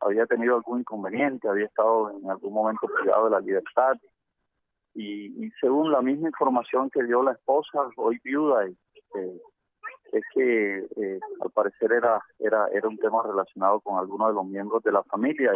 había 0.00 0.26
tenido 0.26 0.54
algún 0.54 0.80
inconveniente, 0.80 1.48
había 1.48 1.66
estado 1.66 2.10
en 2.10 2.30
algún 2.30 2.54
momento 2.54 2.86
privado 2.86 3.24
de 3.24 3.30
la 3.32 3.40
libertad 3.40 3.94
y, 4.94 5.44
y 5.44 5.50
según 5.60 5.92
la 5.92 6.00
misma 6.00 6.28
información 6.28 6.88
que 6.90 7.02
dio 7.02 7.22
la 7.22 7.32
esposa, 7.32 7.80
hoy 7.96 8.18
viuda, 8.24 8.68
y, 8.68 8.76
eh, 9.18 9.40
es 10.18 10.24
que 10.32 10.78
eh, 10.78 11.20
al 11.40 11.50
parecer 11.50 11.92
era 11.92 12.20
era 12.38 12.68
era 12.72 12.88
un 12.88 12.98
tema 12.98 13.22
relacionado 13.22 13.80
con 13.80 13.98
alguno 13.98 14.28
de 14.28 14.34
los 14.34 14.46
miembros 14.46 14.82
de 14.82 14.92
la 14.92 15.02
familia 15.04 15.52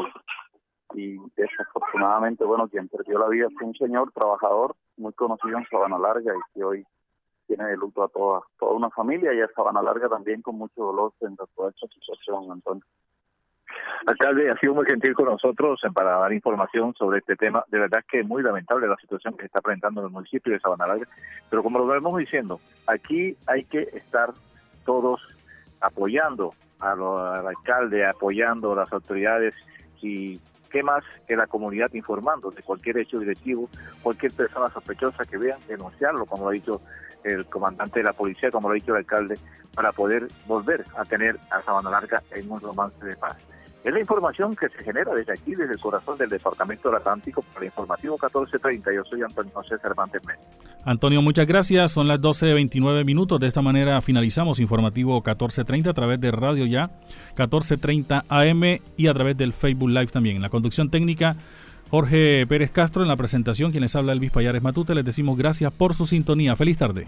y, 0.92 1.18
desafortunadamente, 1.36 2.44
bueno, 2.44 2.68
quien 2.68 2.88
perdió 2.88 3.18
la 3.18 3.28
vida 3.28 3.46
fue 3.56 3.68
un 3.68 3.74
señor 3.74 4.10
trabajador 4.12 4.74
muy 4.96 5.12
conocido 5.12 5.56
en 5.56 5.66
Sabana 5.66 5.98
Larga 5.98 6.34
y 6.34 6.52
que 6.52 6.64
hoy 6.64 6.84
tiene 7.46 7.64
de 7.66 7.76
luto 7.76 8.02
a 8.02 8.08
toda 8.08 8.42
toda 8.58 8.72
una 8.72 8.90
familia 8.90 9.32
y 9.32 9.40
a 9.40 9.48
Sabana 9.54 9.82
Larga 9.82 10.08
también 10.08 10.42
con 10.42 10.56
mucho 10.56 10.82
dolor 10.82 11.12
frente 11.18 11.42
a 11.42 11.46
toda 11.54 11.70
esta 11.70 11.86
situación, 11.88 12.50
Antonio. 12.50 12.84
Alcalde, 14.06 14.50
ha 14.50 14.56
sido 14.58 14.74
muy 14.74 14.86
gentil 14.86 15.14
con 15.14 15.26
nosotros 15.26 15.80
para 15.94 16.18
dar 16.18 16.32
información 16.32 16.94
sobre 16.94 17.18
este 17.18 17.36
tema. 17.36 17.64
De 17.68 17.78
verdad 17.78 18.02
que 18.10 18.20
es 18.20 18.26
muy 18.26 18.42
lamentable 18.42 18.88
la 18.88 18.96
situación 18.96 19.34
que 19.34 19.42
se 19.42 19.46
está 19.46 19.60
presentando 19.60 20.00
en 20.00 20.06
el 20.06 20.12
municipio 20.12 20.52
de 20.52 20.60
Sabana 20.60 20.86
Larga, 20.86 21.06
pero 21.48 21.62
como 21.62 21.78
lo 21.78 21.86
vemos 21.86 22.18
diciendo, 22.18 22.60
aquí 22.86 23.36
hay 23.46 23.64
que 23.64 23.82
estar 23.92 24.32
todos 24.90 25.20
apoyando 25.80 26.52
a 26.80 26.92
al 26.92 27.46
alcalde, 27.46 28.04
apoyando 28.04 28.72
a 28.72 28.76
las 28.76 28.92
autoridades 28.92 29.54
y 30.02 30.40
¿Qué 30.70 30.84
más 30.84 31.02
que 31.26 31.34
la 31.34 31.48
comunidad 31.48 31.92
informando 31.94 32.52
de 32.52 32.62
cualquier 32.62 32.98
hecho 32.98 33.18
directivo, 33.18 33.68
cualquier 34.04 34.32
persona 34.32 34.68
sospechosa 34.68 35.24
que 35.24 35.36
vean, 35.36 35.58
denunciarlo, 35.66 36.24
como 36.26 36.44
lo 36.44 36.50
ha 36.50 36.52
dicho 36.52 36.80
el 37.24 37.44
comandante 37.46 37.98
de 37.98 38.04
la 38.04 38.12
policía, 38.12 38.52
como 38.52 38.68
lo 38.68 38.72
ha 38.72 38.74
dicho 38.76 38.92
el 38.92 38.98
alcalde, 38.98 39.36
para 39.74 39.90
poder 39.90 40.28
volver 40.46 40.84
a 40.96 41.04
tener 41.04 41.40
a 41.50 41.60
Sabana 41.62 41.90
Larga 41.90 42.22
en 42.30 42.48
un 42.52 42.60
romance 42.60 43.04
de 43.04 43.16
paz. 43.16 43.36
Es 43.82 43.92
la 43.92 44.00
información 44.00 44.54
que 44.54 44.68
se 44.68 44.84
genera 44.84 45.14
desde 45.14 45.32
aquí, 45.32 45.54
desde 45.54 45.72
el 45.72 45.80
corazón 45.80 46.18
del 46.18 46.28
Departamento 46.28 46.88
del 46.88 46.98
Atlántico, 46.98 47.42
para 47.42 47.60
el 47.60 47.66
informativo 47.66 48.14
1430. 48.14 48.92
Yo 48.92 49.04
soy 49.04 49.22
Antonio 49.22 49.50
José 49.54 49.78
Cervantes 49.78 50.22
Mesa. 50.26 50.42
Antonio, 50.84 51.22
muchas 51.22 51.46
gracias. 51.46 51.90
Son 51.90 52.06
las 52.06 52.20
12.29 52.20 53.04
minutos. 53.06 53.40
De 53.40 53.46
esta 53.46 53.62
manera 53.62 54.00
finalizamos 54.02 54.60
informativo 54.60 55.14
1430 55.14 55.90
a 55.90 55.94
través 55.94 56.20
de 56.20 56.30
Radio 56.30 56.66
Ya, 56.66 56.90
1430 57.36 58.24
AM 58.28 58.62
y 58.98 59.06
a 59.06 59.14
través 59.14 59.36
del 59.38 59.54
Facebook 59.54 59.88
Live 59.88 60.08
también. 60.08 60.42
La 60.42 60.50
conducción 60.50 60.90
técnica, 60.90 61.36
Jorge 61.90 62.46
Pérez 62.46 62.70
Castro. 62.70 63.02
En 63.02 63.08
la 63.08 63.16
presentación, 63.16 63.70
quienes 63.70 63.96
habla 63.96 64.12
Elvis 64.12 64.30
Payares 64.30 64.62
Matute. 64.62 64.94
Les 64.94 65.04
decimos 65.06 65.38
gracias 65.38 65.72
por 65.72 65.94
su 65.94 66.04
sintonía. 66.04 66.54
Feliz 66.54 66.76
tarde. 66.76 67.06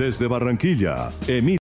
Desde 0.00 0.28
Barranquilla, 0.28 1.12
emite 1.28 1.58